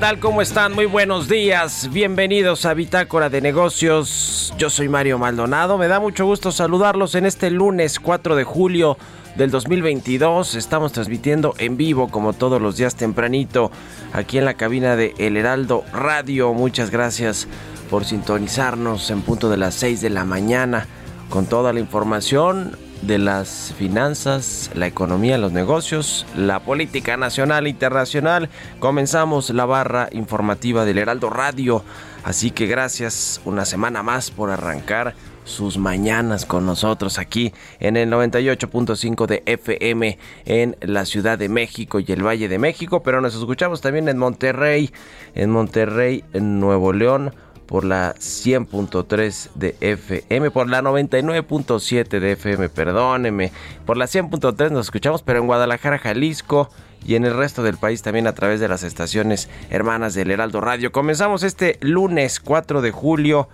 Tal? 0.00 0.18
¿Cómo 0.18 0.40
están? 0.40 0.72
Muy 0.72 0.86
buenos 0.86 1.28
días. 1.28 1.90
Bienvenidos 1.92 2.64
a 2.64 2.72
Bitácora 2.72 3.28
de 3.28 3.42
Negocios. 3.42 4.54
Yo 4.56 4.70
soy 4.70 4.88
Mario 4.88 5.18
Maldonado. 5.18 5.76
Me 5.76 5.88
da 5.88 6.00
mucho 6.00 6.24
gusto 6.24 6.52
saludarlos 6.52 7.14
en 7.14 7.26
este 7.26 7.50
lunes 7.50 8.00
4 8.00 8.34
de 8.34 8.44
julio 8.44 8.96
del 9.36 9.50
2022. 9.50 10.54
Estamos 10.54 10.92
transmitiendo 10.92 11.54
en 11.58 11.76
vivo 11.76 12.08
como 12.08 12.32
todos 12.32 12.62
los 12.62 12.78
días 12.78 12.96
tempranito 12.96 13.70
aquí 14.14 14.38
en 14.38 14.46
la 14.46 14.54
cabina 14.54 14.96
de 14.96 15.12
El 15.18 15.36
Heraldo 15.36 15.84
Radio. 15.92 16.54
Muchas 16.54 16.90
gracias 16.90 17.46
por 17.90 18.06
sintonizarnos 18.06 19.10
en 19.10 19.20
punto 19.20 19.50
de 19.50 19.58
las 19.58 19.74
6 19.74 20.00
de 20.00 20.08
la 20.08 20.24
mañana 20.24 20.86
con 21.28 21.44
toda 21.44 21.74
la 21.74 21.80
información 21.80 22.74
de 23.02 23.18
las 23.18 23.74
finanzas, 23.78 24.70
la 24.74 24.86
economía, 24.86 25.38
los 25.38 25.52
negocios, 25.52 26.26
la 26.36 26.60
política 26.60 27.16
nacional 27.16 27.66
e 27.66 27.70
internacional. 27.70 28.48
Comenzamos 28.78 29.50
la 29.50 29.64
barra 29.64 30.08
informativa 30.12 30.84
del 30.84 30.98
Heraldo 30.98 31.30
Radio. 31.30 31.84
Así 32.24 32.50
que 32.50 32.66
gracias 32.66 33.40
una 33.44 33.64
semana 33.64 34.02
más 34.02 34.30
por 34.30 34.50
arrancar 34.50 35.14
sus 35.44 35.78
mañanas 35.78 36.44
con 36.44 36.66
nosotros 36.66 37.18
aquí 37.18 37.52
en 37.80 37.96
el 37.96 38.10
98.5 38.10 39.26
de 39.26 39.42
FM 39.46 40.18
en 40.44 40.76
la 40.80 41.04
Ciudad 41.04 41.38
de 41.38 41.48
México 41.48 41.98
y 41.98 42.04
el 42.08 42.24
Valle 42.24 42.48
de 42.48 42.58
México, 42.58 43.02
pero 43.02 43.20
nos 43.20 43.34
escuchamos 43.34 43.80
también 43.80 44.08
en 44.08 44.18
Monterrey, 44.18 44.90
en 45.34 45.50
Monterrey, 45.50 46.24
en 46.32 46.60
Nuevo 46.60 46.92
León 46.92 47.34
por 47.70 47.84
la 47.84 48.16
100.3 48.16 49.50
de 49.54 49.76
FM, 49.80 50.50
por 50.50 50.68
la 50.68 50.82
99.7 50.82 52.18
de 52.18 52.32
FM, 52.32 52.68
perdóneme, 52.68 53.52
por 53.86 53.96
la 53.96 54.06
100.3 54.06 54.72
nos 54.72 54.86
escuchamos, 54.86 55.22
pero 55.22 55.38
en 55.38 55.46
Guadalajara, 55.46 55.98
Jalisco 55.98 56.68
y 57.06 57.14
en 57.14 57.24
el 57.24 57.36
resto 57.36 57.62
del 57.62 57.76
país 57.76 58.02
también 58.02 58.26
a 58.26 58.32
través 58.32 58.58
de 58.58 58.66
las 58.66 58.82
estaciones 58.82 59.48
hermanas 59.70 60.14
del 60.14 60.32
Heraldo 60.32 60.60
Radio. 60.60 60.90
Comenzamos 60.90 61.44
este 61.44 61.78
lunes 61.80 62.40
4 62.40 62.82
de 62.82 62.90
julio 62.90 63.48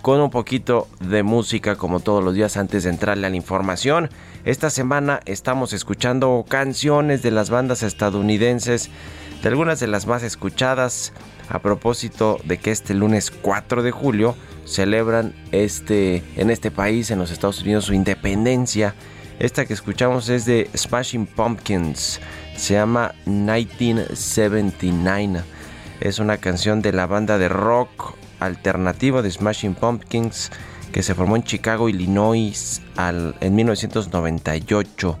con 0.00 0.18
un 0.18 0.30
poquito 0.30 0.88
de 1.00 1.22
música 1.22 1.76
como 1.76 2.00
todos 2.00 2.24
los 2.24 2.32
días 2.32 2.56
antes 2.56 2.84
de 2.84 2.90
entrarle 2.90 3.26
a 3.26 3.30
la 3.30 3.36
información. 3.36 4.08
Esta 4.46 4.70
semana 4.70 5.20
estamos 5.26 5.74
escuchando 5.74 6.42
canciones 6.48 7.20
de 7.20 7.32
las 7.32 7.50
bandas 7.50 7.82
estadounidenses, 7.82 8.88
de 9.42 9.48
algunas 9.50 9.78
de 9.78 9.88
las 9.88 10.06
más 10.06 10.22
escuchadas 10.22 11.12
a 11.48 11.60
propósito 11.60 12.38
de 12.44 12.58
que 12.58 12.70
este 12.70 12.92
lunes 12.94 13.30
4 13.30 13.82
de 13.82 13.90
julio 13.90 14.36
celebran 14.64 15.34
este, 15.52 16.22
en 16.36 16.50
este 16.50 16.70
país, 16.70 17.10
en 17.10 17.18
los 17.18 17.30
Estados 17.30 17.62
Unidos, 17.62 17.86
su 17.86 17.94
independencia. 17.94 18.94
Esta 19.38 19.64
que 19.66 19.74
escuchamos 19.74 20.28
es 20.28 20.44
de 20.44 20.68
Smashing 20.76 21.26
Pumpkins, 21.26 22.20
se 22.56 22.74
llama 22.74 23.14
1979. 23.24 25.44
Es 26.00 26.18
una 26.18 26.36
canción 26.38 26.82
de 26.82 26.92
la 26.92 27.06
banda 27.06 27.38
de 27.38 27.48
rock 27.48 28.16
alternativo 28.40 29.22
de 29.22 29.30
Smashing 29.30 29.74
Pumpkins 29.74 30.50
que 30.92 31.02
se 31.02 31.14
formó 31.14 31.36
en 31.36 31.44
Chicago, 31.44 31.88
Illinois 31.88 32.82
en 32.96 33.54
1998. 33.54 35.18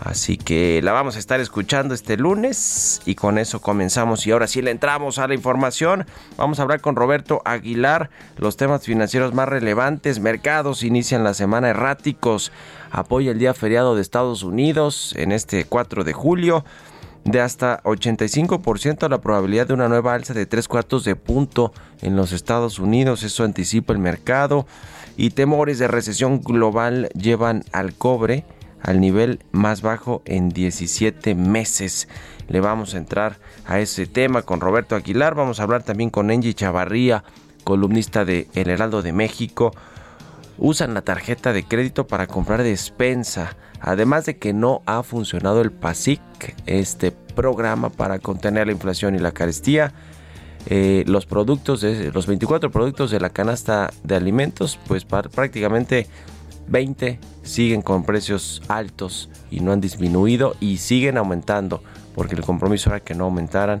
Así 0.00 0.36
que 0.36 0.80
la 0.82 0.92
vamos 0.92 1.16
a 1.16 1.18
estar 1.18 1.40
escuchando 1.40 1.92
este 1.92 2.16
lunes 2.16 3.02
y 3.04 3.16
con 3.16 3.36
eso 3.36 3.60
comenzamos. 3.60 4.26
Y 4.26 4.30
ahora 4.30 4.46
sí 4.46 4.62
le 4.62 4.70
entramos 4.70 5.18
a 5.18 5.26
la 5.26 5.34
información. 5.34 6.06
Vamos 6.36 6.60
a 6.60 6.62
hablar 6.62 6.80
con 6.80 6.94
Roberto 6.94 7.42
Aguilar, 7.44 8.10
los 8.36 8.56
temas 8.56 8.84
financieros 8.84 9.34
más 9.34 9.48
relevantes, 9.48 10.20
mercados 10.20 10.84
inician 10.84 11.24
la 11.24 11.34
semana 11.34 11.70
erráticos, 11.70 12.52
apoya 12.90 13.32
el 13.32 13.38
día 13.38 13.54
feriado 13.54 13.96
de 13.96 14.02
Estados 14.02 14.44
Unidos 14.44 15.14
en 15.16 15.32
este 15.32 15.64
4 15.64 16.04
de 16.04 16.12
julio. 16.12 16.64
De 17.24 17.40
hasta 17.42 17.82
85% 17.82 19.10
la 19.10 19.20
probabilidad 19.20 19.66
de 19.66 19.74
una 19.74 19.88
nueva 19.88 20.14
alza 20.14 20.32
de 20.32 20.46
3 20.46 20.66
cuartos 20.66 21.04
de 21.04 21.14
punto 21.14 21.74
en 22.00 22.16
los 22.16 22.32
Estados 22.32 22.78
Unidos. 22.78 23.22
Eso 23.22 23.44
anticipa 23.44 23.92
el 23.92 23.98
mercado. 23.98 24.66
Y 25.16 25.30
temores 25.30 25.78
de 25.78 25.88
recesión 25.88 26.40
global 26.40 27.10
llevan 27.14 27.64
al 27.72 27.92
cobre 27.92 28.44
al 28.82 29.00
nivel 29.00 29.40
más 29.52 29.82
bajo 29.82 30.22
en 30.24 30.48
17 30.50 31.34
meses. 31.34 32.08
Le 32.48 32.60
vamos 32.60 32.94
a 32.94 32.98
entrar 32.98 33.38
a 33.66 33.80
ese 33.80 34.06
tema 34.06 34.42
con 34.42 34.60
Roberto 34.60 34.96
Aguilar. 34.96 35.34
Vamos 35.34 35.60
a 35.60 35.64
hablar 35.64 35.82
también 35.82 36.10
con 36.10 36.30
Angie 36.30 36.54
Chavarría, 36.54 37.24
columnista 37.64 38.24
de 38.24 38.48
El 38.54 38.70
Heraldo 38.70 39.02
de 39.02 39.12
México. 39.12 39.72
Usan 40.56 40.94
la 40.94 41.02
tarjeta 41.02 41.52
de 41.52 41.64
crédito 41.64 42.06
para 42.06 42.26
comprar 42.26 42.62
despensa. 42.62 43.56
Además 43.80 44.26
de 44.26 44.38
que 44.38 44.52
no 44.52 44.82
ha 44.86 45.02
funcionado 45.02 45.60
el 45.60 45.70
PASIC, 45.70 46.20
este 46.66 47.12
programa 47.12 47.90
para 47.90 48.18
contener 48.18 48.66
la 48.66 48.72
inflación 48.72 49.14
y 49.14 49.18
la 49.18 49.32
carestía. 49.32 49.92
Eh, 50.66 51.04
los 51.06 51.24
productos 51.24 51.82
los 51.82 52.26
24 52.26 52.70
productos 52.70 53.10
de 53.10 53.20
la 53.20 53.30
canasta 53.30 53.90
de 54.02 54.16
alimentos, 54.16 54.78
pues 54.88 55.04
prácticamente 55.04 56.08
20 56.68 57.18
siguen 57.42 57.82
con 57.82 58.04
precios 58.04 58.62
altos 58.68 59.28
y 59.50 59.60
no 59.60 59.72
han 59.72 59.80
disminuido 59.80 60.56
y 60.60 60.78
siguen 60.78 61.16
aumentando 61.18 61.82
porque 62.14 62.34
el 62.34 62.42
compromiso 62.42 62.90
era 62.90 63.00
que 63.00 63.14
no 63.14 63.24
aumentaran 63.24 63.80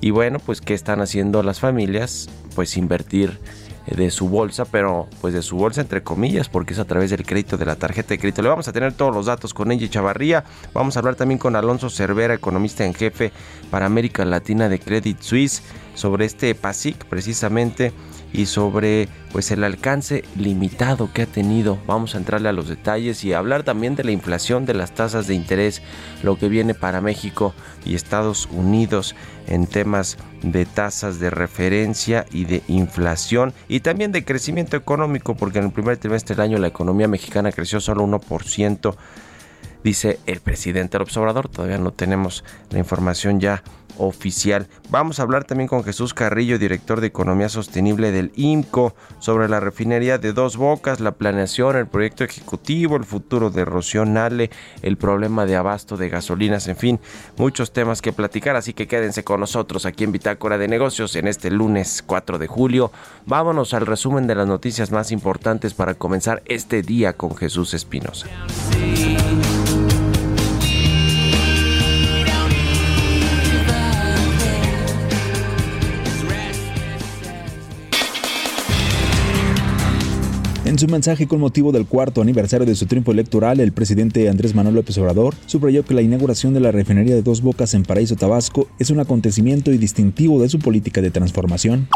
Y 0.00 0.10
bueno, 0.10 0.38
pues 0.38 0.60
¿qué 0.60 0.74
están 0.74 1.00
haciendo 1.00 1.42
las 1.42 1.60
familias? 1.60 2.28
Pues 2.54 2.76
invertir 2.76 3.38
de 3.86 4.10
su 4.10 4.28
bolsa, 4.28 4.64
pero 4.64 5.08
pues 5.20 5.34
de 5.34 5.42
su 5.42 5.56
bolsa 5.56 5.80
entre 5.80 6.02
comillas, 6.02 6.48
porque 6.48 6.74
es 6.74 6.78
a 6.78 6.84
través 6.84 7.10
del 7.10 7.24
crédito 7.24 7.56
de 7.56 7.64
la 7.64 7.76
tarjeta 7.76 8.10
de 8.10 8.18
crédito. 8.18 8.42
Le 8.42 8.48
vamos 8.48 8.68
a 8.68 8.72
tener 8.72 8.92
todos 8.92 9.14
los 9.14 9.26
datos 9.26 9.54
con 9.54 9.70
Angie 9.70 9.88
Chavarría. 9.88 10.44
Vamos 10.74 10.96
a 10.96 11.00
hablar 11.00 11.14
también 11.14 11.38
con 11.38 11.56
Alonso 11.56 11.88
Cervera, 11.90 12.34
economista 12.34 12.84
en 12.84 12.94
jefe 12.94 13.32
para 13.70 13.86
América 13.86 14.24
Latina 14.24 14.68
de 14.68 14.78
Credit 14.78 15.20
Suisse, 15.20 15.62
sobre 15.94 16.26
este 16.26 16.54
PASIC 16.54 17.06
precisamente 17.06 17.92
y 18.32 18.46
sobre 18.46 19.08
pues 19.32 19.50
el 19.50 19.64
alcance 19.64 20.24
limitado 20.36 21.12
que 21.12 21.22
ha 21.22 21.26
tenido. 21.26 21.78
Vamos 21.86 22.14
a 22.14 22.18
entrarle 22.18 22.48
a 22.48 22.52
los 22.52 22.68
detalles 22.68 23.24
y 23.24 23.32
hablar 23.32 23.62
también 23.62 23.96
de 23.96 24.04
la 24.04 24.10
inflación 24.10 24.66
de 24.66 24.74
las 24.74 24.94
tasas 24.94 25.26
de 25.26 25.34
interés, 25.34 25.82
lo 26.22 26.38
que 26.38 26.48
viene 26.48 26.74
para 26.74 27.00
México 27.00 27.54
y 27.84 27.94
Estados 27.94 28.48
Unidos 28.50 29.14
en 29.46 29.66
temas 29.66 30.18
de 30.42 30.66
tasas 30.66 31.18
de 31.20 31.30
referencia 31.30 32.26
y 32.30 32.44
de 32.44 32.62
inflación 32.68 33.52
y 33.68 33.80
también 33.80 34.12
de 34.12 34.24
crecimiento 34.24 34.76
económico, 34.76 35.34
porque 35.34 35.58
en 35.58 35.66
el 35.66 35.72
primer 35.72 35.96
trimestre 35.96 36.36
del 36.36 36.44
año 36.44 36.58
la 36.58 36.68
economía 36.68 37.08
mexicana 37.08 37.52
creció 37.52 37.80
solo 37.80 38.06
1%, 38.06 38.94
dice 39.82 40.18
el 40.26 40.40
presidente 40.40 40.92
del 40.92 41.02
observador. 41.02 41.48
Todavía 41.48 41.78
no 41.78 41.92
tenemos 41.92 42.44
la 42.70 42.78
información 42.78 43.40
ya 43.40 43.62
oficial. 43.98 44.68
Vamos 44.90 45.20
a 45.20 45.22
hablar 45.22 45.44
también 45.44 45.68
con 45.68 45.84
Jesús 45.84 46.14
Carrillo, 46.14 46.58
director 46.58 47.00
de 47.00 47.08
Economía 47.08 47.48
Sostenible 47.48 48.10
del 48.10 48.32
IMCO, 48.36 48.94
sobre 49.18 49.48
la 49.48 49.60
refinería 49.60 50.18
de 50.18 50.32
Dos 50.32 50.56
Bocas, 50.56 51.00
la 51.00 51.12
planeación, 51.12 51.76
el 51.76 51.86
proyecto 51.86 52.24
ejecutivo, 52.24 52.96
el 52.96 53.04
futuro 53.04 53.50
de 53.50 53.64
Rocío 53.64 54.04
el 54.82 54.96
problema 54.96 55.46
de 55.46 55.56
abasto 55.56 55.96
de 55.96 56.08
gasolinas, 56.08 56.68
en 56.68 56.76
fin, 56.76 57.00
muchos 57.36 57.72
temas 57.72 58.00
que 58.00 58.12
platicar, 58.12 58.56
así 58.56 58.72
que 58.72 58.86
quédense 58.86 59.24
con 59.24 59.40
nosotros 59.40 59.86
aquí 59.86 60.04
en 60.04 60.12
Bitácora 60.12 60.58
de 60.58 60.68
Negocios 60.68 61.16
en 61.16 61.26
este 61.28 61.50
lunes 61.50 62.02
4 62.06 62.38
de 62.38 62.46
julio. 62.46 62.92
Vámonos 63.26 63.74
al 63.74 63.86
resumen 63.86 64.26
de 64.26 64.34
las 64.34 64.46
noticias 64.46 64.90
más 64.90 65.10
importantes 65.12 65.74
para 65.74 65.94
comenzar 65.94 66.42
este 66.46 66.82
día 66.82 67.14
con 67.14 67.36
Jesús 67.36 67.74
Espinosa. 67.74 68.28
En 80.68 80.78
su 80.78 80.86
mensaje 80.86 81.26
con 81.26 81.40
motivo 81.40 81.72
del 81.72 81.86
cuarto 81.86 82.20
aniversario 82.20 82.66
de 82.66 82.74
su 82.74 82.84
triunfo 82.84 83.10
electoral, 83.10 83.58
el 83.58 83.72
presidente 83.72 84.28
Andrés 84.28 84.54
Manuel 84.54 84.74
López 84.74 84.98
Obrador 84.98 85.34
subrayó 85.46 85.82
que 85.82 85.94
la 85.94 86.02
inauguración 86.02 86.52
de 86.52 86.60
la 86.60 86.70
refinería 86.70 87.14
de 87.14 87.22
Dos 87.22 87.40
Bocas 87.40 87.72
en 87.72 87.84
Paraíso 87.84 88.16
Tabasco 88.16 88.68
es 88.78 88.90
un 88.90 89.00
acontecimiento 89.00 89.72
y 89.72 89.78
distintivo 89.78 90.42
de 90.42 90.50
su 90.50 90.58
política 90.58 91.00
de 91.00 91.10
transformación. 91.10 91.88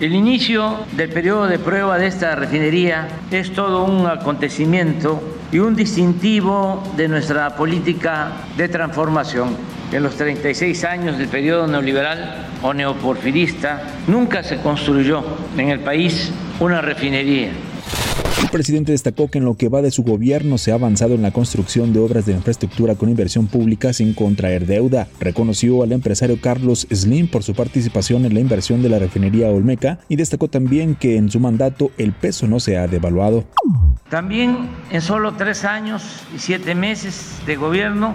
El 0.00 0.12
inicio 0.12 0.78
del 0.96 1.10
periodo 1.10 1.46
de 1.46 1.60
prueba 1.60 2.00
de 2.00 2.08
esta 2.08 2.34
refinería 2.34 3.06
es 3.30 3.52
todo 3.52 3.84
un 3.84 4.04
acontecimiento 4.08 5.22
y 5.52 5.60
un 5.60 5.76
distintivo 5.76 6.82
de 6.96 7.06
nuestra 7.06 7.54
política 7.54 8.32
de 8.56 8.68
transformación. 8.68 9.56
En 9.92 10.02
los 10.02 10.16
36 10.16 10.82
años 10.82 11.16
del 11.16 11.28
periodo 11.28 11.68
neoliberal 11.68 12.48
o 12.60 12.74
neoporfirista, 12.74 13.84
nunca 14.08 14.42
se 14.42 14.56
construyó 14.56 15.22
en 15.56 15.68
el 15.68 15.78
país 15.78 16.32
una 16.58 16.80
refinería 16.80 17.52
presidente 18.50 18.92
destacó 18.92 19.30
que 19.30 19.38
en 19.38 19.44
lo 19.44 19.54
que 19.54 19.68
va 19.68 19.80
de 19.80 19.90
su 19.90 20.02
gobierno 20.02 20.58
se 20.58 20.72
ha 20.72 20.74
avanzado 20.74 21.14
en 21.14 21.22
la 21.22 21.30
construcción 21.30 21.92
de 21.92 22.00
obras 22.00 22.26
de 22.26 22.32
infraestructura 22.32 22.96
con 22.96 23.08
inversión 23.08 23.46
pública 23.46 23.92
sin 23.92 24.12
contraer 24.12 24.66
deuda. 24.66 25.08
Reconoció 25.20 25.82
al 25.82 25.92
empresario 25.92 26.40
Carlos 26.40 26.86
Slim 26.90 27.28
por 27.28 27.42
su 27.42 27.54
participación 27.54 28.24
en 28.24 28.34
la 28.34 28.40
inversión 28.40 28.82
de 28.82 28.88
la 28.88 28.98
refinería 28.98 29.48
Olmeca 29.48 30.00
y 30.08 30.16
destacó 30.16 30.48
también 30.48 30.94
que 30.94 31.16
en 31.16 31.30
su 31.30 31.40
mandato 31.40 31.90
el 31.96 32.12
peso 32.12 32.46
no 32.46 32.60
se 32.60 32.76
ha 32.76 32.86
devaluado. 32.86 33.44
También 34.08 34.68
en 34.90 35.00
solo 35.00 35.34
tres 35.34 35.64
años 35.64 36.02
y 36.34 36.38
siete 36.38 36.74
meses 36.74 37.38
de 37.46 37.56
gobierno 37.56 38.14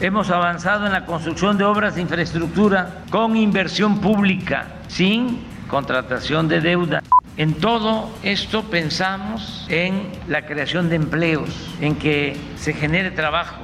hemos 0.00 0.30
avanzado 0.30 0.86
en 0.86 0.92
la 0.92 1.06
construcción 1.06 1.56
de 1.56 1.64
obras 1.64 1.94
de 1.94 2.02
infraestructura 2.02 3.04
con 3.10 3.36
inversión 3.36 4.00
pública 4.00 4.66
sin 4.88 5.38
contratación 5.68 6.48
de 6.48 6.60
deuda. 6.60 7.02
En 7.38 7.52
todo 7.52 8.10
esto 8.22 8.62
pensamos 8.62 9.66
en 9.68 10.10
la 10.26 10.46
creación 10.46 10.88
de 10.88 10.96
empleos, 10.96 11.50
en 11.82 11.96
que 11.96 12.34
se 12.56 12.72
genere 12.72 13.10
trabajo. 13.10 13.56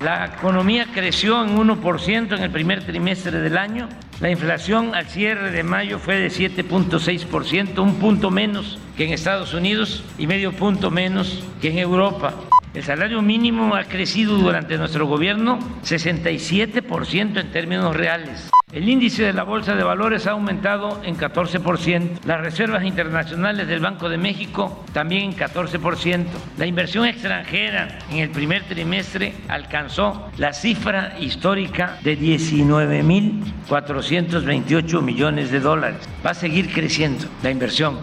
La 0.00 0.26
economía 0.26 0.86
creció 0.92 1.44
en 1.44 1.56
1% 1.56 2.36
en 2.36 2.42
el 2.42 2.50
primer 2.50 2.84
trimestre 2.84 3.38
del 3.38 3.56
año. 3.56 3.88
La 4.20 4.30
inflación 4.30 4.96
al 4.96 5.06
cierre 5.06 5.52
de 5.52 5.62
mayo 5.62 6.00
fue 6.00 6.16
de 6.16 6.28
7.6%, 6.28 7.78
un 7.78 8.00
punto 8.00 8.32
menos 8.32 8.78
que 8.96 9.04
en 9.04 9.12
Estados 9.12 9.54
Unidos 9.54 10.02
y 10.18 10.26
medio 10.26 10.52
punto 10.52 10.90
menos 10.90 11.44
que 11.60 11.70
en 11.70 11.78
Europa. 11.78 12.34
El 12.74 12.82
salario 12.82 13.22
mínimo 13.22 13.76
ha 13.76 13.84
crecido 13.84 14.34
durante 14.34 14.76
nuestro 14.76 15.06
gobierno 15.06 15.60
67% 15.84 17.40
en 17.40 17.52
términos 17.52 17.96
reales. 17.96 18.50
El 18.70 18.86
índice 18.86 19.22
de 19.22 19.32
la 19.32 19.44
Bolsa 19.44 19.74
de 19.74 19.82
Valores 19.82 20.26
ha 20.26 20.32
aumentado 20.32 21.00
en 21.02 21.16
14%. 21.16 22.18
Las 22.26 22.42
reservas 22.42 22.84
internacionales 22.84 23.66
del 23.66 23.80
Banco 23.80 24.10
de 24.10 24.18
México 24.18 24.84
también 24.92 25.30
en 25.30 25.34
14%. 25.34 26.26
La 26.58 26.66
inversión 26.66 27.06
extranjera 27.06 27.98
en 28.10 28.18
el 28.18 28.28
primer 28.28 28.64
trimestre 28.64 29.32
alcanzó 29.48 30.30
la 30.36 30.52
cifra 30.52 31.16
histórica 31.18 31.96
de 32.02 32.18
19.428 32.18 35.00
millones 35.00 35.50
de 35.50 35.60
dólares. 35.60 36.06
Va 36.24 36.30
a 36.32 36.34
seguir 36.34 36.70
creciendo 36.70 37.24
la 37.42 37.50
inversión 37.50 37.98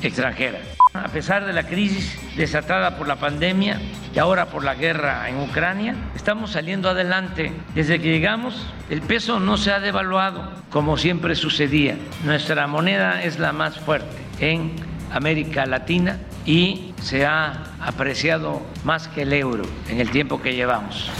extranjera. 0.00 0.75
A 1.04 1.08
pesar 1.08 1.46
de 1.46 1.52
la 1.52 1.64
crisis 1.64 2.18
desatada 2.36 2.96
por 2.96 3.08
la 3.08 3.16
pandemia 3.16 3.80
y 4.14 4.18
ahora 4.18 4.46
por 4.46 4.64
la 4.64 4.74
guerra 4.74 5.28
en 5.28 5.40
Ucrania, 5.40 5.94
estamos 6.14 6.52
saliendo 6.52 6.88
adelante. 6.88 7.52
Desde 7.74 8.00
que 8.00 8.12
llegamos, 8.12 8.66
el 8.90 9.02
peso 9.02 9.40
no 9.40 9.56
se 9.56 9.72
ha 9.72 9.80
devaluado 9.80 10.50
como 10.70 10.96
siempre 10.96 11.34
sucedía. 11.34 11.96
Nuestra 12.24 12.66
moneda 12.66 13.22
es 13.22 13.38
la 13.38 13.52
más 13.52 13.78
fuerte 13.78 14.16
en 14.40 14.72
América 15.10 15.66
Latina 15.66 16.18
y 16.44 16.92
se 17.02 17.24
ha 17.24 17.74
apreciado 17.80 18.62
más 18.84 19.08
que 19.08 19.22
el 19.22 19.32
euro 19.32 19.64
en 19.88 20.00
el 20.00 20.10
tiempo 20.10 20.40
que 20.40 20.54
llevamos. 20.54 21.10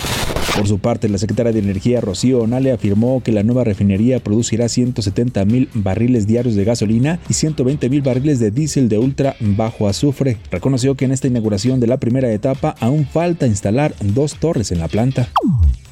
Por 0.56 0.66
su 0.66 0.78
parte, 0.78 1.10
la 1.10 1.18
secretaria 1.18 1.52
de 1.52 1.58
Energía, 1.58 2.00
Rocío 2.00 2.40
Onale, 2.40 2.72
afirmó 2.72 3.22
que 3.22 3.30
la 3.30 3.42
nueva 3.42 3.62
refinería 3.64 4.20
producirá 4.20 4.70
170 4.70 5.44
mil 5.44 5.68
barriles 5.74 6.26
diarios 6.26 6.54
de 6.54 6.64
gasolina 6.64 7.18
y 7.28 7.34
120 7.34 7.90
mil 7.90 8.00
barriles 8.00 8.40
de 8.40 8.50
diésel 8.50 8.88
de 8.88 8.98
ultra 8.98 9.36
bajo 9.40 9.86
azufre. 9.86 10.38
Reconoció 10.50 10.94
que 10.94 11.04
en 11.04 11.12
esta 11.12 11.26
inauguración 11.26 11.78
de 11.78 11.88
la 11.88 11.98
primera 11.98 12.30
etapa 12.32 12.74
aún 12.80 13.06
falta 13.06 13.46
instalar 13.46 13.94
dos 14.00 14.36
torres 14.36 14.72
en 14.72 14.78
la 14.78 14.88
planta. 14.88 15.28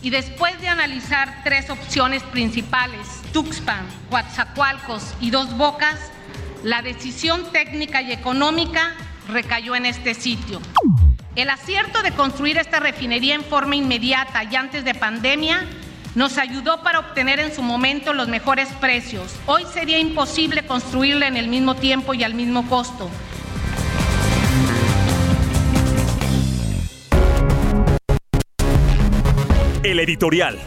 Y 0.01 0.09
después 0.09 0.59
de 0.63 0.69
analizar 0.69 1.43
tres 1.45 1.69
opciones 1.69 2.23
principales, 2.23 3.07
Tuxpan, 3.33 3.85
Coatzacoalcos 4.09 5.15
y 5.21 5.31
Dos 5.31 5.57
Bocas, 5.59 5.99
la 6.64 6.80
decisión 6.80 7.52
técnica 7.52 8.00
y 8.00 8.11
económica 8.11 8.94
recayó 9.28 9.76
en 9.76 9.85
este 9.85 10.14
sitio. 10.14 10.61
El 11.37 11.50
acierto 11.50 12.02
de 12.02 12.12
construir 12.12 12.56
esta 12.56 12.80
refinería 12.80 13.35
en 13.35 13.44
forma 13.44 13.76
inmediata 13.76 14.42
y 14.44 14.56
antes 14.56 14.83
de 14.85 14.94
pandemia 14.94 15.66
nos 16.14 16.38
ayudó 16.38 16.83
para 16.83 17.00
obtener 17.00 17.38
en 17.38 17.54
su 17.54 17.62
momento 17.62 18.14
los 18.14 18.28
mejores 18.28 18.68
precios. 18.80 19.35
Hoy 19.47 19.64
sería 19.73 19.99
imposible 19.99 20.64
construirla 20.64 21.26
en 21.26 21.37
el 21.37 21.49
mismo 21.49 21.75
tiempo 21.75 22.14
y 22.14 22.25
al 22.25 22.33
mismo 22.33 22.66
costo. 22.66 23.11
El 29.83 30.00
editorial. 30.00 30.59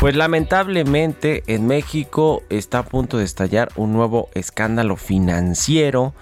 Pues 0.00 0.16
lamentablemente 0.16 1.42
en 1.46 1.66
México 1.66 2.42
está 2.48 2.78
a 2.78 2.84
punto 2.86 3.18
de 3.18 3.24
estallar 3.24 3.68
un 3.76 3.92
nuevo 3.92 4.30
escándalo 4.32 4.96
financiero 4.96 6.14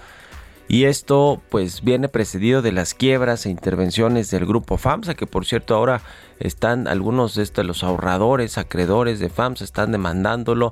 y 0.67 0.83
esto 0.83 1.41
pues 1.47 1.81
viene 1.81 2.09
precedido 2.09 2.61
de 2.61 2.73
las 2.73 2.93
quiebras 2.93 3.45
e 3.45 3.49
intervenciones 3.49 4.29
del 4.31 4.45
grupo 4.45 4.75
FAMSA 4.75 5.13
que 5.13 5.27
por 5.27 5.45
cierto 5.45 5.75
ahora 5.75 6.01
están 6.39 6.87
algunos 6.87 7.35
de 7.35 7.43
estos 7.43 7.65
los 7.65 7.83
ahorradores, 7.83 8.57
acreedores 8.57 9.19
de 9.19 9.29
FAMSA 9.29 9.63
están 9.63 9.91
demandándolo 9.91 10.71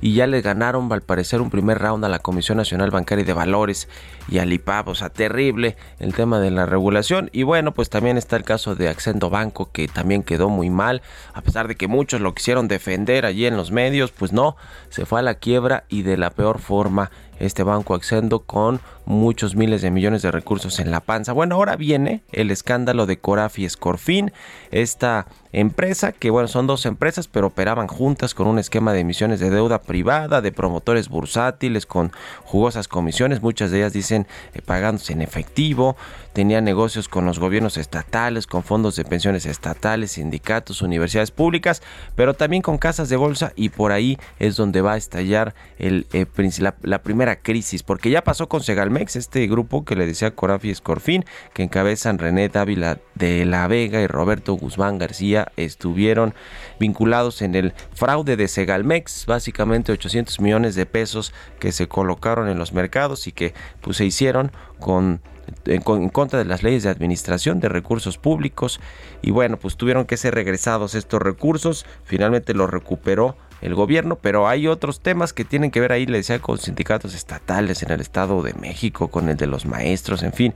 y 0.00 0.14
ya 0.14 0.26
le 0.26 0.42
ganaron 0.42 0.92
al 0.92 1.02
parecer 1.02 1.40
un 1.40 1.50
primer 1.50 1.78
round 1.78 2.04
a 2.04 2.08
la 2.08 2.18
Comisión 2.18 2.58
Nacional 2.58 2.90
Bancaria 2.90 3.24
de 3.24 3.32
Valores 3.32 3.88
y 4.28 4.38
al 4.38 4.52
IPAP, 4.52 4.88
o 4.88 4.94
sea, 4.94 5.08
terrible 5.10 5.76
el 5.98 6.14
tema 6.14 6.38
de 6.40 6.50
la 6.50 6.66
regulación 6.66 7.30
y 7.32 7.44
bueno, 7.44 7.72
pues 7.72 7.88
también 7.88 8.16
está 8.16 8.36
el 8.36 8.44
caso 8.44 8.74
de 8.74 8.88
Accendo 8.88 9.30
Banco 9.30 9.70
que 9.72 9.88
también 9.88 10.22
quedó 10.22 10.48
muy 10.48 10.70
mal, 10.70 11.02
a 11.32 11.40
pesar 11.40 11.68
de 11.68 11.76
que 11.76 11.88
muchos 11.88 12.20
lo 12.20 12.34
quisieron 12.34 12.68
defender 12.68 13.24
allí 13.24 13.46
en 13.46 13.56
los 13.56 13.70
medios, 13.70 14.12
pues 14.12 14.32
no, 14.32 14.56
se 14.90 15.06
fue 15.06 15.20
a 15.20 15.22
la 15.22 15.34
quiebra 15.34 15.84
y 15.88 16.02
de 16.02 16.16
la 16.16 16.30
peor 16.30 16.58
forma 16.58 17.10
este 17.38 17.62
banco 17.62 17.94
Accendo 17.94 18.40
con 18.40 18.80
muchos 19.04 19.56
miles 19.56 19.82
de 19.82 19.90
millones 19.90 20.22
de 20.22 20.30
recursos 20.30 20.78
en 20.80 20.90
la 20.90 21.00
panza. 21.00 21.32
Bueno, 21.32 21.56
ahora 21.56 21.76
viene 21.76 22.22
el 22.32 22.50
escándalo 22.50 23.06
de 23.06 23.18
Corafi 23.18 23.64
Escorfin, 23.64 24.32
esta 24.70 25.05
está 25.06 25.26
empresa 25.60 26.12
que 26.12 26.28
bueno, 26.28 26.48
son 26.48 26.66
dos 26.66 26.84
empresas 26.84 27.28
pero 27.28 27.46
operaban 27.46 27.88
juntas 27.88 28.34
con 28.34 28.46
un 28.46 28.58
esquema 28.58 28.92
de 28.92 29.00
emisiones 29.00 29.40
de 29.40 29.48
deuda 29.48 29.80
privada, 29.80 30.42
de 30.42 30.52
promotores 30.52 31.08
bursátiles 31.08 31.86
con 31.86 32.12
jugosas 32.44 32.88
comisiones, 32.88 33.40
muchas 33.40 33.70
de 33.70 33.78
ellas 33.78 33.94
dicen 33.94 34.26
eh, 34.52 34.60
pagándose 34.60 35.14
en 35.14 35.22
efectivo, 35.22 35.96
tenían 36.34 36.64
negocios 36.64 37.08
con 37.08 37.24
los 37.24 37.38
gobiernos 37.38 37.78
estatales, 37.78 38.46
con 38.46 38.62
fondos 38.62 38.96
de 38.96 39.06
pensiones 39.06 39.46
estatales, 39.46 40.12
sindicatos, 40.12 40.82
universidades 40.82 41.30
públicas, 41.30 41.80
pero 42.14 42.34
también 42.34 42.60
con 42.60 42.76
casas 42.76 43.08
de 43.08 43.16
bolsa 43.16 43.54
y 43.56 43.70
por 43.70 43.92
ahí 43.92 44.18
es 44.38 44.56
donde 44.56 44.82
va 44.82 44.92
a 44.92 44.96
estallar 44.98 45.54
el, 45.78 46.06
eh, 46.12 46.26
la, 46.58 46.74
la, 46.82 47.02
primera 47.02 47.36
crisis, 47.36 47.82
porque 47.82 48.10
ya 48.10 48.22
pasó 48.22 48.50
con 48.50 48.62
Segalmex, 48.62 49.16
este 49.16 49.46
grupo 49.46 49.86
que 49.86 49.96
le 49.96 50.04
decía 50.04 50.34
Corafi 50.34 50.68
Escorfín, 50.68 51.24
que 51.54 51.62
encabezan 51.62 52.18
René 52.18 52.50
Dávila 52.50 52.98
de 53.14 53.46
la 53.46 53.66
Vega 53.66 54.02
y 54.02 54.06
Roberto 54.06 54.52
Guzmán 54.54 54.98
García, 54.98 55.45
estuvieron 55.56 56.34
vinculados 56.78 57.42
en 57.42 57.54
el 57.54 57.74
fraude 57.94 58.36
de 58.36 58.48
Segalmex, 58.48 59.26
básicamente 59.26 59.92
800 59.92 60.40
millones 60.40 60.74
de 60.74 60.86
pesos 60.86 61.32
que 61.58 61.72
se 61.72 61.88
colocaron 61.88 62.48
en 62.48 62.58
los 62.58 62.72
mercados 62.72 63.26
y 63.26 63.32
que 63.32 63.54
pues, 63.80 63.96
se 63.96 64.04
hicieron 64.04 64.52
con 64.78 65.20
en, 65.64 65.80
contra 65.80 66.40
de 66.40 66.44
las 66.44 66.64
leyes 66.64 66.82
de 66.82 66.90
administración 66.90 67.60
de 67.60 67.68
recursos 67.68 68.18
públicos 68.18 68.80
y 69.22 69.30
bueno 69.30 69.58
pues 69.58 69.76
tuvieron 69.76 70.04
que 70.04 70.16
ser 70.16 70.34
regresados 70.34 70.96
estos 70.96 71.22
recursos 71.22 71.86
finalmente 72.04 72.52
los 72.52 72.68
recuperó 72.68 73.36
el 73.60 73.74
gobierno, 73.74 74.16
pero 74.16 74.48
hay 74.48 74.66
otros 74.68 75.00
temas 75.00 75.32
que 75.32 75.44
tienen 75.44 75.70
que 75.70 75.80
ver 75.80 75.92
ahí, 75.92 76.06
le 76.06 76.18
decía, 76.18 76.38
con 76.38 76.58
sindicatos 76.58 77.14
estatales 77.14 77.82
en 77.82 77.90
el 77.90 78.00
Estado 78.00 78.42
de 78.42 78.54
México, 78.54 79.08
con 79.08 79.28
el 79.28 79.36
de 79.36 79.46
los 79.46 79.66
maestros, 79.66 80.22
en 80.22 80.32
fin. 80.32 80.54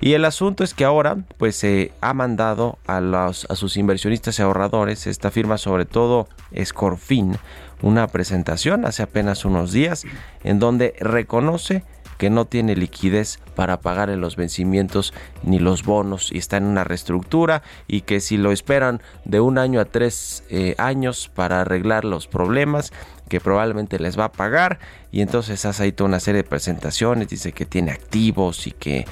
Y 0.00 0.12
el 0.12 0.24
asunto 0.24 0.62
es 0.62 0.74
que 0.74 0.84
ahora 0.84 1.16
pues 1.38 1.56
se 1.56 1.92
ha 2.00 2.12
mandado 2.12 2.78
a, 2.86 3.32
sus 3.32 3.76
inversionistas 3.76 4.38
y 4.38 4.42
ahorradores, 4.42 5.06
esta 5.06 5.30
firma 5.30 5.58
sobre 5.58 5.86
todo 5.86 6.28
Scorfin, 6.62 7.36
una 7.82 8.06
presentación 8.08 8.84
hace 8.84 9.02
apenas 9.02 9.44
unos 9.44 9.72
días 9.72 10.04
en 10.44 10.58
donde 10.58 10.94
reconoce 11.00 11.82
que 12.18 12.30
no 12.30 12.46
tiene 12.46 12.76
liquidez 12.76 13.38
para 13.54 13.80
pagar 13.80 14.10
en 14.10 14.20
los 14.20 14.36
vencimientos 14.36 15.12
ni 15.42 15.58
los 15.58 15.82
bonos 15.82 16.32
y 16.32 16.38
está 16.38 16.56
en 16.56 16.64
una 16.64 16.84
reestructura 16.84 17.62
y 17.86 18.02
que 18.02 18.20
si 18.20 18.36
lo 18.36 18.52
esperan 18.52 19.02
de 19.24 19.40
un 19.40 19.58
año 19.58 19.80
a 19.80 19.84
tres 19.84 20.44
eh, 20.48 20.74
años 20.78 21.30
para 21.34 21.60
arreglar 21.60 22.04
los 22.04 22.26
problemas 22.26 22.92
que 23.28 23.40
probablemente 23.40 23.98
les 23.98 24.18
va 24.18 24.26
a 24.26 24.32
pagar. 24.32 24.78
Y 25.10 25.22
entonces 25.22 25.64
hace 25.64 25.84
ahí 25.84 25.92
toda 25.92 26.08
una 26.08 26.20
serie 26.20 26.42
de 26.42 26.48
presentaciones, 26.48 27.28
dice 27.28 27.52
que 27.52 27.64
tiene 27.64 27.90
activos 27.90 28.66
y 28.66 28.72
que 28.72 29.06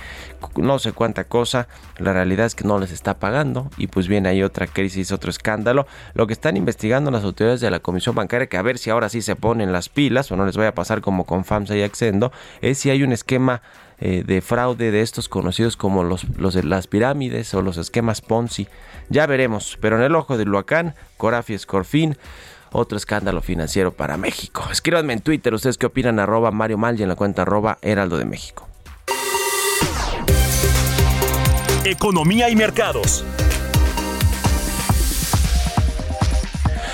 no 0.56 0.78
sé 0.78 0.92
cuánta 0.92 1.24
cosa, 1.24 1.68
la 1.98 2.12
realidad 2.12 2.46
es 2.46 2.54
que 2.54 2.64
no 2.64 2.78
les 2.78 2.92
está 2.92 3.18
pagando 3.18 3.70
y 3.78 3.86
pues 3.86 4.08
viene 4.08 4.28
ahí 4.28 4.42
otra 4.42 4.66
crisis, 4.66 5.12
otro 5.12 5.30
escándalo, 5.30 5.86
lo 6.12 6.26
que 6.26 6.34
están 6.34 6.56
investigando 6.56 7.10
las 7.10 7.24
autoridades 7.24 7.60
de 7.60 7.70
la 7.70 7.80
Comisión 7.80 8.14
Bancaria, 8.14 8.48
que 8.48 8.58
a 8.58 8.62
ver 8.62 8.78
si 8.78 8.90
ahora 8.90 9.08
sí 9.08 9.22
se 9.22 9.36
ponen 9.36 9.72
las 9.72 9.88
pilas 9.88 10.30
o 10.30 10.36
no 10.36 10.44
les 10.44 10.56
vaya 10.56 10.70
a 10.70 10.74
pasar 10.74 11.00
como 11.00 11.24
con 11.24 11.44
FAMSA 11.44 11.76
y 11.76 11.82
Accendo, 11.82 12.32
es 12.60 12.78
si 12.78 12.90
hay 12.90 13.02
un 13.02 13.12
esquema 13.12 13.62
eh, 13.98 14.24
de 14.26 14.40
fraude 14.42 14.90
de 14.90 15.00
estos 15.00 15.28
conocidos 15.28 15.76
como 15.76 16.04
los, 16.04 16.24
los 16.36 16.52
de 16.54 16.64
las 16.64 16.86
pirámides 16.86 17.54
o 17.54 17.62
los 17.62 17.78
esquemas 17.78 18.20
Ponzi. 18.20 18.68
Ya 19.08 19.26
veremos, 19.26 19.78
pero 19.80 19.96
en 19.96 20.02
el 20.02 20.14
ojo 20.14 20.36
del 20.36 20.48
huracán, 20.48 20.94
Corafi 21.16 21.54
Escorfín 21.54 22.16
otro 22.74 22.98
escándalo 22.98 23.40
financiero 23.40 23.92
para 23.92 24.16
México. 24.16 24.64
Escríbanme 24.70 25.12
en 25.14 25.20
Twitter 25.20 25.54
ustedes 25.54 25.78
qué 25.78 25.86
opinan 25.86 26.18
arroba 26.18 26.50
Mario 26.50 26.76
Mal 26.76 26.98
y 26.98 27.02
en 27.04 27.08
la 27.08 27.14
cuenta 27.14 27.42
arroba 27.42 27.78
Heraldo 27.80 28.18
de 28.18 28.24
México. 28.24 28.68
Economía 31.84 32.50
y 32.50 32.56
mercados. 32.56 33.24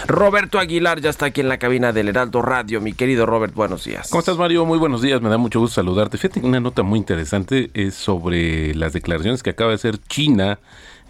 Roberto 0.07 0.59
Aguilar 0.59 1.01
ya 1.01 1.09
está 1.11 1.27
aquí 1.27 1.41
en 1.41 1.49
la 1.49 1.59
cabina 1.59 1.93
del 1.93 2.09
Heraldo 2.09 2.43
Radio. 2.43 2.81
Mi 2.81 2.93
querido 2.93 3.27
Robert, 3.27 3.55
buenos 3.55 3.85
días. 3.85 4.09
¿Cómo 4.11 4.19
estás, 4.19 4.37
Mario? 4.37 4.67
Muy 4.67 4.79
buenos 4.79 5.03
días. 5.03 5.23
Me 5.23 5.29
da 5.31 5.39
mucho 5.39 5.61
gusto 5.61 5.77
saludarte. 5.77 6.19
Fíjate, 6.19 6.41
una 6.41 6.59
nota 6.59 6.83
muy 6.83 6.99
interesante 6.99 7.71
es 7.75 7.95
sobre 7.95 8.75
las 8.75 8.93
declaraciones 8.93 9.45
que 9.45 9.51
acaba 9.51 9.71
de 9.71 9.77
hacer 9.77 9.99
China 9.99 10.59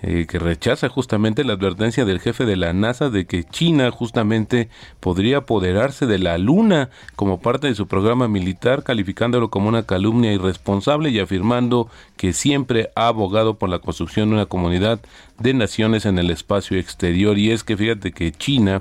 eh, 0.03 0.27
que 0.27 0.39
rechaza 0.39 0.89
justamente 0.89 1.45
la 1.45 1.53
advertencia 1.53 2.07
del 2.07 2.21
jefe 2.21 2.47
de 2.47 2.57
la 2.57 2.73
NASA 2.73 3.11
de 3.11 3.27
que 3.27 3.45
China 3.45 3.91
justamente 3.91 4.71
podría 4.99 5.39
apoderarse 5.39 6.07
de 6.07 6.19
la 6.19 6.39
Luna 6.39 6.89
como 7.17 7.41
parte 7.41 7.67
de 7.67 7.75
su 7.75 7.87
programa 7.87 8.27
militar, 8.27 8.83
calificándolo 8.83 9.51
como 9.51 9.69
una 9.69 9.85
calumnia 9.85 10.33
irresponsable 10.33 11.11
y 11.11 11.19
afirmando 11.19 11.91
que 12.17 12.33
siempre 12.33 12.91
ha 12.95 13.09
abogado 13.09 13.59
por 13.59 13.69
la 13.69 13.81
construcción 13.81 14.31
de 14.31 14.37
una 14.37 14.47
comunidad 14.47 15.01
de 15.39 15.53
naciones 15.53 16.07
en 16.07 16.19
el 16.19 16.31
espacio 16.31 16.79
exterior. 16.79 17.37
Y 17.37 17.51
es 17.51 17.63
que 17.63 17.77
fíjate 17.77 18.13
que 18.13 18.33
China 18.33 18.81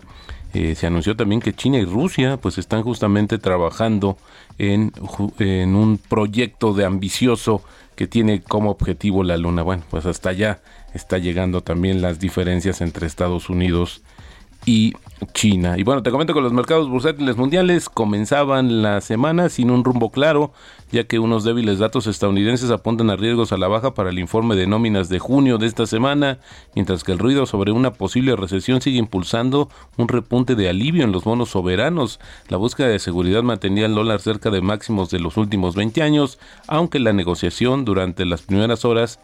eh, 0.53 0.73
se 0.75 0.87
anunció 0.87 1.17
también 1.17 1.41
que 1.41 1.53
China 1.53 1.79
y 1.79 1.85
Rusia 1.85 2.37
pues 2.37 2.57
están 2.57 2.81
justamente 2.81 3.37
trabajando 3.37 4.17
en, 4.57 4.93
en 5.37 5.75
un 5.75 5.97
proyecto 5.97 6.73
de 6.73 6.85
ambicioso 6.85 7.61
que 7.95 8.07
tiene 8.07 8.41
como 8.41 8.71
objetivo 8.71 9.23
la 9.23 9.35
luna. 9.35 9.61
Bueno, 9.61 9.83
pues 9.89 10.05
hasta 10.05 10.29
allá 10.29 10.61
está 10.93 11.17
llegando 11.17 11.61
también 11.61 12.01
las 12.01 12.19
diferencias 12.19 12.81
entre 12.81 13.07
Estados 13.07 13.49
Unidos 13.49 14.01
y 14.65 14.93
China. 15.33 15.77
Y 15.77 15.83
bueno, 15.83 16.03
te 16.03 16.11
comento 16.11 16.33
que 16.33 16.41
los 16.41 16.53
mercados 16.53 16.89
bursátiles 16.89 17.37
mundiales 17.37 17.89
comenzaban 17.89 18.81
la 18.81 19.01
semana 19.01 19.49
sin 19.49 19.69
un 19.69 19.83
rumbo 19.83 20.11
claro, 20.11 20.53
ya 20.91 21.05
que 21.05 21.19
unos 21.19 21.43
débiles 21.43 21.79
datos 21.79 22.07
estadounidenses 22.07 22.71
apuntan 22.71 23.09
a 23.09 23.15
riesgos 23.15 23.51
a 23.51 23.57
la 23.57 23.67
baja 23.67 23.93
para 23.93 24.09
el 24.09 24.19
informe 24.19 24.55
de 24.55 24.67
nóminas 24.67 25.09
de 25.09 25.19
junio 25.19 25.57
de 25.57 25.67
esta 25.67 25.85
semana, 25.85 26.39
mientras 26.75 27.03
que 27.03 27.11
el 27.11 27.19
ruido 27.19 27.45
sobre 27.45 27.71
una 27.71 27.93
posible 27.93 28.35
recesión 28.35 28.81
sigue 28.81 28.97
impulsando 28.97 29.69
un 29.97 30.07
repunte 30.07 30.55
de 30.55 30.69
alivio 30.69 31.03
en 31.03 31.11
los 31.11 31.23
bonos 31.23 31.49
soberanos. 31.49 32.19
La 32.47 32.57
búsqueda 32.57 32.87
de 32.87 32.99
seguridad 32.99 33.43
mantenía 33.43 33.85
el 33.85 33.95
dólar 33.95 34.21
cerca 34.21 34.49
de 34.51 34.61
máximos 34.61 35.09
de 35.09 35.19
los 35.19 35.37
últimos 35.37 35.75
20 35.75 36.01
años, 36.01 36.39
aunque 36.67 36.99
la 36.99 37.13
negociación 37.13 37.85
durante 37.85 38.25
las 38.25 38.43
primeras 38.43 38.85
horas 38.85 39.19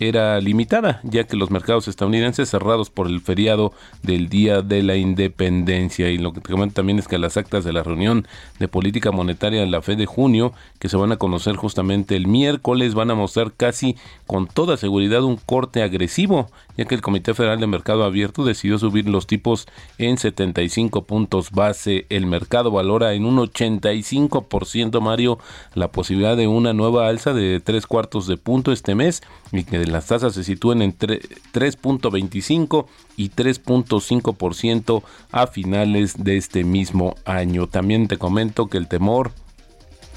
era 0.00 0.40
limitada, 0.40 1.00
ya 1.04 1.24
que 1.24 1.36
los 1.36 1.50
mercados 1.50 1.86
estadounidenses 1.86 2.48
cerrados 2.48 2.90
por 2.90 3.06
el 3.06 3.20
feriado 3.20 3.72
del 4.02 4.28
Día 4.28 4.60
de 4.62 4.82
la 4.82 4.96
Independencia. 4.96 6.10
Y 6.10 6.18
lo 6.18 6.32
que 6.32 6.40
te 6.40 6.50
comento 6.50 6.74
también 6.74 6.98
es 6.98 7.06
que 7.06 7.18
las 7.18 7.36
actas 7.36 7.64
de 7.64 7.72
la 7.72 7.82
reunión 7.82 8.26
de 8.58 8.68
política 8.68 9.12
monetaria 9.12 9.62
en 9.62 9.70
la 9.70 9.82
Fed 9.82 9.98
de 9.98 10.06
junio, 10.06 10.52
que 10.78 10.88
se 10.88 10.96
van 10.96 11.12
a 11.12 11.16
conocer 11.16 11.56
justamente 11.56 12.16
el 12.16 12.26
miércoles, 12.26 12.94
van 12.94 13.10
a 13.10 13.14
mostrar 13.14 13.52
casi 13.52 13.96
con 14.26 14.46
toda 14.46 14.76
seguridad 14.76 15.22
un 15.22 15.36
corte 15.36 15.82
agresivo, 15.82 16.50
ya 16.76 16.84
que 16.84 16.94
el 16.94 17.00
Comité 17.00 17.34
Federal 17.34 17.60
de 17.60 17.66
Mercado 17.66 18.04
Abierto 18.04 18.44
decidió 18.44 18.78
subir 18.78 19.08
los 19.08 19.26
tipos 19.26 19.66
en 19.98 20.18
75 20.18 21.04
puntos 21.04 21.50
base. 21.50 22.06
El 22.08 22.26
mercado 22.26 22.70
valora 22.70 23.14
en 23.14 23.24
un 23.24 23.38
85%, 23.38 25.00
Mario, 25.00 25.38
la 25.74 25.88
posibilidad 25.88 26.36
de 26.36 26.48
una 26.48 26.72
nueva 26.72 27.08
alza 27.08 27.32
de 27.32 27.60
tres 27.60 27.86
cuartos 27.86 28.26
de 28.26 28.36
punto 28.36 28.72
este 28.72 28.94
mes 28.94 29.22
y 29.52 29.64
que 29.64 29.84
las 29.86 30.06
tasas 30.06 30.34
se 30.34 30.44
sitúen 30.44 30.82
en 30.82 30.96
3.25 30.96 32.86
y 33.16 33.30
3.5% 33.30 35.02
a 35.32 35.46
finales 35.46 36.24
de 36.24 36.36
este 36.36 36.64
mismo 36.64 37.14
año. 37.24 37.68
También 37.68 38.08
te 38.08 38.18
comento 38.18 38.68
que 38.68 38.78
el 38.78 38.88
temor 38.88 39.32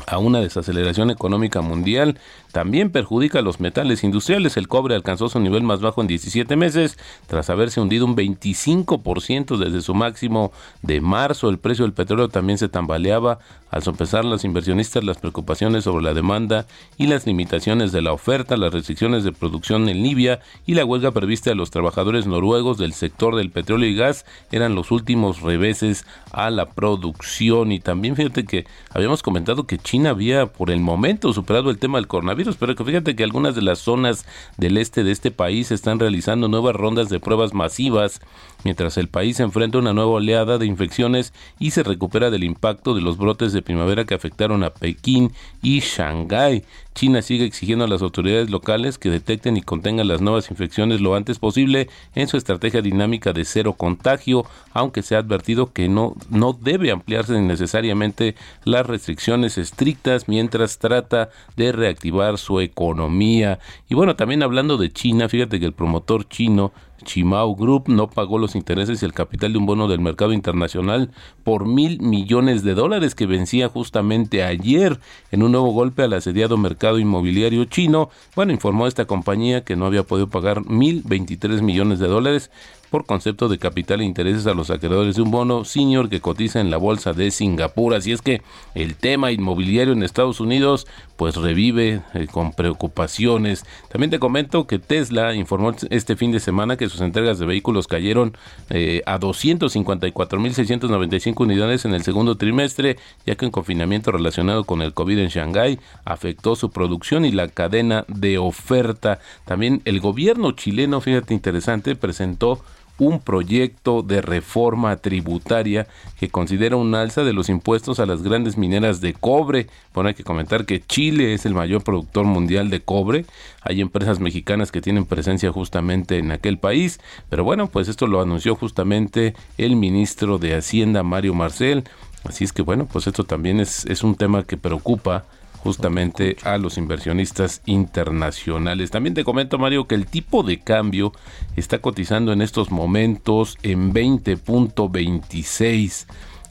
a 0.06 0.20
una 0.20 0.40
desaceleración 0.40 1.10
económica 1.10 1.62
mundial 1.62 2.20
también 2.52 2.92
perjudica 2.92 3.40
a 3.40 3.42
los 3.42 3.60
metales 3.60 4.04
industriales. 4.04 4.58
El 4.58 4.68
cobre 4.68 4.96
alcanzó 4.96 5.30
su 5.30 5.40
nivel 5.40 5.64
más 5.64 5.82
bajo 5.82 6.02
en 6.02 6.08
17 6.08 6.56
meses, 6.56 6.98
tras 7.28 7.50
haberse 7.50 7.82
hundido 7.82 8.06
un 8.06 8.16
25% 8.16 9.58
desde 9.58 9.82
su 9.82 9.94
máximo 9.94 10.52
de 10.82 11.02
marzo. 11.02 11.50
El 11.50 11.60
precio 11.60 11.86
del 11.86 11.94
petróleo 11.94 12.30
también 12.30 12.58
se 12.58 12.70
tambaleaba 12.70 13.40
al 13.70 13.84
sopesar 13.84 14.24
los 14.24 14.46
inversionistas 14.46 15.04
las 15.04 15.18
preocupaciones 15.18 15.84
sobre 15.84 16.04
la 16.04 16.14
demanda 16.14 16.66
y 16.98 17.08
las 17.08 17.26
limitaciones 17.26 17.92
de 17.92 18.02
la 18.02 18.14
oferta, 18.14 18.56
las 18.56 18.74
restricciones 18.74 19.24
de 19.24 19.34
producción 19.34 19.90
en 19.90 20.04
Libia 20.04 20.40
y 20.66 20.74
la 20.74 20.86
huelga 20.86 21.12
prevista 21.12 21.50
de 21.50 21.56
los 21.56 21.70
trabajadores 21.70 22.28
noruegos 22.28 22.78
del 22.78 22.94
sector 22.94 23.36
del 23.36 23.52
petróleo 23.52 23.90
y 23.90 23.96
gas 23.96 24.26
eran 24.52 24.76
los 24.76 24.92
últimos 24.92 25.42
reveses 25.42 26.06
a 26.32 26.50
la 26.50 26.70
producción. 26.70 27.72
Y 27.72 27.80
también 27.80 28.16
fíjate 28.16 28.46
que 28.46 28.66
habíamos 28.94 29.22
comentado 29.22 29.68
que 29.68 29.78
China 29.78 30.12
había 30.12 30.48
por 30.48 30.72
el 30.72 30.80
momento 30.80 31.34
superado 31.34 31.70
el 31.70 31.78
tema 31.78 31.98
del 31.98 32.08
coronavirus 32.08 32.37
coronavirus, 32.38 32.58
pero 32.58 32.86
fíjate 32.86 33.16
que 33.16 33.24
algunas 33.24 33.56
de 33.56 33.62
las 33.62 33.80
zonas 33.80 34.26
del 34.58 34.78
este 34.78 35.04
de 35.04 35.12
este 35.12 35.32
país 35.32 35.72
están 35.72 36.00
realizando 36.00 36.48
nuevas 36.48 36.76
rondas 36.76 37.10
de 37.10 37.20
pruebas 37.20 37.54
masivas, 37.54 38.22
mientras 38.64 38.98
el 38.98 39.08
país 39.08 39.40
enfrenta 39.40 39.78
una 39.78 39.94
nueva 39.94 40.12
oleada 40.12 40.58
de 40.58 40.66
infecciones 40.66 41.34
y 41.60 41.72
se 41.72 41.84
recupera 41.84 42.30
del 42.30 42.44
impacto 42.44 42.94
de 42.94 43.02
los 43.02 43.18
brotes 43.18 43.54
de 43.54 43.62
primavera 43.62 44.06
que 44.06 44.16
afectaron 44.16 44.64
a 44.64 44.72
Pekín 44.72 45.32
y 45.62 45.80
Shanghái. 45.80 46.64
China 46.98 47.22
sigue 47.22 47.46
exigiendo 47.46 47.86
a 47.86 47.88
las 47.88 48.02
autoridades 48.02 48.50
locales 48.50 48.98
que 48.98 49.12
detecten 49.12 49.56
y 49.56 49.62
contengan 49.62 50.08
las 50.08 50.20
nuevas 50.20 50.50
infecciones 50.50 51.00
lo 51.00 51.14
antes 51.14 51.38
posible 51.38 51.90
en 52.16 52.28
su 52.28 52.38
estrategia 52.38 52.82
dinámica 52.82 53.34
de 53.34 53.46
cero 53.46 53.74
contagio, 53.74 54.46
aunque 54.74 55.04
se 55.04 55.16
ha 55.16 55.20
advertido 55.20 55.72
que 55.74 55.90
no, 55.90 56.16
no 56.32 56.54
debe 56.54 56.90
ampliarse 56.90 57.40
necesariamente 57.40 58.36
las 58.64 58.88
restricciones 58.88 59.60
estrictas 59.60 60.28
mientras 60.28 60.80
trata 60.80 61.30
de 61.56 61.72
reactivar 61.72 62.40
su 62.40 62.60
economía. 62.62 63.60
Y 63.88 63.94
bueno, 63.94 64.16
también 64.16 64.42
hablando 64.42 64.78
de 64.78 64.92
China, 64.92 65.30
fíjate 65.30 65.60
que 65.60 65.68
el 65.68 65.74
promotor 65.74 66.28
chino 66.28 66.72
Chimao 67.04 67.56
Group 67.56 67.86
no 67.88 68.10
pagó 68.10 68.38
los 68.38 68.56
intereses 68.56 69.02
y 69.02 69.06
el 69.06 69.14
capital 69.14 69.54
de 69.54 69.60
un 69.60 69.66
bono 69.66 69.88
del 69.88 70.00
mercado 70.00 70.34
internacional 70.34 71.12
por 71.44 71.66
mil 71.66 72.02
millones 72.02 72.64
de 72.64 72.74
dólares 72.74 73.16
que 73.16 73.26
vencía 73.26 73.70
justamente 73.70 74.44
ayer 74.44 75.00
en 75.32 75.44
un 75.44 75.52
nuevo 75.52 75.72
golpe 75.72 76.04
al 76.04 76.14
asediado 76.14 76.58
mercado 76.58 77.00
inmobiliario 77.00 77.66
chino. 77.66 78.10
Bueno, 78.36 78.52
informó 78.52 78.88
esta 78.88 79.06
compañía 79.06 79.64
que 79.64 79.76
no 79.76 79.86
había 79.86 80.04
podido 80.04 80.30
pagar 80.30 80.66
mil 80.66 81.04
veintitrés 81.06 81.62
millones 81.62 82.00
de 82.00 82.08
dólares 82.08 82.52
por 82.90 83.06
concepto 83.06 83.50
de 83.50 83.58
capital 83.58 84.02
e 84.02 84.06
intereses 84.06 84.48
a 84.48 84.54
los 84.54 84.70
acreedores 84.70 85.16
de 85.16 85.22
un 85.22 85.32
bono 85.32 85.66
senior 85.66 86.10
que 86.10 86.22
cotiza 86.22 86.60
en 86.60 86.72
la 86.72 86.78
bolsa 86.78 87.14
de 87.14 87.32
Singapur. 87.32 87.94
Así 87.94 88.12
es 88.12 88.22
que 88.22 88.42
el 88.76 88.96
tema 88.96 89.32
inmobiliario 89.32 89.94
en 89.94 90.04
Estados 90.04 90.40
Unidos 90.40 90.88
pues 91.18 91.36
revive 91.36 92.02
eh, 92.14 92.28
con 92.32 92.54
preocupaciones. 92.54 93.66
También 93.90 94.12
te 94.12 94.20
comento 94.20 94.68
que 94.68 94.80
Tesla 94.80 95.34
informó 95.34 95.74
este 95.90 96.16
fin 96.16 96.32
de 96.32 96.40
semana 96.40 96.78
que 96.78 96.90
sus 96.90 97.02
entregas 97.02 97.40
de 97.40 97.46
vehículos 97.46 97.88
cayeron 97.88 98.38
eh, 98.70 99.02
a 99.06 99.20
254.695 99.20 101.42
unidades 101.42 101.86
en 101.86 101.94
el 101.94 102.04
segundo 102.04 102.38
trimestre, 102.38 102.98
ya 103.26 103.36
que 103.36 103.46
un 103.46 103.52
confinamiento 103.52 104.12
relacionado 104.12 104.64
con 104.64 104.82
el 104.82 104.94
COVID 104.94 105.20
en 105.20 105.30
Shanghái 105.30 105.80
afectó 106.06 106.56
su 106.56 106.70
producción 106.70 107.26
y 107.26 107.32
la 107.32 107.48
cadena 107.48 108.06
de 108.08 108.38
oferta. 108.38 109.20
También 109.46 109.82
el 109.86 110.00
gobierno 110.00 110.52
chileno, 110.52 111.02
fíjate 111.02 111.34
interesante, 111.34 111.96
presentó 111.96 112.62
un 113.00 113.20
proyecto 113.20 114.02
de 114.02 114.22
reforma 114.22 114.96
tributaria 114.98 115.88
que 116.20 116.30
considera 116.30 116.76
un 116.76 116.96
alza 116.96 117.24
de 117.24 117.34
los 117.34 117.50
impuestos 117.50 118.00
a 118.00 118.06
las 118.06 118.24
grandes 118.24 118.58
mineras 118.58 119.02
de 119.02 119.14
cobre. 119.14 119.68
Bueno, 119.94 120.10
hay 120.10 120.16
que 120.16 120.24
comentar 120.24 120.66
que 120.66 120.82
Chile 120.82 121.34
es 121.34 121.46
el 121.46 121.54
mayor 121.54 121.84
productor 121.84 122.26
mundial 122.26 122.70
de 122.70 122.82
cobre. 122.82 123.26
Hay 123.62 123.82
empresas 123.82 124.20
mexicanas 124.20 124.72
que 124.72 124.82
tienen 124.82 125.06
presencia 125.06 125.52
justamente 125.52 126.18
en 126.18 126.32
aquel 126.32 126.58
país. 126.58 127.00
Pero 127.30 127.44
bueno, 127.44 127.68
pues 127.68 127.88
esto 127.88 128.08
lo 128.08 128.22
anunció 128.22 128.56
justamente 128.56 129.36
el 129.58 129.76
ministro 129.76 130.38
de 130.38 130.56
Hacienda, 130.56 131.04
Mario 131.04 131.34
Marcel. 131.34 131.84
Así 132.24 132.44
es 132.44 132.52
que 132.52 132.62
bueno, 132.62 132.88
pues 132.92 133.08
esto 133.08 133.24
también 133.24 133.60
es, 133.60 133.86
es 133.86 134.04
un 134.04 134.16
tema 134.16 134.44
que 134.44 134.58
preocupa 134.58 135.26
justamente 135.58 136.36
a 136.44 136.58
los 136.58 136.78
inversionistas 136.78 137.62
internacionales. 137.66 138.92
También 138.92 139.14
te 139.14 139.24
comento, 139.24 139.58
Mario, 139.58 139.88
que 139.88 139.96
el 139.96 140.06
tipo 140.06 140.44
de 140.44 140.60
cambio 140.60 141.14
está 141.56 141.80
cotizando 141.80 142.34
en 142.34 142.42
estos 142.42 142.72
momentos 142.72 143.58
en 143.64 143.94
20.26. 143.94 146.08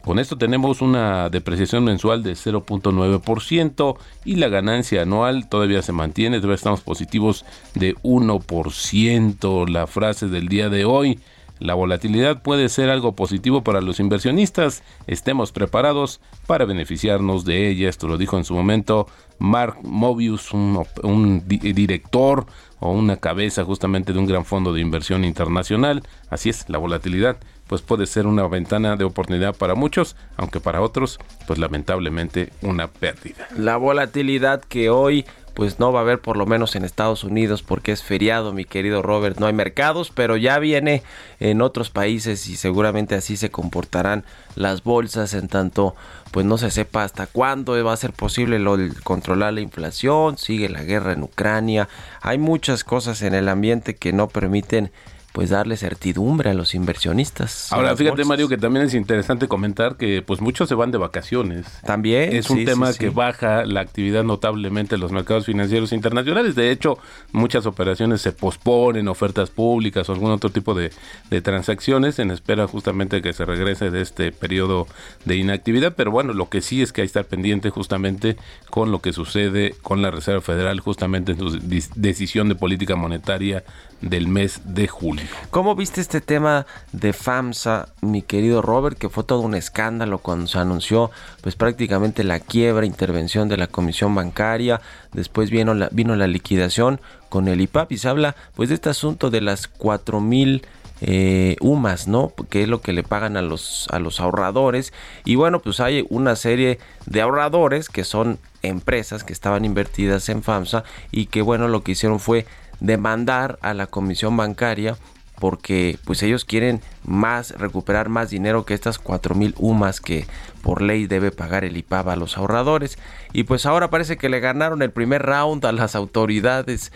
Con 0.07 0.21
esto 0.21 0.39
tenemos 0.39 0.83
una 0.83 1.31
depreciación 1.31 1.83
mensual 1.83 2.23
de 2.23 2.35
0.9% 2.35 3.97
y 4.25 4.37
la 4.37 4.47
ganancia 4.47 5.03
anual 5.03 5.49
todavía 5.49 5.83
se 5.83 5.91
mantiene, 5.91 6.37
todavía 6.37 6.55
estamos 6.55 6.83
positivos 6.83 7.45
de 7.75 7.97
1%. 7.97 9.69
La 9.69 9.89
frase 9.89 10.29
del 10.29 10.47
día 10.47 10.69
de 10.69 10.85
hoy, 10.85 11.19
la 11.59 11.75
volatilidad 11.75 12.43
puede 12.43 12.69
ser 12.69 12.91
algo 12.91 13.17
positivo 13.17 13.63
para 13.63 13.81
los 13.81 13.99
inversionistas. 13.99 14.83
Estemos 15.07 15.53
preparados 15.53 16.21
para 16.47 16.65
beneficiarnos 16.65 17.45
de 17.45 17.69
ella. 17.69 17.89
Esto 17.89 18.09
lo 18.09 18.19
dijo 18.19 18.37
en 18.37 18.45
su 18.45 18.55
momento 18.55 19.07
Mark 19.39 19.79
Mobius, 19.83 20.53
un, 20.53 21.43
director 21.47 22.47
o 22.79 22.93
una 22.93 23.17
cabeza 23.17 23.65
justamente 23.65 24.13
de 24.13 24.19
un 24.19 24.27
gran 24.27 24.45
fondo 24.45 24.73
de 24.73 24.81
inversión 24.81 25.25
internacional. 25.25 26.03
Así 26.29 26.51
es, 26.51 26.69
la 26.69 26.79
volatilidad 26.79 27.39
pues 27.67 27.83
puede 27.83 28.07
ser 28.07 28.27
una 28.27 28.47
ventana 28.47 28.97
de 28.97 29.05
oportunidad 29.05 29.55
para 29.55 29.75
muchos, 29.75 30.17
aunque 30.37 30.61
para 30.61 30.81
otros, 30.81 31.19
pues 31.47 31.59
lamentablemente 31.59 32.53
una 32.63 32.89
pérdida. 32.89 33.49
La 33.57 33.77
volatilidad 33.77 34.63
que 34.63 34.91
hoy 34.91 35.25
pues 35.57 35.79
no 35.79 35.91
va 35.91 36.01
a 36.01 36.03
haber 36.03 36.21
por 36.21 36.37
lo 36.37 36.45
menos 36.45 36.77
en 36.77 36.85
Estados 36.85 37.25
Unidos 37.25 37.63
porque 37.63 37.91
es 37.91 38.03
feriado, 38.03 38.53
mi 38.53 38.67
querido 38.67 39.01
Robert, 39.01 39.39
no 39.39 39.47
hay 39.47 39.55
mercados, 39.55 40.13
pero 40.15 40.37
ya 40.37 40.59
viene 40.59 41.03
en 41.41 41.63
otros 41.63 41.89
países 41.89 42.47
y 42.49 42.57
seguramente 42.57 43.15
así 43.15 43.39
se 43.39 43.51
comportarán 43.51 44.25
las 44.55 44.85
bolsas 44.85 45.33
en 45.33 45.49
tanto 45.49 45.97
pues 46.31 46.45
no 46.45 46.59
se 46.59 46.71
sepa 46.71 47.05
hasta 47.05 47.27
cuándo 47.27 47.83
va 47.83 47.95
a 47.95 47.97
ser 47.97 48.13
posible 48.13 48.63
controlar 49.03 49.55
la 49.55 49.63
inflación, 49.63 50.37
sigue 50.37 50.69
la 50.69 50.83
guerra 50.83 51.13
en 51.13 51.23
Ucrania, 51.23 51.89
hay 52.21 52.37
muchas 52.37 52.85
cosas 52.85 53.23
en 53.23 53.35
el 53.35 53.49
ambiente 53.49 53.97
que 53.97 54.13
no 54.13 54.29
permiten 54.29 54.93
pues 55.37 55.51
darle 55.51 55.77
certidumbre 55.77 56.49
a 56.49 56.55
los 56.55 56.75
inversionistas. 56.75 57.71
Ahora, 57.71 57.95
fíjate 57.95 58.25
Mario 58.25 58.49
que 58.49 58.57
también 58.57 58.87
es 58.87 58.95
interesante 58.95 59.49
comentar 59.49 59.97
que 59.99 60.23
pues 60.23 60.41
muchos 60.41 60.67
se 60.67 60.75
van 60.75 60.91
de 60.93 60.97
vacaciones. 60.97 61.67
También. 61.85 62.35
Es 62.35 62.49
un 62.49 62.65
tema 62.65 62.95
que 62.95 63.11
baja 63.11 63.67
la 63.67 63.83
actividad 63.83 64.25
notablemente 64.25 64.95
en 64.95 65.03
los 65.03 65.13
mercados 65.13 65.45
financieros 65.45 65.93
internacionales. 65.93 66.55
De 66.55 66.71
hecho, 66.71 66.97
muchas 67.33 67.67
operaciones 67.67 68.23
se 68.23 68.33
posponen, 68.33 69.09
ofertas 69.09 69.51
públicas 69.51 70.09
o 70.09 70.15
algún 70.15 70.31
otro 70.31 70.49
tipo 70.49 70.73
de, 70.73 70.91
de 71.29 71.43
transacciones 71.43 72.19
en 72.19 72.31
espera 72.31 72.67
justamente 72.67 73.21
que 73.21 73.35
se 73.35 73.45
regrese 73.45 73.91
de 73.91 74.01
este 74.01 74.33
periodo 74.33 74.87
de 75.27 75.37
inactividad. 75.37 75.93
Pero 75.95 76.11
bueno, 76.13 76.33
lo 76.33 76.49
que 76.49 76.63
sí 76.63 76.81
es 76.81 76.95
que 76.95 77.03
hay 77.03 77.09
que 77.09 77.09
estar 77.09 77.27
pendiente 77.27 77.69
justamente 77.69 78.39
con 78.71 78.91
lo 78.91 79.03
que 79.03 79.13
sucede 79.13 79.75
con 79.83 80.01
la 80.01 80.11
Reserva 80.11 80.41
Federal 80.41 80.81
justamente 80.81 81.33
en 81.33 81.39
su 81.39 81.59
decisión 81.95 82.49
de 82.49 82.55
política 82.55 82.97
monetaria 82.97 83.65
del 84.01 84.29
mes 84.29 84.61
de 84.65 84.89
julio. 84.89 85.27
¿Cómo 85.51 85.75
viste 85.75 86.01
este 86.01 86.21
tema 86.21 86.67
de 86.93 87.13
FAMSA, 87.13 87.89
mi 88.03 88.23
querido 88.23 88.63
Robert, 88.63 88.99
que 88.99 89.09
fue 89.09 89.25
todo 89.25 89.41
un 89.41 89.55
escándalo 89.55 90.19
cuando 90.19 90.47
se 90.47 90.59
anunció 90.59 91.11
pues 91.41 91.57
prácticamente 91.57 92.25
la 92.25 92.41
quiebra, 92.41 92.87
intervención 92.87 93.49
de 93.49 93.57
la 93.57 93.67
Comisión 93.67 94.15
Bancaria, 94.15 94.81
después 95.13 95.51
vino 95.51 95.75
la, 95.75 96.27
liquidación 96.27 97.01
con 97.29 97.49
el 97.49 97.61
IPAP 97.61 97.93
y 97.93 97.99
se 97.99 98.09
habla 98.09 98.37
pues 98.55 98.69
de 98.69 98.75
este 98.75 98.91
asunto 98.91 99.31
de 99.31 99.41
las 99.41 99.69
cuatro 99.69 100.21
mil 100.21 100.63
eh, 101.03 101.57
UMAS, 101.61 102.09
¿no? 102.09 102.33
Que 102.49 102.63
es 102.63 102.69
lo 102.69 102.81
que 102.81 102.93
le 102.93 103.03
pagan 103.03 103.37
a 103.37 103.43
los, 103.43 103.87
a 103.91 103.99
los 103.99 104.19
ahorradores. 104.19 104.95
Y 105.25 105.35
bueno, 105.35 105.61
pues 105.61 105.81
hay 105.81 106.07
una 106.09 106.37
serie 106.37 106.79
de 107.05 107.21
ahorradores 107.21 107.91
que 107.91 108.03
son 108.03 108.39
empresas 108.63 109.23
que 109.23 109.33
estaban 109.33 109.65
invertidas 109.65 110.29
en 110.29 110.43
FAMSA 110.43 110.85
y 111.13 111.27
que 111.27 111.43
bueno, 111.43 111.69
lo 111.69 111.83
que 111.83 111.93
hicieron 111.93 112.19
fue 112.19 112.47
demandar 112.81 113.59
a 113.63 113.75
la 113.75 113.87
comisión 113.87 114.37
bancaria 114.37 114.97
porque 115.39 115.99
pues 116.05 116.23
ellos 116.23 116.45
quieren 116.45 116.81
más 117.05 117.51
recuperar 117.59 118.09
más 118.09 118.31
dinero 118.31 118.65
que 118.65 118.75
estas 118.75 118.99
cuatro 118.99 119.35
mil 119.35 119.55
UMAS 119.59 120.01
que 120.01 120.27
por 120.63 120.83
ley 120.83 121.07
debe 121.07 121.31
pagar 121.31 121.65
el 121.65 121.77
IPAB 121.77 122.11
a 122.11 122.17
los 122.17 122.39
ahorradores. 122.39 122.99
Y 123.33 123.45
pues 123.45 123.67
ahora 123.67 123.91
parece 123.91 124.17
que 124.17 124.29
le 124.29 124.41
ganaron 124.41 124.83
el 124.83 124.91
primer 124.91 125.23
round 125.23 125.65
a 125.67 125.73
las 125.73 125.95
autoridades 125.95 126.91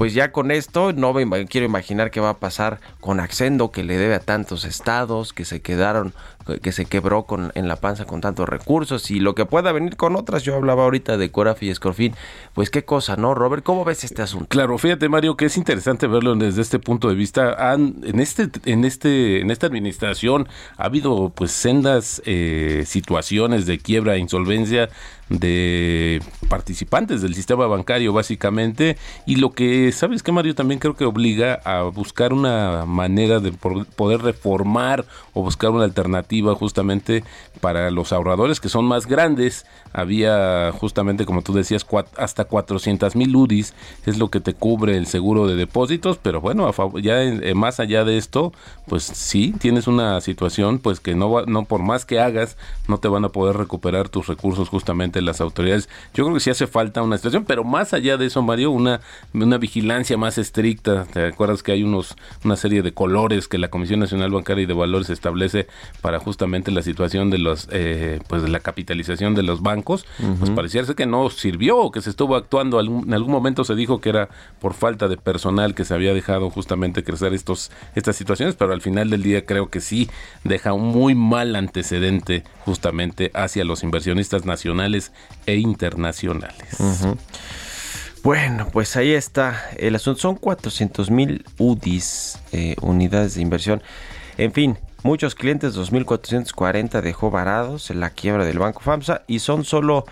pues 0.00 0.14
ya 0.14 0.32
con 0.32 0.50
esto 0.50 0.94
no 0.94 1.12
me 1.12 1.44
quiero 1.44 1.66
imaginar 1.66 2.10
qué 2.10 2.20
va 2.20 2.30
a 2.30 2.38
pasar 2.38 2.80
con 3.00 3.20
Accendo 3.20 3.70
que 3.70 3.84
le 3.84 3.98
debe 3.98 4.14
a 4.14 4.20
tantos 4.20 4.64
estados 4.64 5.34
que 5.34 5.44
se 5.44 5.60
quedaron 5.60 6.14
que 6.62 6.72
se 6.72 6.86
quebró 6.86 7.24
con, 7.24 7.52
en 7.54 7.68
la 7.68 7.76
panza 7.76 8.06
con 8.06 8.20
tantos 8.20 8.48
recursos 8.48 9.10
y 9.10 9.20
lo 9.20 9.34
que 9.34 9.44
pueda 9.44 9.72
venir 9.72 9.96
con 9.96 10.16
otras. 10.16 10.42
Yo 10.42 10.56
hablaba 10.56 10.84
ahorita 10.84 11.16
de 11.16 11.30
Corafi 11.30 11.66
y 11.66 11.70
Escorfín. 11.70 12.14
Pues 12.54 12.70
qué 12.70 12.84
cosa, 12.84 13.16
¿no, 13.16 13.34
Robert? 13.34 13.62
¿Cómo 13.62 13.84
ves 13.84 14.04
este 14.04 14.22
asunto? 14.22 14.46
Claro, 14.48 14.76
fíjate, 14.78 15.08
Mario, 15.08 15.36
que 15.36 15.44
es 15.44 15.56
interesante 15.56 16.06
verlo 16.06 16.34
desde 16.34 16.62
este 16.62 16.78
punto 16.78 17.08
de 17.08 17.14
vista. 17.14 17.72
Han, 17.72 17.96
en, 18.02 18.20
este, 18.20 18.48
en, 18.64 18.84
este, 18.84 19.40
en 19.40 19.50
esta 19.50 19.66
administración 19.66 20.48
ha 20.76 20.86
habido 20.86 21.30
pues 21.30 21.52
sendas 21.52 22.22
eh, 22.24 22.84
situaciones 22.86 23.66
de 23.66 23.78
quiebra 23.78 24.16
insolvencia 24.16 24.88
de 25.30 26.20
participantes 26.48 27.22
del 27.22 27.34
sistema 27.34 27.66
bancario 27.66 28.12
básicamente 28.12 28.98
y 29.26 29.36
lo 29.36 29.52
que 29.52 29.92
sabes 29.92 30.22
que 30.22 30.32
Mario 30.32 30.56
también 30.56 30.80
creo 30.80 30.96
que 30.96 31.04
obliga 31.04 31.60
a 31.64 31.82
buscar 31.84 32.32
una 32.32 32.84
manera 32.84 33.38
de 33.38 33.52
poder 33.52 34.22
reformar 34.22 35.04
o 35.32 35.42
buscar 35.42 35.70
una 35.70 35.84
alternativa 35.84 36.54
justamente 36.54 37.24
para 37.60 37.90
los 37.90 38.12
ahorradores 38.12 38.60
que 38.60 38.68
son 38.68 38.84
más 38.84 39.06
grandes. 39.06 39.66
Había 39.92 40.72
justamente, 40.72 41.24
como 41.26 41.42
tú 41.42 41.52
decías, 41.52 41.86
hasta 42.16 42.44
400 42.44 43.16
mil 43.16 43.34
UDIs 43.34 43.74
es 44.06 44.18
lo 44.18 44.28
que 44.28 44.40
te 44.40 44.54
cubre 44.54 44.96
el 44.96 45.06
seguro 45.06 45.46
de 45.46 45.56
depósitos, 45.56 46.18
pero 46.18 46.40
bueno, 46.40 46.70
ya 47.00 47.22
eh, 47.22 47.54
más 47.54 47.80
allá 47.80 48.04
de 48.04 48.18
esto, 48.18 48.52
pues 48.86 49.04
sí, 49.04 49.54
tienes 49.58 49.86
una 49.86 50.20
situación 50.20 50.78
pues 50.78 51.00
que 51.00 51.14
no, 51.14 51.42
no 51.46 51.64
por 51.64 51.82
más 51.82 52.04
que 52.04 52.20
hagas, 52.20 52.56
no 52.88 52.98
te 52.98 53.08
van 53.08 53.24
a 53.24 53.30
poder 53.30 53.56
recuperar 53.56 54.08
tus 54.08 54.26
recursos 54.26 54.68
justamente 54.68 55.19
ante 55.20 55.22
las 55.22 55.40
autoridades. 55.40 55.88
Yo 56.14 56.24
creo 56.24 56.34
que 56.34 56.40
sí 56.40 56.50
hace 56.50 56.66
falta 56.66 57.02
una 57.02 57.16
situación, 57.16 57.44
pero 57.44 57.64
más 57.64 57.92
allá 57.92 58.16
de 58.16 58.26
eso, 58.26 58.42
Mario, 58.42 58.70
una, 58.70 59.00
una 59.32 59.58
vigilancia 59.58 60.16
más 60.16 60.38
estricta. 60.38 61.06
¿Te 61.12 61.26
acuerdas 61.26 61.62
que 61.62 61.72
hay 61.72 61.82
unos 61.82 62.16
una 62.44 62.56
serie 62.56 62.82
de 62.82 62.92
colores 62.92 63.48
que 63.48 63.58
la 63.58 63.68
Comisión 63.68 64.00
Nacional 64.00 64.30
Bancaria 64.30 64.62
y 64.62 64.66
de 64.66 64.74
Valores 64.74 65.10
establece 65.10 65.66
para 66.00 66.18
justamente 66.18 66.70
la 66.70 66.82
situación 66.82 67.30
de 67.30 67.38
los 67.38 67.68
eh, 67.70 68.20
pues 68.28 68.42
de 68.42 68.48
la 68.48 68.60
capitalización 68.60 69.34
de 69.34 69.42
los 69.42 69.62
bancos? 69.62 70.06
Pues 70.38 70.50
parecía 70.50 70.80
que 70.96 71.06
no 71.06 71.28
sirvió, 71.30 71.90
que 71.90 72.00
se 72.00 72.10
estuvo 72.10 72.36
actuando. 72.36 72.80
En 72.80 73.12
algún 73.12 73.32
momento 73.32 73.64
se 73.64 73.74
dijo 73.74 74.00
que 74.00 74.08
era 74.08 74.28
por 74.60 74.74
falta 74.74 75.08
de 75.08 75.16
personal 75.16 75.74
que 75.74 75.84
se 75.84 75.94
había 75.94 76.14
dejado 76.14 76.50
justamente 76.50 77.04
crecer 77.04 77.34
estos 77.34 77.70
estas 77.94 78.16
situaciones, 78.16 78.56
pero 78.56 78.72
al 78.72 78.80
final 78.80 79.10
del 79.10 79.22
día 79.22 79.44
creo 79.44 79.68
que 79.68 79.80
sí 79.80 80.08
deja 80.42 80.72
un 80.72 80.88
muy 80.88 81.14
mal 81.14 81.54
antecedente 81.54 82.44
justamente 82.64 83.30
hacia 83.34 83.64
los 83.64 83.82
inversionistas 83.82 84.46
nacionales 84.46 85.09
e 85.46 85.56
internacionales. 85.56 86.76
Bueno, 88.22 88.68
pues 88.70 88.96
ahí 88.96 89.12
está 89.12 89.62
el 89.78 89.94
asunto. 89.94 90.20
Son 90.20 90.36
400 90.36 91.10
mil 91.10 91.44
UDIs, 91.58 92.38
eh, 92.52 92.76
unidades 92.82 93.34
de 93.34 93.42
inversión. 93.42 93.82
En 94.36 94.52
fin, 94.52 94.78
muchos 95.02 95.34
clientes, 95.34 95.76
2.440 95.76 97.00
dejó 97.00 97.30
varados 97.30 97.90
en 97.90 98.00
la 98.00 98.10
quiebra 98.10 98.44
del 98.44 98.58
Banco 98.58 98.80
FAMSA 98.80 99.22
y 99.26 99.38
son 99.38 99.64
solo 99.64 100.04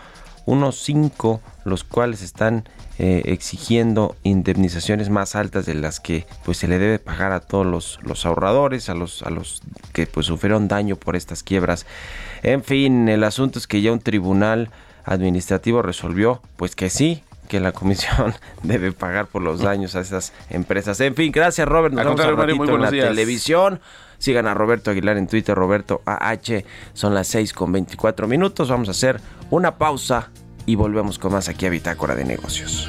unos 0.46 0.80
5 0.80 1.42
los 1.64 1.84
cuales 1.84 2.22
están 2.22 2.66
eh, 2.98 3.22
exigiendo 3.26 4.16
indemnizaciones 4.22 5.10
más 5.10 5.36
altas 5.36 5.66
de 5.66 5.74
las 5.74 6.00
que 6.00 6.26
pues 6.44 6.56
se 6.56 6.66
le 6.66 6.78
debe 6.78 6.98
pagar 6.98 7.32
a 7.32 7.40
todos 7.40 7.66
los, 7.66 7.98
los 8.02 8.24
ahorradores, 8.24 8.88
a 8.88 8.94
los, 8.94 9.22
a 9.22 9.30
los 9.30 9.62
que 9.92 10.06
pues 10.06 10.26
sufrieron 10.26 10.66
daño 10.66 10.96
por 10.96 11.14
estas 11.14 11.42
quiebras. 11.42 11.84
En 12.42 12.64
fin, 12.64 13.08
el 13.10 13.24
asunto 13.24 13.58
es 13.58 13.66
que 13.66 13.82
ya 13.82 13.92
un 13.92 14.00
tribunal 14.00 14.70
administrativo 15.08 15.82
resolvió 15.82 16.42
pues 16.56 16.76
que 16.76 16.90
sí, 16.90 17.22
que 17.48 17.60
la 17.60 17.72
comisión 17.72 18.34
debe 18.62 18.92
pagar 18.92 19.26
por 19.26 19.42
los 19.42 19.60
daños 19.60 19.96
a 19.96 20.00
esas 20.00 20.32
empresas. 20.50 21.00
En 21.00 21.14
fin, 21.14 21.32
gracias 21.32 21.66
Robert. 21.66 21.94
Nos 21.94 22.04
vemos 22.04 22.20
al 22.20 22.36
ratito 22.36 22.74
en 22.74 22.82
la 22.82 22.90
televisión. 22.90 23.80
Sigan 24.18 24.46
a 24.48 24.54
Roberto 24.54 24.90
Aguilar 24.90 25.16
en 25.16 25.28
Twitter, 25.28 25.54
Roberto 25.54 26.02
AH. 26.04 26.64
Son 26.92 27.14
las 27.14 27.28
6 27.28 27.52
con 27.52 27.70
24 27.70 28.26
minutos. 28.26 28.68
Vamos 28.68 28.88
a 28.88 28.90
hacer 28.90 29.20
una 29.50 29.78
pausa 29.78 30.30
y 30.66 30.74
volvemos 30.74 31.18
con 31.18 31.32
más 31.32 31.48
aquí 31.48 31.66
a 31.66 31.70
Bitácora 31.70 32.14
de 32.14 32.24
Negocios. 32.24 32.88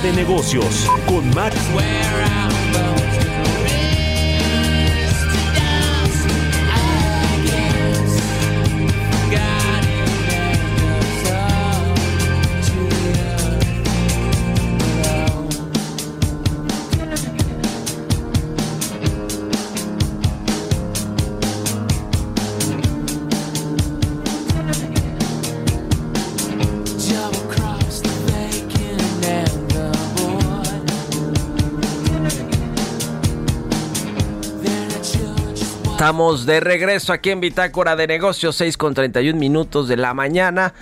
De 0.00 0.12
Negocios 0.12 0.90
con 1.06 1.30
Max. 1.34 1.54
Estamos 36.04 36.44
de 36.44 36.60
regreso 36.60 37.14
aquí 37.14 37.30
en 37.30 37.40
Bitácora 37.40 37.96
de 37.96 38.06
Negocios, 38.06 38.56
6 38.56 38.76
con 38.76 38.92
31 38.92 39.40
minutos 39.40 39.88
de 39.88 39.96
la 39.96 40.12
mañana. 40.12 40.74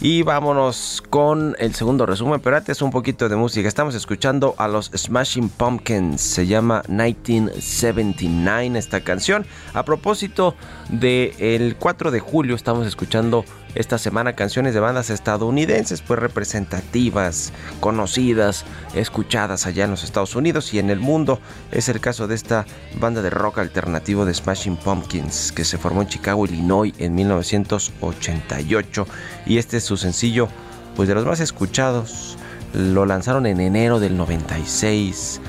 Y 0.00 0.22
vámonos 0.22 1.04
con 1.08 1.54
el 1.60 1.72
segundo 1.72 2.04
resumen, 2.04 2.40
pero 2.40 2.56
antes 2.56 2.82
un 2.82 2.90
poquito 2.90 3.28
de 3.28 3.36
música. 3.36 3.68
Estamos 3.68 3.94
escuchando 3.94 4.56
a 4.58 4.66
los 4.66 4.90
Smashing 4.92 5.50
Pumpkins, 5.50 6.20
se 6.20 6.48
llama 6.48 6.82
1979 6.88 8.76
esta 8.76 9.02
canción. 9.02 9.46
A 9.72 9.84
propósito 9.84 10.56
del 10.88 11.76
4 11.76 12.10
de 12.10 12.18
julio 12.18 12.56
estamos 12.56 12.88
escuchando 12.88 13.44
esta 13.74 13.98
semana 13.98 14.34
canciones 14.34 14.74
de 14.74 14.80
bandas 14.80 15.10
estadounidenses, 15.10 16.02
pues 16.02 16.18
representativas, 16.18 17.52
conocidas, 17.80 18.64
escuchadas 18.94 19.66
allá 19.66 19.84
en 19.84 19.90
los 19.90 20.04
Estados 20.04 20.34
Unidos 20.34 20.72
y 20.74 20.78
en 20.78 20.90
el 20.90 21.00
mundo. 21.00 21.40
Es 21.70 21.88
el 21.88 22.00
caso 22.00 22.26
de 22.26 22.34
esta 22.34 22.66
banda 22.98 23.22
de 23.22 23.30
rock 23.30 23.58
alternativo 23.58 24.24
de 24.24 24.34
Smashing 24.34 24.76
Pumpkins, 24.76 25.52
que 25.52 25.64
se 25.64 25.78
formó 25.78 26.02
en 26.02 26.08
Chicago, 26.08 26.44
Illinois 26.44 26.94
en 26.98 27.14
1988. 27.14 29.06
Y 29.46 29.58
este 29.58 29.78
es 29.78 29.84
su 29.84 29.96
sencillo, 29.96 30.48
pues 30.96 31.08
de 31.08 31.14
los 31.14 31.26
más 31.26 31.40
escuchados. 31.40 32.36
Lo 32.74 33.04
lanzaron 33.06 33.46
en 33.46 33.60
enero 33.60 34.00
del 34.00 34.16
96. 34.16 35.40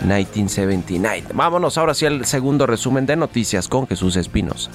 1979. 0.00 1.28
Vámonos 1.34 1.76
ahora 1.76 1.94
sí 1.94 2.06
al 2.06 2.24
segundo 2.24 2.66
resumen 2.66 3.06
de 3.06 3.16
noticias 3.16 3.66
con 3.66 3.86
Jesús 3.86 4.16
Espinos. 4.16 4.70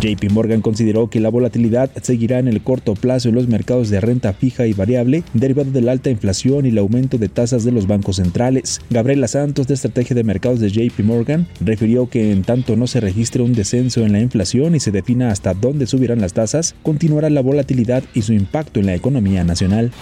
JP 0.00 0.30
Morgan 0.30 0.62
consideró 0.62 1.10
que 1.10 1.20
la 1.20 1.28
volatilidad 1.28 1.90
seguirá 2.00 2.38
en 2.38 2.48
el 2.48 2.62
corto 2.62 2.94
plazo 2.94 3.28
en 3.28 3.34
los 3.34 3.48
mercados 3.48 3.90
de 3.90 4.00
renta 4.00 4.32
fija 4.32 4.66
y 4.66 4.72
variable, 4.72 5.24
derivado 5.34 5.70
de 5.70 5.82
la 5.82 5.92
alta 5.92 6.08
inflación 6.08 6.64
y 6.64 6.70
el 6.70 6.78
aumento 6.78 7.18
de 7.18 7.28
tasas 7.28 7.64
de 7.64 7.72
los 7.72 7.86
bancos 7.86 8.16
centrales. 8.16 8.80
Gabriela 8.88 9.28
Santos, 9.28 9.66
de 9.66 9.74
Estrategia 9.74 10.16
de 10.16 10.24
Mercados 10.24 10.58
de 10.58 10.70
JP 10.70 11.00
Morgan, 11.00 11.46
refirió 11.60 12.08
que 12.08 12.32
en 12.32 12.44
tanto 12.44 12.76
no 12.76 12.86
se 12.86 13.00
registre 13.00 13.42
un 13.42 13.52
descenso 13.52 14.00
en 14.00 14.12
la 14.12 14.20
inflación 14.20 14.74
y 14.74 14.80
se 14.80 14.90
defina 14.90 15.30
hasta 15.30 15.52
dónde 15.52 15.86
subirán 15.86 16.22
las 16.22 16.32
tasas, 16.32 16.74
continuará 16.82 17.28
la 17.28 17.42
volatilidad 17.42 18.02
y 18.14 18.22
su 18.22 18.32
impacto 18.32 18.80
en 18.80 18.86
la 18.86 18.94
economía 18.94 19.44
nacional. 19.44 19.92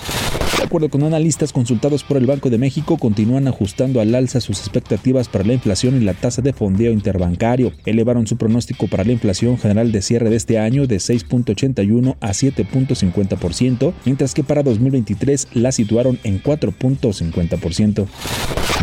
De 0.59 0.65
acuerdo 0.65 0.89
con 0.89 1.05
analistas 1.05 1.53
consultados 1.53 2.03
por 2.03 2.17
el 2.17 2.27
Banco 2.27 2.51
de 2.51 2.59
México, 2.59 2.99
continúan 2.99 3.47
ajustando 3.47 4.01
al 4.01 4.13
alza 4.15 4.41
sus 4.41 4.59
expectativas 4.59 5.29
para 5.29 5.45
la 5.45 5.53
inflación 5.53 5.97
y 5.97 6.05
la 6.05 6.15
tasa 6.15 6.43
de 6.43 6.53
fondeo 6.53 6.91
interbancario. 6.91 7.73
Elevaron 7.87 8.27
su 8.27 8.37
pronóstico 8.37 8.89
para 8.89 9.05
la 9.05 9.13
inflación 9.13 9.57
general 9.57 9.88
de 9.93 10.03
cierre 10.03 10.31
de 10.31 10.37
este 10.37 10.59
año 10.59 10.87
de 10.87 10.97
6.81 10.97 12.17
a 12.21 12.29
7.50%, 12.31 13.93
mientras 14.05 14.35
que 14.35 14.45
para 14.45 14.63
2023 14.63 15.49
la 15.55 15.73
situaron 15.73 16.19
en 16.25 16.43
4.50%. 16.43 18.07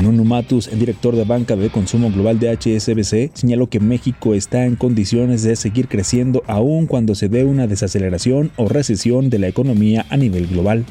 Nuno 0.01 0.25
Matus, 0.25 0.69
director 0.77 1.15
de 1.15 1.23
banca 1.23 1.55
de 1.55 1.69
consumo 1.69 2.11
global 2.11 2.37
de 2.37 2.49
HSBC, 2.49 3.31
señaló 3.33 3.69
que 3.69 3.79
México 3.79 4.33
está 4.33 4.65
en 4.65 4.75
condiciones 4.75 5.43
de 5.43 5.55
seguir 5.55 5.87
creciendo 5.87 6.43
aun 6.47 6.85
cuando 6.85 7.15
se 7.15 7.29
dé 7.29 7.45
una 7.45 7.67
desaceleración 7.67 8.51
o 8.57 8.67
recesión 8.67 9.29
de 9.29 9.39
la 9.39 9.47
economía 9.47 10.05
a 10.09 10.17
nivel 10.17 10.47
global. 10.47 10.85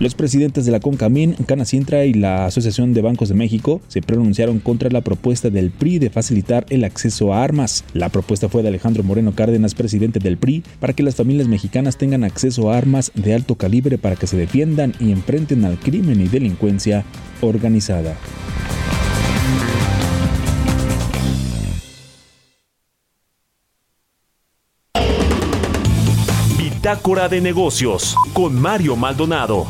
Los 0.00 0.16
presidentes 0.16 0.66
de 0.66 0.72
la 0.72 0.80
CONCAMIN, 0.80 1.34
Canacintra 1.46 2.04
y 2.04 2.14
la 2.14 2.46
Asociación 2.46 2.94
de 2.94 3.02
Bancos 3.02 3.28
de 3.28 3.36
México 3.36 3.80
se 3.86 4.02
pronunciaron 4.02 4.58
contra 4.58 4.90
la 4.90 5.02
propuesta 5.02 5.50
del 5.50 5.70
PRI 5.70 6.00
de 6.00 6.10
facilitar 6.10 6.66
el 6.70 6.82
acceso 6.82 7.32
a 7.32 7.44
armas. 7.44 7.84
La 7.92 8.08
propuesta 8.08 8.48
fue 8.48 8.62
de 8.62 8.68
Alejandro 8.68 9.04
Cárdenas, 9.32 9.74
presidente 9.74 10.18
del 10.18 10.36
PRI, 10.36 10.62
para 10.80 10.92
que 10.92 11.02
las 11.02 11.16
familias 11.16 11.48
mexicanas 11.48 11.96
tengan 11.96 12.24
acceso 12.24 12.70
a 12.70 12.76
armas 12.76 13.12
de 13.14 13.34
alto 13.34 13.54
calibre 13.54 13.98
para 13.98 14.16
que 14.16 14.26
se 14.26 14.36
defiendan 14.36 14.94
y 15.00 15.12
enfrenten 15.12 15.64
al 15.64 15.78
crimen 15.78 16.20
y 16.20 16.28
delincuencia 16.28 17.04
organizada. 17.40 18.16
Bitácora 26.58 27.28
de 27.28 27.40
negocios 27.40 28.14
con 28.34 28.60
Mario 28.60 28.94
Maldonado. 28.96 29.66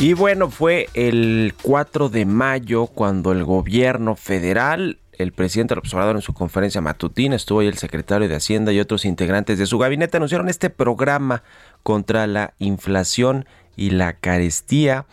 Y 0.00 0.14
bueno, 0.14 0.48
fue 0.48 0.88
el 0.94 1.54
4 1.60 2.08
de 2.08 2.24
mayo 2.24 2.86
cuando 2.86 3.32
el 3.32 3.42
gobierno 3.42 4.14
federal, 4.14 5.00
el 5.14 5.32
presidente 5.32 5.74
López 5.74 5.92
Obrador 5.92 6.14
en 6.14 6.22
su 6.22 6.34
conferencia 6.34 6.80
matutina, 6.80 7.34
estuvo 7.34 7.58
ahí 7.58 7.66
el 7.66 7.78
secretario 7.78 8.28
de 8.28 8.36
Hacienda 8.36 8.72
y 8.72 8.78
otros 8.78 9.04
integrantes 9.04 9.58
de 9.58 9.66
su 9.66 9.76
gabinete, 9.76 10.16
anunciaron 10.16 10.48
este 10.48 10.70
programa 10.70 11.42
contra 11.82 12.28
la 12.28 12.54
inflación 12.60 13.46
y 13.74 13.90
la 13.90 14.12
carestía 14.12 15.06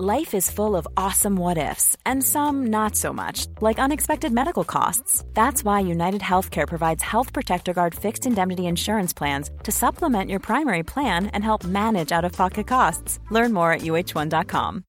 Life 0.00 0.32
is 0.32 0.48
full 0.48 0.76
of 0.76 0.86
awesome 0.96 1.34
what 1.34 1.58
ifs, 1.58 1.96
and 2.06 2.22
some 2.22 2.68
not 2.68 2.94
so 2.94 3.12
much, 3.12 3.48
like 3.60 3.80
unexpected 3.80 4.30
medical 4.32 4.62
costs. 4.62 5.24
That's 5.34 5.64
why 5.64 5.80
United 5.80 6.20
Healthcare 6.20 6.68
provides 6.68 7.02
Health 7.02 7.32
Protector 7.32 7.74
Guard 7.74 7.96
fixed 7.96 8.24
indemnity 8.24 8.66
insurance 8.66 9.12
plans 9.12 9.50
to 9.64 9.72
supplement 9.72 10.30
your 10.30 10.38
primary 10.38 10.84
plan 10.84 11.26
and 11.34 11.42
help 11.42 11.64
manage 11.64 12.12
out 12.12 12.24
of 12.24 12.30
pocket 12.30 12.68
costs. 12.68 13.18
Learn 13.32 13.52
more 13.52 13.72
at 13.72 13.80
uh1.com. 13.80 14.84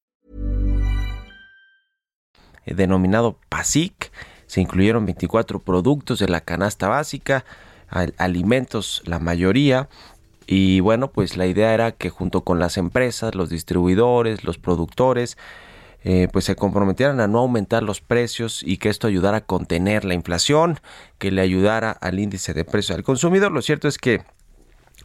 Eh, 2.68 2.76
denominado 2.76 3.36
PASIC, 3.50 4.12
se 4.46 4.62
incluyeron 4.62 5.08
24 5.08 5.58
productos 5.58 6.20
de 6.20 6.28
la 6.28 6.42
canasta 6.42 6.88
básica, 6.88 7.46
alimentos, 8.20 9.02
la 9.06 9.18
mayoría, 9.18 9.90
Y 10.52 10.80
bueno, 10.80 11.12
pues 11.12 11.38
la 11.38 11.46
idea 11.46 11.76
era 11.76 11.92
que 11.92 12.10
junto 12.10 12.42
con 12.42 12.58
las 12.58 12.78
empresas, 12.78 13.36
los 13.36 13.52
distribuidores, 13.52 14.44
los 14.44 14.58
productores, 14.58 15.38
eh, 16.04 16.28
pues 16.34 16.46
se 16.46 16.56
comprometieran 16.56 17.20
a 17.20 17.28
no 17.28 17.38
aumentar 17.38 17.84
los 17.84 18.02
precios 18.02 18.64
y 18.64 18.78
que 18.78 18.90
esto 18.90 19.06
ayudara 19.06 19.38
a 19.38 19.46
contener 19.46 20.06
la 20.06 20.16
inflación, 20.16 20.80
que 21.20 21.30
le 21.30 21.42
ayudara 21.42 21.92
al 21.92 22.18
índice 22.18 22.56
de 22.56 22.66
precios 22.66 22.98
al 22.98 23.04
consumidor. 23.04 23.52
Lo 23.52 23.62
cierto 23.62 23.88
es 23.88 24.00
que 24.00 24.24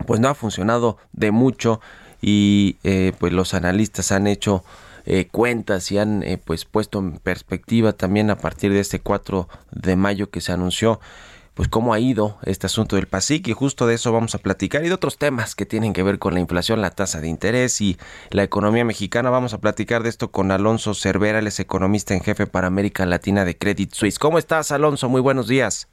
pues 0.06 0.18
no 0.18 0.28
ha 0.28 0.34
funcionado 0.34 0.96
de 1.12 1.30
mucho 1.30 1.78
y 2.22 2.78
eh, 2.82 3.12
pues 3.18 3.34
los 3.34 3.52
analistas 3.52 4.12
han 4.12 4.26
hecho 4.26 4.64
eh, 5.04 5.28
cuentas 5.30 5.92
y 5.92 5.98
han 5.98 6.24
pues 6.46 6.64
puesto 6.64 7.00
en 7.00 7.18
perspectiva 7.18 7.92
también 7.92 8.30
a 8.30 8.38
partir 8.38 8.72
de 8.72 8.80
este 8.80 8.98
4 8.98 9.46
de 9.72 9.96
mayo 9.96 10.30
que 10.30 10.40
se 10.40 10.52
anunció 10.52 11.00
pues 11.54 11.68
cómo 11.68 11.94
ha 11.94 12.00
ido 12.00 12.36
este 12.42 12.66
asunto 12.66 12.96
del 12.96 13.06
PASIC 13.06 13.48
y 13.48 13.52
justo 13.52 13.86
de 13.86 13.94
eso 13.94 14.12
vamos 14.12 14.34
a 14.34 14.38
platicar 14.38 14.84
y 14.84 14.88
de 14.88 14.94
otros 14.94 15.18
temas 15.18 15.54
que 15.54 15.64
tienen 15.64 15.92
que 15.92 16.02
ver 16.02 16.18
con 16.18 16.34
la 16.34 16.40
inflación, 16.40 16.82
la 16.82 16.90
tasa 16.90 17.20
de 17.20 17.28
interés 17.28 17.80
y 17.80 17.96
la 18.30 18.42
economía 18.42 18.84
mexicana. 18.84 19.30
Vamos 19.30 19.54
a 19.54 19.58
platicar 19.58 20.02
de 20.02 20.08
esto 20.08 20.32
con 20.32 20.50
Alonso 20.50 20.94
Cervera, 20.94 21.38
él 21.38 21.46
es 21.46 21.60
economista 21.60 22.12
en 22.12 22.22
jefe 22.22 22.48
para 22.48 22.66
América 22.66 23.06
Latina 23.06 23.44
de 23.44 23.56
Credit 23.56 23.92
Suisse. 23.92 24.18
¿Cómo 24.18 24.38
estás, 24.38 24.72
Alonso? 24.72 25.08
Muy 25.08 25.20
buenos 25.20 25.46
días. 25.46 25.88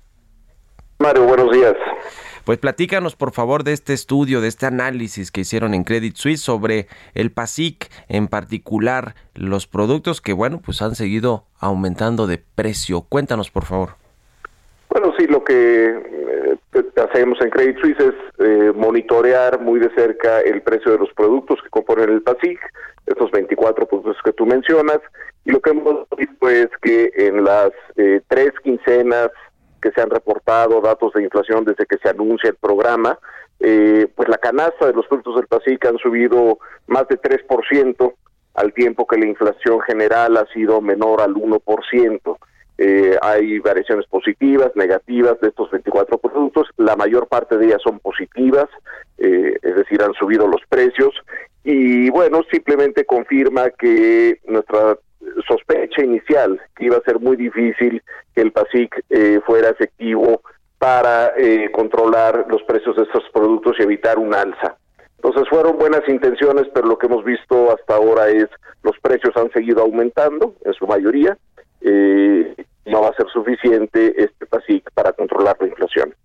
Mario, 0.97 1.26
buenos 1.26 1.52
días. 1.52 1.76
Pues 2.43 2.58
platícanos 2.58 3.15
por 3.15 3.32
favor 3.32 3.63
de 3.63 3.74
este 3.74 3.93
estudio, 3.93 4.41
de 4.41 4.47
este 4.47 4.65
análisis 4.65 5.30
que 5.30 5.41
hicieron 5.41 5.76
en 5.76 5.84
Credit 5.84 6.15
Suisse 6.15 6.41
sobre 6.41 6.88
el 7.13 7.32
PASIC, 7.32 7.91
en 8.08 8.28
particular 8.28 9.13
los 9.36 9.67
productos 9.67 10.21
que, 10.21 10.34
bueno, 10.34 10.60
pues 10.60 10.82
han 10.82 10.95
seguido 10.95 11.45
aumentando 11.60 12.26
de 12.26 12.39
precio. 12.39 13.02
Cuéntanos 13.02 13.52
por 13.52 13.65
favor. 13.65 14.00
Lo 15.29 15.43
que 15.43 15.86
eh, 15.88 16.57
hacemos 16.97 17.39
en 17.41 17.49
Credit 17.51 17.77
Suisse 17.79 17.99
es 17.99 18.13
eh, 18.39 18.71
monitorear 18.75 19.60
muy 19.60 19.79
de 19.79 19.93
cerca 19.93 20.41
el 20.41 20.62
precio 20.62 20.91
de 20.91 20.97
los 20.97 21.13
productos 21.13 21.60
que 21.62 21.69
componen 21.69 22.10
el 22.10 22.23
PASIC, 22.23 22.60
estos 23.05 23.29
24 23.31 23.86
productos 23.86 24.17
que 24.23 24.34
tú 24.34 24.45
mencionas, 24.45 24.99
y 25.45 25.51
lo 25.51 25.60
que 25.60 25.71
hemos 25.71 26.07
visto 26.17 26.49
es 26.49 26.69
que 26.81 27.12
en 27.15 27.43
las 27.43 27.71
eh, 27.97 28.21
tres 28.27 28.51
quincenas 28.63 29.29
que 29.81 29.91
se 29.91 30.01
han 30.01 30.10
reportado 30.10 30.81
datos 30.81 31.13
de 31.13 31.23
inflación 31.23 31.65
desde 31.65 31.86
que 31.86 31.97
se 31.97 32.10
anuncia 32.10 32.49
el 32.49 32.55
programa, 32.55 33.17
pues 33.60 34.27
la 34.27 34.39
canasta 34.39 34.88
de 34.88 34.93
los 34.93 35.05
productos 35.07 35.36
del 35.36 35.47
PASIC 35.47 35.86
han 35.86 35.97
subido 35.99 36.57
más 36.88 37.07
de 37.07 37.19
3%, 37.19 38.13
al 38.55 38.73
tiempo 38.73 39.05
que 39.05 39.19
la 39.19 39.27
inflación 39.27 39.81
general 39.81 40.38
ha 40.38 40.45
sido 40.47 40.81
menor 40.81 41.21
al 41.21 41.36
1%. 41.36 42.38
Eh, 42.83 43.15
hay 43.21 43.59
variaciones 43.59 44.07
positivas, 44.07 44.71
negativas 44.73 45.39
de 45.39 45.49
estos 45.49 45.69
24 45.69 46.17
productos. 46.17 46.67
La 46.77 46.95
mayor 46.95 47.27
parte 47.27 47.55
de 47.55 47.67
ellas 47.67 47.81
son 47.83 47.99
positivas, 47.99 48.69
eh, 49.19 49.53
es 49.61 49.75
decir, 49.75 50.01
han 50.01 50.15
subido 50.15 50.47
los 50.47 50.61
precios. 50.67 51.13
Y 51.63 52.09
bueno, 52.09 52.41
simplemente 52.51 53.05
confirma 53.05 53.69
que 53.69 54.39
nuestra 54.47 54.97
sospecha 55.47 56.03
inicial, 56.03 56.59
que 56.75 56.85
iba 56.85 56.97
a 56.97 57.03
ser 57.03 57.19
muy 57.19 57.35
difícil 57.35 58.01
que 58.33 58.41
el 58.41 58.51
PASIC 58.51 59.05
eh, 59.11 59.39
fuera 59.45 59.69
efectivo 59.69 60.41
para 60.79 61.33
controlar 61.73 62.47
los 62.49 62.63
precios 62.63 62.95
de 62.95 63.03
estos 63.03 63.23
productos 63.31 63.75
y 63.77 63.83
evitar 63.83 64.17
un 64.17 64.33
alza. 64.33 64.75
Entonces 65.17 65.47
fueron 65.47 65.77
buenas 65.77 66.01
intenciones, 66.07 66.65
pero 66.73 66.87
lo 66.87 66.97
que 66.97 67.05
hemos 67.05 67.23
visto 67.23 67.71
hasta 67.71 67.93
ahora 67.93 68.29
es 68.29 68.47
los 68.81 68.97
precios 69.03 69.37
han 69.37 69.51
seguido 69.51 69.83
aumentando 69.83 70.55
en 70.65 70.73
su 70.73 70.87
mayoría 70.87 71.37
eh, 71.81 72.55
no 72.85 73.01
va 73.01 73.09
a 73.09 73.13
ser 73.13 73.27
suficiente 73.31 74.13
este 74.17 74.45
PASIC 74.45 74.91
para 74.93 75.13
controlar 75.13 75.57
la 75.59 75.67
inflación. 75.67 76.15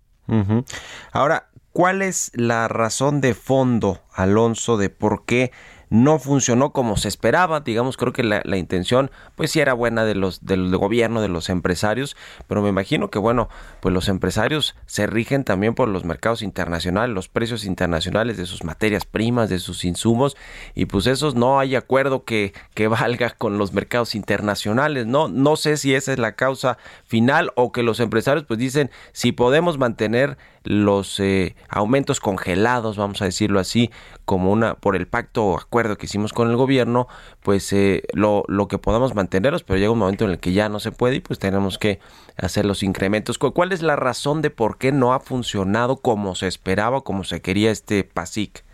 Ahora, 1.12 1.48
¿cuál 1.72 2.02
es 2.02 2.32
la 2.34 2.68
razón 2.68 3.20
de 3.20 3.34
fondo, 3.34 4.00
Alonso, 4.12 4.76
de 4.76 4.90
por 4.90 5.24
qué 5.24 5.52
no 5.90 6.18
funcionó 6.18 6.72
como 6.72 6.96
se 6.96 7.08
esperaba, 7.08 7.60
digamos, 7.60 7.96
creo 7.96 8.12
que 8.12 8.22
la, 8.22 8.42
intención 8.56 9.10
pues 9.34 9.50
sí 9.50 9.60
era 9.60 9.74
buena 9.74 10.04
de 10.04 10.14
los 10.14 10.44
del 10.44 10.76
gobierno, 10.76 11.20
de 11.20 11.28
los 11.28 11.48
empresarios, 11.48 12.16
pero 12.48 12.62
me 12.62 12.68
imagino 12.68 13.10
que 13.10 13.18
bueno, 13.18 13.48
pues 13.80 13.94
los 13.94 14.08
empresarios 14.08 14.74
se 14.86 15.06
rigen 15.06 15.44
también 15.44 15.74
por 15.74 15.88
los 15.88 16.04
mercados 16.04 16.42
internacionales, 16.42 17.14
los 17.14 17.28
precios 17.28 17.64
internacionales 17.64 18.36
de 18.36 18.46
sus 18.46 18.64
materias 18.64 19.04
primas, 19.04 19.48
de 19.48 19.58
sus 19.58 19.84
insumos 19.84 20.36
y 20.74 20.86
pues 20.86 21.06
esos 21.06 21.34
no 21.34 21.60
hay 21.60 21.76
acuerdo 21.76 22.24
que, 22.24 22.52
que 22.74 22.88
valga 22.88 23.30
con 23.30 23.58
los 23.58 23.72
mercados 23.72 24.14
internacionales, 24.14 25.06
no 25.06 25.28
no 25.28 25.56
sé 25.56 25.76
si 25.76 25.94
esa 25.94 26.12
es 26.12 26.18
la 26.18 26.32
causa 26.32 26.78
final 27.04 27.52
o 27.54 27.72
que 27.72 27.82
los 27.82 28.00
empresarios 28.00 28.44
pues 28.46 28.58
dicen 28.58 28.90
si 29.12 29.32
podemos 29.32 29.78
mantener 29.78 30.36
los 30.66 31.20
eh, 31.20 31.56
aumentos 31.68 32.20
congelados, 32.20 32.96
vamos 32.96 33.22
a 33.22 33.24
decirlo 33.24 33.58
así, 33.60 33.90
como 34.24 34.52
una 34.52 34.74
por 34.74 34.96
el 34.96 35.06
pacto 35.06 35.46
o 35.46 35.56
acuerdo 35.58 35.96
que 35.96 36.06
hicimos 36.06 36.32
con 36.32 36.50
el 36.50 36.56
gobierno, 36.56 37.06
pues 37.42 37.72
eh, 37.72 38.02
lo, 38.12 38.44
lo 38.48 38.68
que 38.68 38.78
podamos 38.78 39.14
mantenerlos, 39.14 39.62
pero 39.62 39.78
llega 39.78 39.92
un 39.92 39.98
momento 39.98 40.24
en 40.24 40.32
el 40.32 40.38
que 40.38 40.52
ya 40.52 40.68
no 40.68 40.80
se 40.80 40.92
puede 40.92 41.16
y 41.16 41.20
pues 41.20 41.38
tenemos 41.38 41.78
que 41.78 42.00
hacer 42.36 42.66
los 42.66 42.82
incrementos. 42.82 43.38
¿Cuál 43.38 43.72
es 43.72 43.82
la 43.82 43.96
razón 43.96 44.42
de 44.42 44.50
por 44.50 44.78
qué 44.78 44.92
no 44.92 45.14
ha 45.14 45.20
funcionado 45.20 45.96
como 45.96 46.34
se 46.34 46.48
esperaba, 46.48 47.02
como 47.02 47.24
se 47.24 47.40
quería 47.40 47.70
este 47.70 48.04
PASIC? 48.04 48.64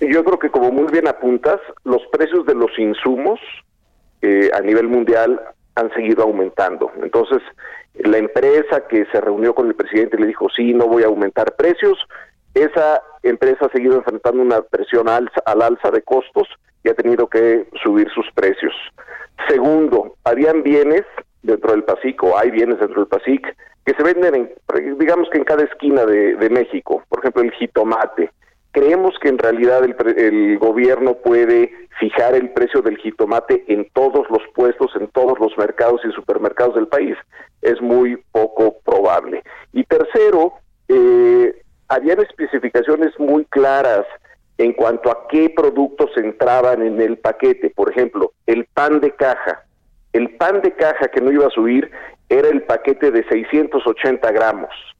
Yo 0.00 0.24
creo 0.24 0.38
que 0.38 0.50
como 0.50 0.70
muy 0.72 0.90
bien 0.90 1.06
apuntas, 1.08 1.60
los 1.84 2.02
precios 2.12 2.44
de 2.46 2.54
los 2.54 2.76
insumos 2.78 3.40
eh, 4.22 4.50
a 4.52 4.60
nivel 4.60 4.88
mundial 4.88 5.40
han 5.76 5.92
seguido 5.94 6.24
aumentando. 6.24 6.90
Entonces, 7.02 7.42
la 7.94 8.18
empresa 8.18 8.86
que 8.88 9.06
se 9.12 9.20
reunió 9.20 9.54
con 9.54 9.68
el 9.68 9.74
presidente 9.74 10.18
le 10.18 10.26
dijo, 10.26 10.48
sí, 10.54 10.74
no 10.74 10.86
voy 10.86 11.04
a 11.04 11.06
aumentar 11.06 11.54
precios, 11.56 11.98
esa 12.54 13.02
empresa 13.22 13.66
ha 13.66 13.72
seguido 13.72 13.96
enfrentando 13.96 14.42
una 14.42 14.62
presión 14.62 15.08
alza, 15.08 15.40
al 15.46 15.62
alza 15.62 15.90
de 15.90 16.02
costos 16.02 16.48
y 16.82 16.88
ha 16.88 16.94
tenido 16.94 17.26
que 17.28 17.66
subir 17.82 18.08
sus 18.10 18.26
precios. 18.34 18.72
Segundo, 19.48 20.16
habían 20.24 20.62
bienes 20.62 21.02
dentro 21.42 21.72
del 21.72 21.84
PASIC, 21.84 22.22
o 22.22 22.38
hay 22.38 22.50
bienes 22.50 22.78
dentro 22.78 23.00
del 23.00 23.08
PASIC, 23.08 23.56
que 23.84 23.94
se 23.94 24.02
venden, 24.02 24.34
en, 24.34 24.98
digamos 24.98 25.28
que 25.30 25.38
en 25.38 25.44
cada 25.44 25.64
esquina 25.64 26.04
de, 26.04 26.48
México, 26.50 27.02
por 27.08 27.20
ejemplo 27.20 27.42
el 27.42 27.52
jitomate. 27.52 28.30
Creemos 28.74 29.14
que 29.20 29.28
en 29.28 29.38
realidad 29.38 29.84
el, 29.84 29.94
el, 30.18 30.58
gobierno 30.58 31.14
puede 31.14 31.72
fijar 32.00 32.34
el 32.34 32.50
precio 32.50 32.82
del 32.82 32.98
jitomate 32.98 33.64
en 33.68 33.88
todos 33.92 34.28
los 34.28 34.42
puestos, 34.52 34.90
en 34.96 35.06
todos 35.06 35.38
los 35.38 35.56
mercados 35.56 36.00
y 36.04 36.10
supermercados 36.10 36.74
del 36.74 36.88
país. 36.88 37.16
Es 37.62 37.80
muy 37.80 38.20
poco 38.32 38.80
probable. 38.84 39.44
Y 39.72 39.84
tercero, 39.84 40.54
eh, 40.88 41.54
habían 41.86 42.18
especificaciones 42.18 43.12
muy 43.16 43.44
claras 43.44 44.06
en 44.58 44.72
cuanto 44.72 45.08
a 45.08 45.28
qué 45.28 45.50
productos 45.54 46.10
entraban 46.16 46.82
en 46.82 47.00
el 47.00 47.16
paquete. 47.18 47.70
Por 47.70 47.92
ejemplo, 47.92 48.32
el 48.46 48.64
pan 48.74 48.98
de 48.98 49.12
caja. 49.12 49.64
El 50.12 50.34
pan 50.34 50.62
de 50.62 50.72
caja 50.72 51.06
que 51.14 51.20
no 51.20 51.30
iba 51.30 51.46
a 51.46 51.50
subir 51.50 51.92
era 52.28 52.48
el 52.48 52.64
paquete 52.64 53.12
de 53.12 53.22
680 53.28 54.32
gramos. 54.32 54.93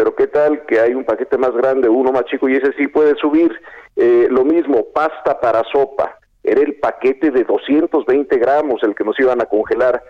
Pero 0.00 0.14
qué 0.14 0.28
tal 0.28 0.64
que 0.64 0.80
hay 0.80 0.94
un 0.94 1.04
paquete 1.04 1.36
más 1.36 1.52
grande, 1.52 1.86
uno 1.86 2.10
más 2.10 2.24
chico 2.24 2.48
y 2.48 2.56
ese 2.56 2.72
sí 2.78 2.86
puede 2.86 3.14
subir. 3.16 3.52
Eh, 3.96 4.28
lo 4.30 4.46
mismo, 4.46 4.86
pasta 4.94 5.38
para 5.38 5.62
sopa. 5.70 6.18
Era 6.42 6.62
el 6.62 6.76
paquete 6.76 7.30
de 7.30 7.44
220 7.44 8.34
gramos 8.38 8.82
el 8.82 8.94
que 8.94 9.04
nos 9.04 9.20
iban 9.20 9.42
a 9.42 9.44
congelar. 9.44 10.02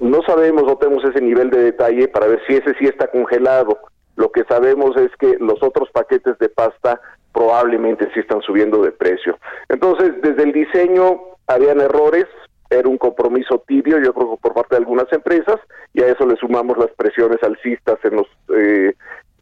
No 0.00 0.22
sabemos, 0.22 0.64
no 0.64 0.76
tenemos 0.76 1.04
ese 1.04 1.20
nivel 1.20 1.50
de 1.50 1.62
detalle 1.62 2.08
para 2.08 2.26
ver 2.26 2.40
si 2.48 2.56
ese 2.56 2.74
sí 2.80 2.86
está 2.86 3.06
congelado. 3.06 3.78
Lo 4.16 4.32
que 4.32 4.42
sabemos 4.42 4.96
es 4.96 5.12
que 5.20 5.36
los 5.38 5.62
otros 5.62 5.88
paquetes 5.92 6.36
de 6.40 6.48
pasta 6.48 7.00
probablemente 7.32 8.10
sí 8.14 8.18
están 8.18 8.42
subiendo 8.42 8.82
de 8.82 8.90
precio. 8.90 9.38
Entonces, 9.68 10.20
desde 10.20 10.42
el 10.42 10.50
diseño 10.50 11.20
habían 11.46 11.80
errores, 11.80 12.26
era 12.70 12.88
un 12.88 12.98
compromiso 12.98 13.62
tibio, 13.68 13.98
yo 14.00 14.12
creo, 14.12 14.36
por 14.36 14.52
parte 14.52 14.74
de 14.74 14.78
algunas 14.78 15.10
empresas, 15.12 15.60
y 15.94 16.02
a 16.02 16.08
eso 16.08 16.26
le 16.26 16.34
sumamos 16.36 16.76
las 16.76 16.90
presiones 16.96 17.40
alcistas 17.44 17.98
en 18.02 18.16
los 18.16 18.26
eh, 18.54 18.94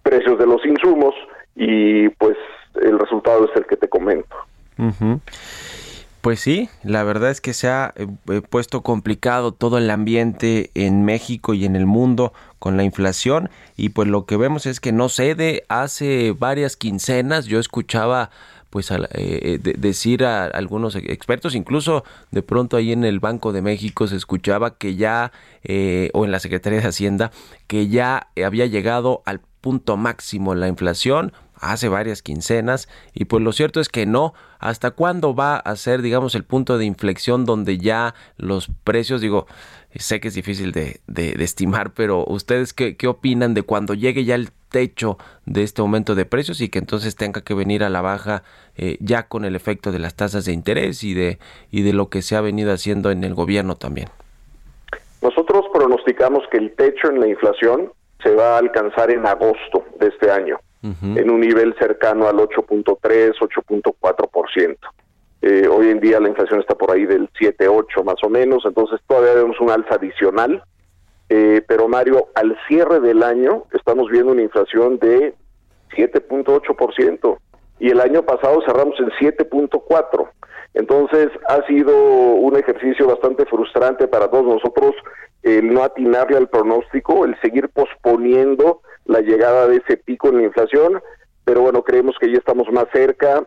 precios 0.06 0.38
de 0.38 0.46
los 0.46 0.64
insumos, 0.64 1.14
y 1.56 2.08
pues 2.10 2.36
el 2.80 2.98
resultado 2.98 3.46
es 3.46 3.56
el 3.56 3.66
que 3.66 3.76
te 3.76 3.88
comento. 3.88 4.36
Pues 6.26 6.40
sí, 6.40 6.68
la 6.82 7.04
verdad 7.04 7.30
es 7.30 7.40
que 7.40 7.52
se 7.52 7.68
ha 7.68 7.94
eh, 7.94 8.08
eh, 8.32 8.40
puesto 8.40 8.82
complicado 8.82 9.52
todo 9.52 9.78
el 9.78 9.88
ambiente 9.90 10.70
en 10.74 11.04
México 11.04 11.54
y 11.54 11.64
en 11.64 11.76
el 11.76 11.86
mundo 11.86 12.32
con 12.58 12.76
la 12.76 12.82
inflación. 12.82 13.48
Y 13.76 13.90
pues 13.90 14.08
lo 14.08 14.26
que 14.26 14.36
vemos 14.36 14.66
es 14.66 14.80
que 14.80 14.90
no 14.90 15.08
cede. 15.08 15.62
Hace 15.68 16.34
varias 16.36 16.76
quincenas 16.76 17.46
yo 17.46 17.60
escuchaba 17.60 18.30
pues 18.70 18.90
eh, 18.90 19.60
decir 19.78 20.24
a 20.24 20.46
algunos 20.46 20.96
expertos, 20.96 21.54
incluso 21.54 22.02
de 22.32 22.42
pronto 22.42 22.76
ahí 22.76 22.90
en 22.90 23.04
el 23.04 23.20
Banco 23.20 23.52
de 23.52 23.62
México 23.62 24.08
se 24.08 24.16
escuchaba 24.16 24.76
que 24.76 24.96
ya, 24.96 25.30
o 26.12 26.24
en 26.24 26.32
la 26.32 26.40
Secretaría 26.40 26.80
de 26.80 26.88
Hacienda, 26.88 27.30
que 27.68 27.86
ya 27.86 28.26
había 28.44 28.66
llegado 28.66 29.22
al 29.24 29.40
punto 29.66 29.96
máximo 29.96 30.54
la 30.54 30.68
inflación, 30.68 31.32
hace 31.56 31.88
varias 31.88 32.22
quincenas 32.22 32.88
y 33.12 33.24
pues 33.24 33.42
lo 33.42 33.50
cierto 33.50 33.80
es 33.80 33.88
que 33.88 34.06
no. 34.06 34.32
¿Hasta 34.60 34.92
cuándo 34.92 35.34
va 35.34 35.56
a 35.56 35.74
ser, 35.74 36.02
digamos, 36.02 36.36
el 36.36 36.44
punto 36.44 36.78
de 36.78 36.84
inflexión 36.84 37.44
donde 37.44 37.76
ya 37.76 38.14
los 38.36 38.68
precios, 38.84 39.20
digo, 39.20 39.48
sé 39.92 40.20
que 40.20 40.28
es 40.28 40.34
difícil 40.34 40.70
de, 40.70 41.00
estimar, 41.16 41.94
pero 41.94 42.24
ustedes 42.28 42.72
qué, 42.72 42.96
qué 42.96 43.08
opinan 43.08 43.54
de 43.54 43.62
cuando 43.62 43.94
llegue 43.94 44.24
ya 44.24 44.36
el 44.36 44.52
techo 44.70 45.18
de 45.46 45.64
este 45.64 45.82
aumento 45.82 46.14
de 46.14 46.26
precios 46.26 46.60
y 46.60 46.68
que 46.68 46.78
entonces 46.78 47.16
tenga 47.16 47.40
que 47.40 47.54
venir 47.54 47.82
a 47.82 47.88
la 47.88 48.02
baja 48.02 48.44
eh, 48.76 48.98
ya 49.00 49.24
con 49.24 49.44
el 49.44 49.56
efecto 49.56 49.90
de 49.90 49.98
las 49.98 50.14
tasas 50.14 50.44
de 50.44 50.52
interés 50.52 51.02
y 51.02 51.12
de, 51.12 51.40
y 51.72 51.82
de 51.82 51.92
lo 51.92 52.08
que 52.08 52.22
se 52.22 52.36
ha 52.36 52.40
venido 52.40 52.72
haciendo 52.72 53.10
en 53.10 53.24
el 53.24 53.34
gobierno 53.34 53.74
también? 53.74 54.10
Nosotros 55.22 55.64
pronosticamos 55.72 56.44
que 56.52 56.58
el 56.58 56.72
techo 56.76 57.08
en 57.10 57.18
la 57.18 57.26
inflación 57.26 57.90
se 58.22 58.34
va 58.34 58.54
a 58.54 58.58
alcanzar 58.58 59.10
en 59.10 59.26
agosto 59.26 59.84
de 59.98 60.08
este 60.08 60.30
año 60.30 60.58
en 60.82 61.30
un 61.30 61.40
nivel 61.40 61.74
cercano 61.80 62.28
al 62.28 62.36
8.3, 62.36 63.32
8.4%. 63.40 64.76
Eh, 65.42 65.68
hoy 65.68 65.88
en 65.88 66.00
día 66.00 66.20
la 66.20 66.28
inflación 66.28 66.60
está 66.60 66.74
por 66.76 66.92
ahí 66.92 67.06
del 67.06 67.28
7.8 67.32 68.04
más 68.04 68.22
o 68.22 68.28
menos, 68.28 68.64
entonces 68.64 69.00
todavía 69.06 69.34
vemos 69.34 69.60
un 69.60 69.70
alza 69.70 69.96
adicional. 69.96 70.62
Eh, 71.28 71.62
pero 71.66 71.88
Mario, 71.88 72.28
al 72.36 72.56
cierre 72.68 73.00
del 73.00 73.22
año 73.24 73.64
estamos 73.72 74.08
viendo 74.10 74.30
una 74.30 74.42
inflación 74.42 74.98
de 74.98 75.34
7.8% 75.96 77.38
y 77.80 77.90
el 77.90 78.00
año 78.00 78.22
pasado 78.22 78.62
cerramos 78.64 78.94
en 79.00 79.10
7.4%. 79.10 80.28
Entonces 80.74 81.30
ha 81.48 81.66
sido 81.66 81.96
un 81.96 82.56
ejercicio 82.56 83.06
bastante 83.06 83.44
frustrante 83.46 84.06
para 84.08 84.28
todos 84.28 84.44
nosotros 84.44 84.94
el 85.42 85.72
no 85.72 85.82
atinarle 85.82 86.36
al 86.36 86.48
pronóstico, 86.48 87.24
el 87.24 87.38
seguir 87.40 87.68
posponiendo 87.68 88.80
la 89.04 89.20
llegada 89.20 89.68
de 89.68 89.76
ese 89.76 89.96
pico 89.96 90.28
en 90.28 90.38
la 90.38 90.42
inflación, 90.44 91.00
pero 91.44 91.62
bueno, 91.62 91.82
creemos 91.82 92.16
que 92.20 92.30
ya 92.30 92.38
estamos 92.38 92.70
más 92.72 92.86
cerca. 92.92 93.46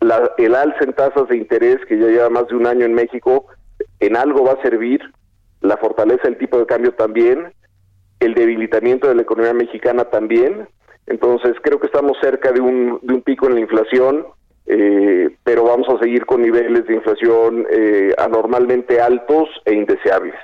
La, 0.00 0.32
el 0.38 0.54
alza 0.54 0.84
en 0.84 0.92
tasas 0.92 1.28
de 1.28 1.36
interés, 1.36 1.78
que 1.86 1.98
ya 1.98 2.06
lleva 2.06 2.30
más 2.30 2.48
de 2.48 2.56
un 2.56 2.66
año 2.66 2.84
en 2.84 2.94
México, 2.94 3.46
en 4.00 4.16
algo 4.16 4.44
va 4.44 4.52
a 4.52 4.62
servir, 4.62 5.00
la 5.60 5.76
fortaleza 5.76 6.22
del 6.24 6.38
tipo 6.38 6.58
de 6.58 6.66
cambio 6.66 6.92
también, 6.94 7.52
el 8.18 8.34
debilitamiento 8.34 9.08
de 9.08 9.14
la 9.14 9.22
economía 9.22 9.54
mexicana 9.54 10.04
también. 10.04 10.68
Entonces 11.06 11.54
creo 11.62 11.80
que 11.80 11.86
estamos 11.86 12.16
cerca 12.20 12.52
de 12.52 12.60
un, 12.60 12.98
de 13.02 13.14
un 13.14 13.22
pico 13.22 13.46
en 13.46 13.54
la 13.54 13.60
inflación, 13.60 14.26
eh, 14.66 15.30
pero 15.44 15.64
vamos 15.64 15.88
a 15.88 15.98
seguir 15.98 16.26
con 16.26 16.42
niveles 16.42 16.86
de 16.86 16.94
inflación 16.94 17.66
eh, 17.70 18.14
anormalmente 18.18 19.00
altos 19.00 19.48
e 19.64 19.74
indeseables. 19.74 20.34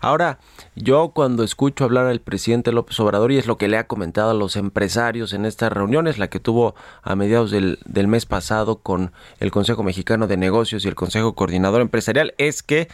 Ahora, 0.00 0.38
yo 0.74 1.10
cuando 1.14 1.44
escucho 1.44 1.84
hablar 1.84 2.06
al 2.06 2.20
presidente 2.20 2.72
López 2.72 2.98
Obrador, 3.00 3.30
y 3.32 3.38
es 3.38 3.46
lo 3.46 3.58
que 3.58 3.68
le 3.68 3.76
ha 3.76 3.86
comentado 3.86 4.30
a 4.30 4.34
los 4.34 4.56
empresarios 4.56 5.32
en 5.32 5.44
estas 5.44 5.72
reuniones, 5.72 6.18
la 6.18 6.28
que 6.28 6.40
tuvo 6.40 6.74
a 7.02 7.14
mediados 7.14 7.50
del, 7.50 7.78
mes 8.08 8.26
pasado 8.26 8.78
con 8.78 9.12
el 9.38 9.50
Consejo 9.50 9.82
Mexicano 9.82 10.26
de 10.26 10.36
Negocios 10.36 10.84
y 10.84 10.88
el 10.88 10.94
Consejo 10.94 11.34
Coordinador 11.34 11.80
Empresarial, 11.80 12.34
es 12.38 12.62
que 12.62 12.88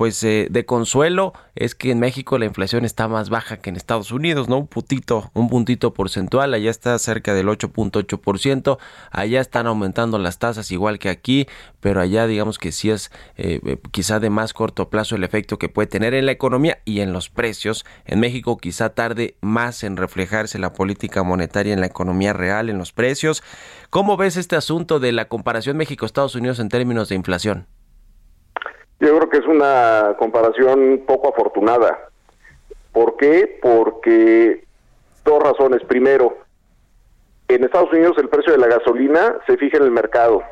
pues 0.00 0.24
eh, 0.24 0.46
de 0.50 0.64
consuelo 0.64 1.34
es 1.54 1.74
que 1.74 1.90
en 1.90 1.98
México 1.98 2.38
la 2.38 2.46
inflación 2.46 2.86
está 2.86 3.06
más 3.06 3.28
baja 3.28 3.58
que 3.58 3.68
en 3.68 3.76
Estados 3.76 4.12
Unidos, 4.12 4.48
¿no? 4.48 4.56
Un 4.56 4.66
puntito, 4.66 5.30
un 5.34 5.50
puntito 5.50 5.92
porcentual, 5.92 6.54
allá 6.54 6.70
está 6.70 6.98
cerca 6.98 7.34
del 7.34 7.48
8.8%, 7.48 8.78
allá 9.10 9.40
están 9.42 9.66
aumentando 9.66 10.18
las 10.18 10.38
tasas 10.38 10.70
igual 10.70 10.98
que 10.98 11.10
aquí, 11.10 11.48
pero 11.80 12.00
allá 12.00 12.26
digamos 12.26 12.58
que 12.58 12.72
sí 12.72 12.88
es 12.88 13.10
eh, 13.36 13.60
eh, 13.62 13.76
quizá 13.90 14.20
de 14.20 14.30
más 14.30 14.54
corto 14.54 14.88
plazo 14.88 15.16
el 15.16 15.22
efecto 15.22 15.58
que 15.58 15.68
puede 15.68 15.88
tener 15.88 16.14
en 16.14 16.24
la 16.24 16.32
economía 16.32 16.78
y 16.86 17.00
en 17.00 17.12
los 17.12 17.28
precios. 17.28 17.84
En 18.06 18.20
México 18.20 18.56
quizá 18.56 18.94
tarde 18.94 19.36
más 19.42 19.84
en 19.84 19.98
reflejarse 19.98 20.58
la 20.58 20.72
política 20.72 21.24
monetaria 21.24 21.74
en 21.74 21.80
la 21.80 21.88
economía 21.88 22.32
real, 22.32 22.70
en 22.70 22.78
los 22.78 22.92
precios. 22.92 23.42
¿Cómo 23.90 24.16
ves 24.16 24.38
este 24.38 24.56
asunto 24.56 24.98
de 24.98 25.12
la 25.12 25.28
comparación 25.28 25.76
México-Estados 25.76 26.36
Unidos 26.36 26.58
en 26.58 26.70
términos 26.70 27.10
de 27.10 27.16
inflación? 27.16 27.66
Yo 29.00 29.16
creo 29.16 29.30
que 29.30 29.38
es 29.38 29.46
una 29.46 30.14
comparación 30.18 31.04
poco 31.06 31.30
afortunada. 31.30 32.10
¿Por 32.92 33.16
qué? 33.16 33.58
Porque 33.62 34.64
dos 35.24 35.42
razones. 35.42 35.82
Primero, 35.84 36.36
en 37.48 37.64
Estados 37.64 37.92
Unidos 37.92 38.18
el 38.18 38.28
precio 38.28 38.52
de 38.52 38.58
la 38.58 38.66
gasolina 38.66 39.36
se 39.46 39.56
fija 39.56 39.78
en 39.78 39.84
el 39.84 39.90
mercado 39.90 40.42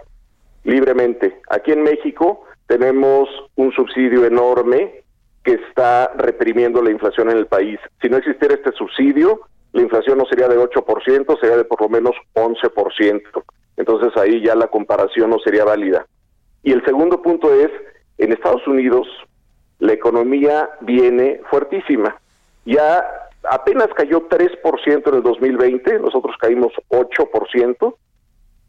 libremente. 0.65 1.41
Aquí 1.51 1.73
en 1.73 1.83
México 1.83 2.45
tenemos 2.67 3.29
un 3.57 3.71
subsidio 3.73 4.25
enorme 4.25 5.03
que 5.45 5.55
está 5.69 6.13
reprimiendo 6.17 6.83
la 6.83 6.91
inflación 6.91 7.31
en 7.31 7.37
el 7.37 7.47
país. 7.47 7.79
Si 8.01 8.09
no 8.09 8.17
existiera 8.17 8.55
este 8.55 8.73
subsidio, 8.73 9.41
la 9.73 9.83
inflación 9.83 10.19
no 10.19 10.25
sería 10.27 10.49
de 10.49 10.59
8%, 10.59 11.41
sería 11.41 11.57
de 11.57 11.65
por 11.65 11.83
lo 11.83 11.89
menos 11.89 12.13
11%. 12.35 13.23
Entonces 13.77 14.17
ahí 14.17 14.43
ya 14.43 14.55
la 14.55 14.69
comparación 14.69 15.31
no 15.31 15.39
sería 15.39 15.65
válida. 15.65 16.07
Y 16.63 16.73
el 16.73 16.85
segundo 16.85 17.23
punto 17.23 17.55
es 17.55 17.71
en 18.19 18.33
Estados 18.33 18.67
Unidos 18.67 19.07
la 19.79 19.93
economía 19.93 20.69
viene 20.81 21.41
fuertísima. 21.51 22.21
Ya 22.65 23.05
apenas 23.51 23.89
cayó 23.95 24.29
3% 24.29 25.09
en 25.09 25.15
el 25.15 25.23
2020, 25.23 26.01
nosotros 26.01 26.37
caímos 26.39 26.73
8%, 26.91 27.95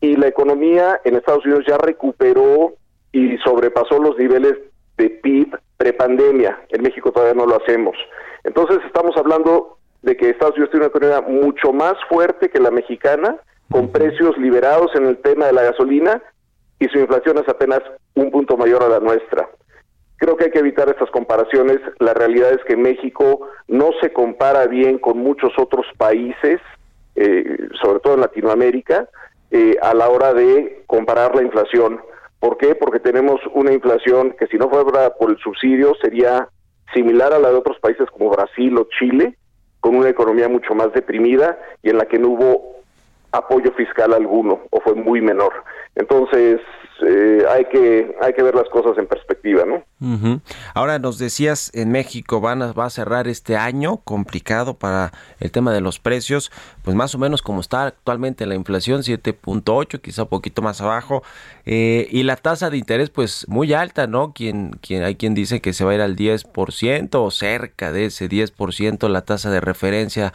y 0.01 0.15
la 0.15 0.27
economía 0.27 1.01
en 1.03 1.15
Estados 1.15 1.45
Unidos 1.45 1.65
ya 1.67 1.77
recuperó 1.77 2.73
y 3.11 3.37
sobrepasó 3.39 3.99
los 3.99 4.17
niveles 4.17 4.53
de 4.97 5.09
PIB 5.09 5.57
prepandemia. 5.77 6.59
En 6.69 6.83
México 6.83 7.11
todavía 7.11 7.33
no 7.33 7.45
lo 7.45 7.57
hacemos. 7.57 7.97
Entonces 8.43 8.79
estamos 8.85 9.17
hablando 9.17 9.77
de 10.01 10.15
que 10.15 10.29
Estados 10.29 10.55
Unidos 10.55 10.71
tiene 10.71 10.85
una 10.85 10.95
economía 10.95 11.41
mucho 11.41 11.73
más 11.73 11.95
fuerte 12.07 12.49
que 12.49 12.59
la 12.59 12.71
mexicana, 12.71 13.37
con 13.69 13.91
precios 13.91 14.37
liberados 14.37 14.91
en 14.95 15.05
el 15.05 15.17
tema 15.17 15.47
de 15.47 15.53
la 15.53 15.63
gasolina 15.63 16.21
y 16.79 16.87
su 16.87 16.99
inflación 16.99 17.37
es 17.37 17.47
apenas 17.47 17.81
un 18.15 18.31
punto 18.31 18.57
mayor 18.57 18.83
a 18.83 18.89
la 18.89 18.99
nuestra. 18.99 19.49
Creo 20.17 20.35
que 20.35 20.45
hay 20.45 20.51
que 20.51 20.59
evitar 20.59 20.89
estas 20.89 21.09
comparaciones. 21.11 21.79
La 21.99 22.13
realidad 22.13 22.51
es 22.51 22.63
que 22.65 22.75
México 22.75 23.47
no 23.67 23.91
se 24.01 24.11
compara 24.11 24.67
bien 24.67 24.97
con 24.99 25.17
muchos 25.17 25.53
otros 25.57 25.85
países, 25.97 26.59
eh, 27.15 27.67
sobre 27.81 27.99
todo 27.99 28.15
en 28.15 28.21
Latinoamérica, 28.21 29.07
eh, 29.51 29.77
a 29.81 29.93
la 29.93 30.09
hora 30.09 30.33
de 30.33 30.83
comparar 30.87 31.35
la 31.35 31.43
inflación. 31.43 32.01
¿Por 32.39 32.57
qué? 32.57 32.75
Porque 32.75 32.99
tenemos 32.99 33.41
una 33.53 33.73
inflación 33.73 34.35
que 34.37 34.47
si 34.47 34.57
no 34.57 34.69
fuera 34.69 35.11
por 35.15 35.31
el 35.31 35.37
subsidio 35.37 35.93
sería 36.01 36.47
similar 36.93 37.33
a 37.33 37.39
la 37.39 37.49
de 37.49 37.55
otros 37.55 37.79
países 37.79 38.07
como 38.11 38.29
Brasil 38.29 38.77
o 38.77 38.87
Chile, 38.97 39.37
con 39.79 39.95
una 39.95 40.09
economía 40.09 40.49
mucho 40.49 40.75
más 40.75 40.91
deprimida 40.93 41.57
y 41.81 41.89
en 41.89 41.97
la 41.97 42.05
que 42.05 42.19
no 42.19 42.29
hubo 42.29 42.78
apoyo 43.31 43.71
fiscal 43.73 44.13
alguno 44.13 44.61
o 44.71 44.79
fue 44.81 44.95
muy 44.95 45.21
menor. 45.21 45.53
Entonces, 45.95 46.61
eh, 47.01 47.45
hay 47.49 47.65
que 47.65 48.15
hay 48.21 48.33
que 48.33 48.43
ver 48.43 48.55
las 48.55 48.67
cosas 48.69 48.97
en 48.97 49.07
perspectiva, 49.07 49.63
¿no? 49.65 49.83
Ahora 50.73 50.99
nos 50.99 51.17
decías 51.17 51.71
en 51.73 51.91
México 51.91 52.41
van 52.41 52.61
a, 52.61 52.73
va 52.73 52.85
a 52.85 52.89
cerrar 52.89 53.27
este 53.27 53.55
año 53.55 53.97
complicado 53.97 54.73
para 54.73 55.11
el 55.39 55.51
tema 55.51 55.71
de 55.71 55.79
los 55.81 55.99
precios, 55.99 56.51
pues 56.83 56.95
más 56.95 57.15
o 57.15 57.17
menos 57.17 57.41
como 57.41 57.61
está 57.61 57.85
actualmente 57.87 58.45
la 58.45 58.55
inflación 58.55 59.01
7.8, 59.01 60.01
quizá 60.01 60.23
un 60.23 60.29
poquito 60.29 60.61
más 60.61 60.81
abajo, 60.81 61.23
eh, 61.65 62.07
y 62.11 62.23
la 62.23 62.35
tasa 62.35 62.69
de 62.69 62.77
interés 62.77 63.09
pues 63.09 63.47
muy 63.47 63.73
alta, 63.73 64.07
¿no? 64.07 64.33
Quien, 64.33 64.71
quien 64.81 65.03
hay 65.03 65.15
quien 65.15 65.33
dice 65.33 65.61
que 65.61 65.71
se 65.71 65.85
va 65.85 65.91
a 65.91 65.95
ir 65.95 66.01
al 66.01 66.17
10% 66.17 67.09
o 67.15 67.31
cerca 67.31 67.93
de 67.93 68.05
ese 68.05 68.27
10% 68.27 69.07
la 69.07 69.21
tasa 69.21 69.49
de 69.51 69.61
referencia 69.61 70.33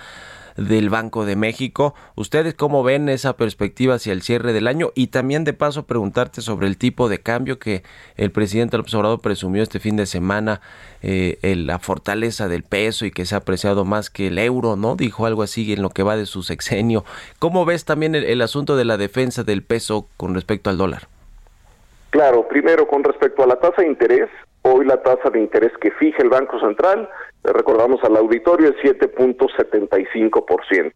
del 0.57 0.91
Banco 0.91 1.25
de 1.25 1.37
México. 1.37 1.95
¿Ustedes 2.15 2.55
cómo 2.55 2.83
ven 2.83 3.09
esa 3.09 3.37
perspectiva 3.37 3.95
hacia 3.95 4.13
el 4.13 4.23
cierre 4.23 4.53
del 4.53 4.67
año? 4.67 4.91
Y 4.95 5.09
también 5.09 5.45
de 5.45 5.53
paso 5.53 5.87
preguntarte 5.87 6.41
sobre 6.41 6.67
el 6.67 6.79
tipo 6.79 7.09
de 7.09 7.19
cambio 7.19 7.59
que 7.59 7.83
el 8.17 8.31
presidente 8.31 8.77
López 8.77 8.95
Obrador 8.95 9.21
presumió 9.21 9.63
este 9.63 9.81
fin 9.81 9.97
de 9.97 10.07
semana, 10.07 10.61
eh, 11.03 11.39
la 11.57 11.79
fortaleza 11.79 12.49
del 12.49 12.63
peso 12.63 13.07
y 13.07 13.11
que 13.11 13.27
se 13.27 13.35
ha 13.35 13.39
apreciado 13.39 13.85
más 13.85 14.11
que 14.11 14.29
el 14.29 14.39
euro, 14.39 14.77
¿no? 14.77 14.97
Dijo 14.97 15.27
algo 15.27 15.43
así 15.43 15.73
en 15.73 15.83
lo 15.83 15.91
que 15.91 16.03
va 16.03 16.17
de 16.17 16.27
su 16.27 16.43
sexenio. 16.43 17.05
¿Cómo 17.39 17.65
ves 17.65 17.85
también 17.85 18.15
el, 18.15 18.25
el 18.25 18.43
asunto 18.43 18.77
de 18.77 18.85
la 18.85 18.97
defensa 18.97 19.45
del 19.45 19.63
peso 19.63 20.09
con 20.17 20.35
respecto 20.35 20.71
al 20.71 20.79
dólar? 20.79 21.09
Claro, 22.11 22.47
primero 22.47 22.87
con 22.87 23.03
respecto 23.03 23.43
a 23.43 23.47
la 23.49 23.57
tasa 23.57 23.83
de 23.83 23.89
interés, 23.89 24.29
hoy 24.63 24.87
la 24.87 25.03
tasa 25.03 25.31
de 25.31 25.41
interés 25.41 25.73
que 25.81 25.91
fija 25.91 26.23
el 26.23 26.29
Banco 26.29 26.61
Central 26.61 27.09
recordamos 27.53 28.03
al 28.05 28.17
auditorio, 28.17 28.71
es 28.71 28.77
7.75%. 28.77 30.93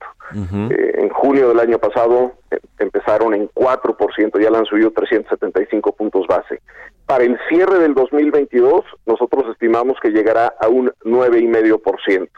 Eh, 0.70 0.94
en 0.98 1.08
junio 1.10 1.48
del 1.48 1.60
año 1.60 1.78
pasado 1.78 2.32
eh, 2.50 2.58
empezaron 2.78 3.34
en 3.34 3.48
4%, 3.50 4.40
ya 4.40 4.50
le 4.50 4.58
han 4.58 4.64
subido 4.64 4.90
375 4.90 5.92
puntos 5.92 6.26
base. 6.26 6.60
Para 7.06 7.24
el 7.24 7.38
cierre 7.48 7.78
del 7.78 7.94
2022, 7.94 8.84
nosotros 9.06 9.44
estimamos 9.52 9.98
que 10.00 10.10
llegará 10.10 10.52
a 10.60 10.68
un 10.68 10.92
9,5%. 11.04 12.28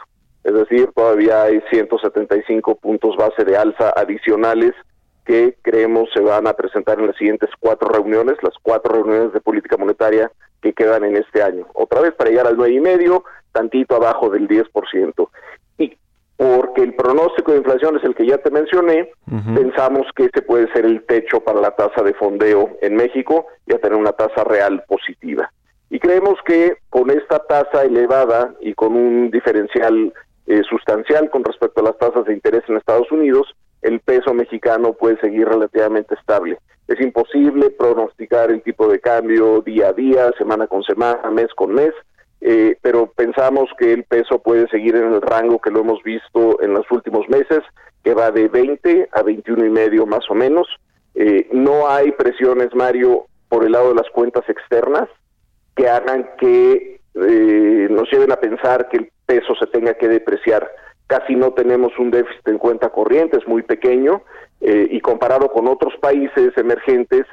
Es 0.43 0.55
decir, 0.55 0.91
todavía 0.95 1.43
hay 1.43 1.63
175 1.71 2.77
puntos 2.77 3.17
base 3.17 3.45
de 3.45 3.57
alza 3.57 3.93
adicionales 3.97 4.73
que 5.27 5.57
creemos 5.63 6.09
se 6.15 6.21
van 6.21 6.47
a 6.47 6.55
presentar 6.55 6.99
en 6.99 7.09
las 7.09 7.17
siguientes 7.17 7.51
cuatro 7.61 7.89
reuniones, 7.89 8.37
las 8.43 8.55
cuatro 8.63 8.95
reuniones 8.95 9.33
de 9.33 9.41
política 9.41 9.77
monetaria 9.77 10.31
que 10.63 10.73
quedan 10.73 11.05
en 11.05 11.17
este 11.17 11.43
año. 11.43 11.67
Otra 11.75 12.01
vez 12.01 12.15
para 12.15 12.31
llegar 12.31 12.47
al 12.47 12.57
nueve 12.57 12.75
y 12.75 12.81
medio, 12.81 13.25
tantito 13.53 13.97
abajo 13.97 14.31
del 14.31 14.49
10%. 14.49 15.29
Y 15.79 15.97
porque 16.37 16.83
el 16.83 16.95
pronóstico 16.95 17.53
de 17.53 17.59
inflación 17.59 17.97
es 17.97 18.05
el 18.05 18.15
que 18.15 18.27
ya 18.27 18.39
te 18.39 18.51
mencioné, 18.51 19.11
pensamos 19.55 20.07
que 20.17 20.25
este 20.25 20.43
puede 20.43 20.73
ser 20.73 20.87
el 20.87 21.05
techo 21.05 21.41
para 21.41 21.61
la 21.61 21.71
tasa 21.73 22.03
de 22.03 22.15
fondeo 22.15 22.77
en 22.81 22.97
México 22.97 23.47
y 23.67 23.75
a 23.75 23.79
tener 23.79 23.99
una 23.99 24.13
tasa 24.13 24.45
real 24.45 24.83
positiva. 24.89 25.51
Y 25.91 25.99
creemos 25.99 26.37
que 26.47 26.77
con 26.89 27.11
esta 27.11 27.41
tasa 27.41 27.83
elevada 27.83 28.55
y 28.61 28.75
con 28.75 28.95
un 28.95 29.31
diferencial 29.31 30.13
eh, 30.47 30.63
sustancial 30.69 31.31
con 31.31 31.45
respecto 31.45 31.81
a 31.81 31.85
las 31.85 31.99
tasas 31.99 32.25
de 32.25 32.33
interés 32.33 32.63
en 32.69 32.77
Estados 32.77 33.11
Unidos, 33.13 33.55
el 33.83 34.01
peso 34.01 34.35
mexicano 34.35 34.93
puede 34.93 35.19
seguir 35.21 35.49
relativamente 35.49 36.15
estable. 36.15 36.59
Es 36.89 37.01
imposible 37.01 37.71
pronosticar 37.71 38.51
el 38.51 38.63
tipo 38.63 38.89
de 38.89 39.01
cambio 39.01 39.61
día 39.61 39.89
a 39.89 39.93
día, 39.93 40.31
semana 40.37 40.67
con 40.67 40.83
semana, 40.83 41.31
mes 41.31 41.49
con 41.55 41.73
mes, 41.73 41.93
eh, 42.41 42.78
pero 42.80 43.12
pensamos 43.12 43.68
que 43.78 43.93
el 43.93 44.05
peso 44.05 44.38
puede 44.38 44.66
seguir 44.68 44.97
en 44.97 45.12
el 45.12 45.20
rango 45.20 45.61
que 45.61 45.70
lo 45.70 45.80
hemos 45.80 46.03
visto 46.03 46.61
en 46.62 46.72
los 46.72 46.91
últimos 46.91 47.28
meses, 47.28 47.61
que 48.03 48.14
va 48.14 48.30
de 48.30 48.49
20 48.49 49.11
a 49.12 49.22
21 49.22 49.66
y 49.66 49.70
medio 49.70 50.07
más 50.07 50.24
o 50.30 50.34
menos. 50.34 50.66
Eh, 51.14 51.49
no 51.53 51.88
hay 51.88 52.12
presiones, 52.12 52.74
Mario, 52.74 53.26
por 53.49 53.64
el 53.64 53.72
lado 53.72 53.91
de 53.91 53.97
las 53.97 54.09
cuentas 54.11 54.49
externas 54.49 55.09
que 55.76 55.88
hagan 55.88 56.30
que 56.38 57.01
eh, 57.14 57.88
nos 57.91 58.11
lleven 58.11 58.32
a 58.32 58.36
pensar 58.36 58.88
que 58.88 58.99
el 58.99 59.12
peso 59.26 59.55
se 59.57 59.66
tenga 59.66 59.95
que 59.95 60.09
depreciar. 60.09 60.70
Casi 61.07 61.34
no 61.34 61.53
tenemos 61.53 61.93
un 61.99 62.11
déficit 62.11 62.49
en 62.49 62.59
cuenta 62.59 62.88
corriente, 62.88 63.36
es 63.36 63.47
muy 63.47 63.62
pequeño 63.62 64.22
y 64.62 65.01
comparado 65.01 65.51
con 65.51 65.66
otros 65.66 65.95
países 66.03 66.53
emergentes, 66.57 67.24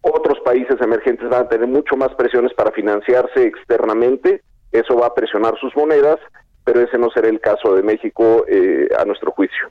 otros 0.00 0.38
países 0.44 0.80
emergentes 0.80 1.28
van 1.28 1.46
a 1.46 1.48
tener 1.48 1.66
mucho 1.66 1.96
más 1.96 2.14
presiones 2.14 2.54
para 2.54 2.70
financiarse 2.70 3.42
externamente 3.42 4.40
eso 4.72 4.96
va 4.96 5.08
a 5.08 5.14
presionar 5.14 5.58
sus 5.60 5.74
monedas, 5.76 6.18
pero 6.64 6.80
ese 6.80 6.98
no 6.98 7.10
será 7.10 7.28
el 7.28 7.40
caso 7.40 7.74
de 7.74 7.82
México 7.82 8.44
eh, 8.48 8.88
a 8.98 9.04
nuestro 9.04 9.30
juicio. 9.32 9.70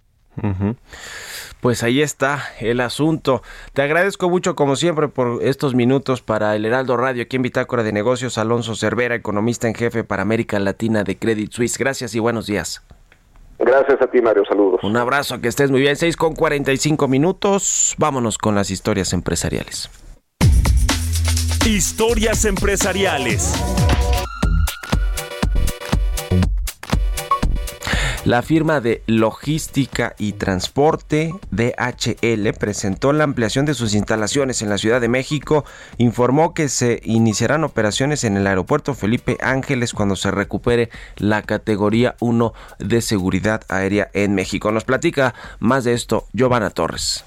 Pues 1.61 1.81
ahí 1.81 2.01
está 2.01 2.43
el 2.59 2.79
asunto. 2.79 3.41
Te 3.73 3.81
agradezco 3.81 4.29
mucho, 4.29 4.55
como 4.55 4.75
siempre, 4.75 5.07
por 5.07 5.41
estos 5.41 5.73
minutos 5.73 6.21
para 6.21 6.55
el 6.55 6.65
Heraldo 6.65 6.95
Radio, 6.97 7.23
aquí 7.23 7.37
en 7.37 7.41
Bitácora 7.41 7.83
de 7.83 7.91
Negocios. 7.91 8.37
Alonso 8.37 8.75
Cervera, 8.75 9.15
economista 9.15 9.67
en 9.67 9.73
jefe 9.73 10.03
para 10.03 10.21
América 10.21 10.59
Latina 10.59 11.03
de 11.03 11.17
Credit 11.17 11.51
Suisse. 11.51 11.77
Gracias 11.77 12.13
y 12.13 12.19
buenos 12.19 12.45
días. 12.45 12.85
Gracias 13.57 14.01
a 14.01 14.07
ti, 14.07 14.21
Mario. 14.21 14.43
Saludos. 14.47 14.83
Un 14.83 14.97
abrazo, 14.97 15.41
que 15.41 15.47
estés 15.47 15.71
muy 15.71 15.81
bien. 15.81 15.95
6 15.95 16.17
con 16.17 16.35
45 16.35 17.07
minutos. 17.07 17.95
Vámonos 17.97 18.37
con 18.37 18.53
las 18.53 18.69
historias 18.69 19.13
empresariales. 19.13 19.89
Historias 21.65 22.45
empresariales. 22.45 23.53
La 28.25 28.41
firma 28.41 28.81
de 28.81 29.03
logística 29.05 30.15
y 30.17 30.33
transporte 30.33 31.31
DHL 31.51 32.53
presentó 32.59 33.13
la 33.13 33.23
ampliación 33.23 33.67
de 33.67 33.75
sus 33.75 33.93
instalaciones 33.93 34.63
en 34.63 34.69
la 34.69 34.79
Ciudad 34.79 34.99
de 34.99 35.07
México, 35.07 35.63
informó 35.99 36.55
que 36.55 36.67
se 36.67 37.01
iniciarán 37.03 37.63
operaciones 37.63 38.23
en 38.23 38.35
el 38.35 38.47
aeropuerto 38.47 38.95
Felipe 38.95 39.37
Ángeles 39.41 39.93
cuando 39.93 40.15
se 40.15 40.31
recupere 40.31 40.89
la 41.17 41.43
categoría 41.43 42.15
1 42.19 42.51
de 42.79 43.01
seguridad 43.01 43.61
aérea 43.69 44.09
en 44.13 44.33
México. 44.33 44.71
Nos 44.71 44.85
platica 44.85 45.35
más 45.59 45.83
de 45.83 45.93
esto 45.93 46.25
Giovanna 46.33 46.71
Torres. 46.71 47.23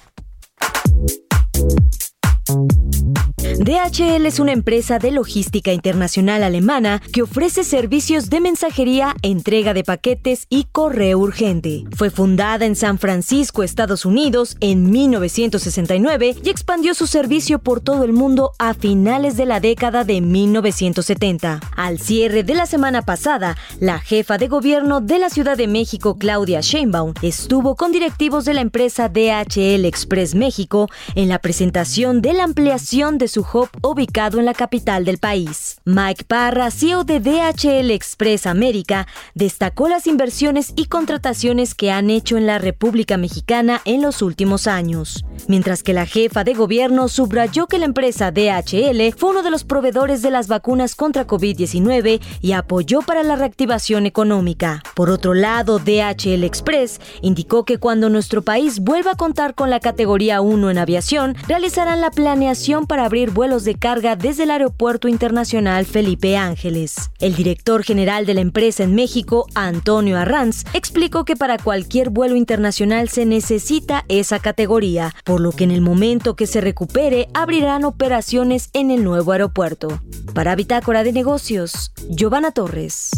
DHL 3.59 4.25
es 4.25 4.39
una 4.39 4.53
empresa 4.53 4.99
de 4.99 5.11
logística 5.11 5.73
internacional 5.73 6.43
alemana 6.43 7.01
que 7.11 7.23
ofrece 7.23 7.65
servicios 7.65 8.29
de 8.29 8.39
mensajería, 8.39 9.17
entrega 9.21 9.73
de 9.73 9.83
paquetes 9.83 10.45
y 10.47 10.63
correo 10.71 11.19
urgente. 11.19 11.83
Fue 11.93 12.09
fundada 12.09 12.65
en 12.65 12.77
San 12.77 12.99
Francisco, 12.99 13.61
Estados 13.61 14.05
Unidos, 14.05 14.55
en 14.61 14.89
1969 14.89 16.37
y 16.41 16.49
expandió 16.49 16.93
su 16.93 17.05
servicio 17.05 17.59
por 17.59 17.81
todo 17.81 18.05
el 18.05 18.13
mundo 18.13 18.53
a 18.59 18.73
finales 18.73 19.35
de 19.35 19.45
la 19.45 19.59
década 19.59 20.05
de 20.05 20.21
1970. 20.21 21.59
Al 21.75 21.99
cierre 21.99 22.43
de 22.43 22.55
la 22.55 22.65
semana 22.65 23.01
pasada, 23.01 23.57
la 23.81 23.99
jefa 23.99 24.37
de 24.37 24.47
gobierno 24.47 25.01
de 25.01 25.19
la 25.19 25.29
Ciudad 25.29 25.57
de 25.57 25.67
México, 25.67 26.17
Claudia 26.17 26.61
Sheinbaum, 26.61 27.13
estuvo 27.21 27.75
con 27.75 27.91
directivos 27.91 28.45
de 28.45 28.53
la 28.53 28.61
empresa 28.61 29.09
DHL 29.09 29.83
Express 29.83 30.33
México 30.33 30.87
en 31.15 31.27
la 31.27 31.39
presentación 31.39 32.21
de 32.21 32.31
la 32.31 32.45
ampliación 32.45 33.17
de 33.17 33.27
su 33.27 33.48
hub 33.53 33.69
ubicado 33.81 34.39
en 34.39 34.45
la 34.45 34.53
capital 34.53 35.05
del 35.05 35.17
país. 35.17 35.79
Mike 35.85 36.25
Parra, 36.25 36.71
CEO 36.71 37.03
de 37.03 37.19
DHL 37.19 37.91
Express 37.91 38.45
América, 38.45 39.07
destacó 39.33 39.87
las 39.87 40.07
inversiones 40.07 40.73
y 40.75 40.85
contrataciones 40.85 41.75
que 41.75 41.91
han 41.91 42.09
hecho 42.09 42.37
en 42.37 42.45
la 42.45 42.57
República 42.57 43.17
Mexicana 43.17 43.81
en 43.85 44.01
los 44.01 44.21
últimos 44.21 44.67
años. 44.67 45.25
Mientras 45.47 45.83
que 45.83 45.93
la 45.93 46.05
jefa 46.05 46.43
de 46.43 46.53
gobierno 46.53 47.07
subrayó 47.07 47.67
que 47.67 47.79
la 47.79 47.85
empresa 47.85 48.31
DHL 48.31 49.13
fue 49.17 49.31
uno 49.31 49.41
de 49.41 49.51
los 49.51 49.63
proveedores 49.63 50.21
de 50.21 50.31
las 50.31 50.47
vacunas 50.47 50.95
contra 50.95 51.25
COVID-19 51.25 52.21
y 52.41 52.51
apoyó 52.51 53.01
para 53.01 53.23
la 53.23 53.35
reactivación 53.35 54.05
económica. 54.05 54.83
Por 54.95 55.09
otro 55.09 55.33
lado, 55.33 55.79
DHL 55.79 56.43
Express 56.43 56.99
indicó 57.21 57.65
que 57.65 57.77
cuando 57.77 58.09
nuestro 58.09 58.41
país 58.41 58.79
vuelva 58.79 59.11
a 59.11 59.15
contar 59.15 59.55
con 59.55 59.69
la 59.69 59.79
categoría 59.79 60.41
1 60.41 60.69
en 60.69 60.77
aviación, 60.77 61.35
realizarán 61.47 62.01
la 62.01 62.11
planeación 62.11 62.85
para 62.85 63.05
abrir 63.05 63.31
vuelos 63.39 63.63
de 63.63 63.75
carga 63.75 64.17
desde 64.17 64.43
el 64.43 64.51
Aeropuerto 64.51 65.07
Internacional 65.07 65.85
Felipe 65.85 66.35
Ángeles. 66.35 67.09
El 67.19 67.37
director 67.37 67.85
general 67.85 68.25
de 68.25 68.33
la 68.33 68.41
empresa 68.41 68.83
en 68.83 68.95
México, 68.95 69.47
Antonio 69.55 70.17
Arranz, 70.17 70.65
explicó 70.73 71.23
que 71.23 71.37
para 71.37 71.57
cualquier 71.57 72.09
vuelo 72.09 72.35
internacional 72.35 73.07
se 73.07 73.25
necesita 73.25 74.03
esa 74.09 74.39
categoría, 74.39 75.15
por 75.23 75.39
lo 75.39 75.53
que 75.53 75.63
en 75.63 75.71
el 75.71 75.79
momento 75.79 76.35
que 76.35 76.47
se 76.47 76.59
recupere 76.59 77.29
abrirán 77.33 77.85
operaciones 77.85 78.71
en 78.73 78.91
el 78.91 79.05
nuevo 79.05 79.31
aeropuerto. 79.31 80.01
Para 80.33 80.53
Bitácora 80.57 81.05
de 81.05 81.13
Negocios, 81.13 81.93
Giovanna 82.09 82.51
Torres. 82.51 83.09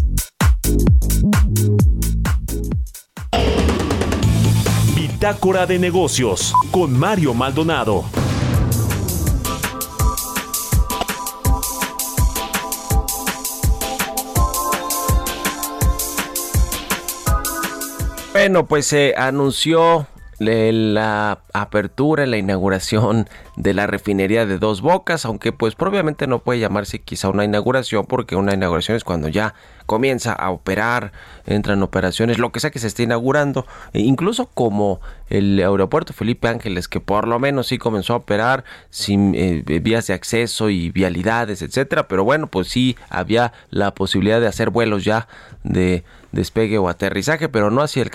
Bitácora 4.95 5.65
de 5.65 5.79
Negocios 5.79 6.53
con 6.69 6.95
Mario 6.95 7.33
Maldonado. 7.33 8.05
Bueno, 18.41 18.65
pues 18.65 18.87
se 18.87 19.13
anunció 19.15 20.07
la 20.39 21.43
apertura, 21.53 22.25
la 22.25 22.37
inauguración 22.37 23.29
de 23.55 23.73
la 23.73 23.87
refinería 23.87 24.45
de 24.45 24.57
Dos 24.57 24.81
Bocas, 24.81 25.25
aunque 25.25 25.51
pues 25.51 25.75
probablemente 25.75 26.27
no 26.27 26.39
puede 26.39 26.59
llamarse 26.59 26.99
quizá 26.99 27.29
una 27.29 27.43
inauguración 27.43 28.05
porque 28.05 28.35
una 28.35 28.53
inauguración 28.53 28.95
es 28.95 29.03
cuando 29.03 29.27
ya 29.27 29.53
comienza 29.85 30.31
a 30.31 30.51
operar, 30.51 31.11
entran 31.45 31.83
operaciones, 31.83 32.37
lo 32.37 32.51
que 32.51 32.61
sea 32.61 32.71
que 32.71 32.79
se 32.79 32.87
esté 32.87 33.03
inaugurando, 33.03 33.65
e 33.91 33.99
incluso 33.99 34.45
como 34.45 35.01
el 35.29 35.59
aeropuerto 35.59 36.13
Felipe 36.13 36.47
Ángeles, 36.47 36.87
que 36.87 37.01
por 37.01 37.27
lo 37.27 37.39
menos 37.39 37.67
sí 37.67 37.77
comenzó 37.77 38.13
a 38.13 38.17
operar 38.17 38.63
sin 38.89 39.35
eh, 39.35 39.63
vías 39.81 40.07
de 40.07 40.13
acceso 40.13 40.69
y 40.69 40.91
vialidades, 40.91 41.61
etcétera, 41.61 42.07
pero 42.07 42.23
bueno, 42.23 42.47
pues 42.47 42.69
sí 42.69 42.95
había 43.09 43.51
la 43.69 43.93
posibilidad 43.93 44.39
de 44.39 44.47
hacer 44.47 44.69
vuelos 44.69 45.03
ya 45.03 45.27
de 45.63 46.03
despegue 46.31 46.77
o 46.77 46.87
aterrizaje, 46.87 47.49
pero 47.49 47.69
no 47.71 47.83
es 47.83 47.97
el 47.97 48.09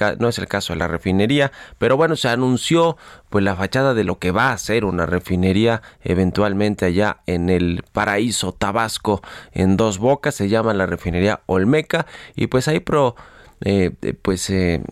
caso 0.49 0.73
de 0.73 0.79
la 0.79 0.89
refinería. 0.89 1.53
Pero 1.79 1.97
bueno, 1.97 2.17
se 2.17 2.29
anunció 2.29 2.97
pues 3.37 3.45
la 3.45 3.55
fachada 3.55 3.93
de 3.93 4.03
lo 4.03 4.19
que 4.19 4.31
va 4.31 4.51
a 4.51 4.57
ser 4.57 4.87
una 4.87 5.05
refinería 5.05 5.83
eventualmente 6.03 6.87
allá 6.87 7.19
en 7.27 7.51
el 7.51 7.85
paraíso 7.93 8.55
Tabasco 8.55 9.21
en 9.53 9.77
Dos 9.77 9.99
Bocas, 9.99 10.35
se 10.35 10.49
llama 10.49 10.73
la 10.73 10.87
refinería 10.87 11.43
Olmeca 11.45 12.07
y 12.35 12.47
pues 12.47 12.67
ahí 12.67 12.81
pro 12.81 13.15
eh, 13.63 13.91
eh, 14.03 14.13
pues 14.15 14.51
eh, 14.51 14.83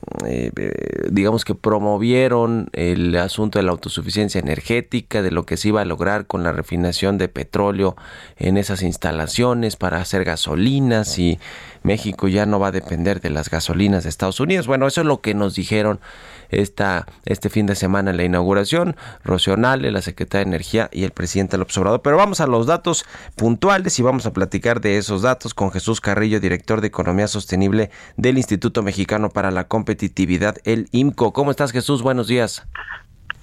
digamos 1.11 1.45
que 1.45 1.55
promovieron 1.55 2.68
el 2.72 3.14
asunto 3.16 3.59
de 3.59 3.62
la 3.62 3.72
autosuficiencia 3.72 4.38
energética, 4.40 5.22
de 5.22 5.30
lo 5.30 5.45
que 5.45 5.57
se 5.57 5.68
iba 5.68 5.80
a 5.82 5.84
lograr 5.86 6.26
con 6.26 6.42
la 6.42 6.53
refinación 6.53 7.16
de 7.16 7.28
petróleo 7.28 7.97
en 8.36 8.59
esas 8.59 8.82
instalaciones 8.82 9.76
para 9.76 10.03
hacer 10.03 10.24
gasolinas 10.24 11.18
y 11.18 11.38
México 11.85 12.28
ya 12.28 12.47
no 12.47 12.59
va 12.59 12.68
a 12.68 12.72
depender 12.72 13.20
de 13.20 13.30
las 13.30 13.51
gasolinas 13.51 14.03
de 14.03 14.09
Estados 14.09 14.41
Unidos. 14.41 14.66
Bueno, 14.66 14.87
eso 14.87 15.03
es 15.03 15.07
lo 15.07 15.20
que 15.20 15.35
nos 15.35 15.55
dijeron 15.55 16.01
esta, 16.49 17.07
este 17.26 17.51
fin 17.51 17.66
de 17.66 17.74
semana 17.74 18.11
en 18.11 18.16
la 18.16 18.24
inauguración, 18.24 18.97
Rocío 19.22 19.57
la 19.57 20.03
secretaria 20.03 20.45
de 20.45 20.51
Energía 20.51 20.89
y 20.93 21.05
el 21.05 21.11
presidente 21.11 21.59
López 21.59 21.76
Obrador. 21.78 22.03
Pero 22.03 22.16
vamos 22.16 22.41
a 22.41 22.47
los 22.47 22.66
datos 22.66 23.05
puntuales 23.37 23.99
y 23.99 24.03
vamos 24.03 24.24
a 24.26 24.32
platicar 24.32 24.80
de 24.80 24.97
esos 24.97 25.22
datos 25.22 25.53
con 25.53 25.70
Jesús 25.70 26.01
Carrillo, 26.01 26.41
director 26.41 26.80
de 26.80 26.89
Economía 26.89 27.28
Sostenible 27.28 27.91
del 28.16 28.39
Instituto 28.39 28.82
Mexicano 28.82 29.28
para 29.28 29.51
la 29.51 29.68
Competitividad, 29.68 30.57
el 30.64 30.89
IMCO. 30.91 31.32
¿Cómo 31.32 31.51
estás, 31.51 31.72
Jesús? 31.72 32.03
Buenos 32.03 32.28
días. 32.28 32.66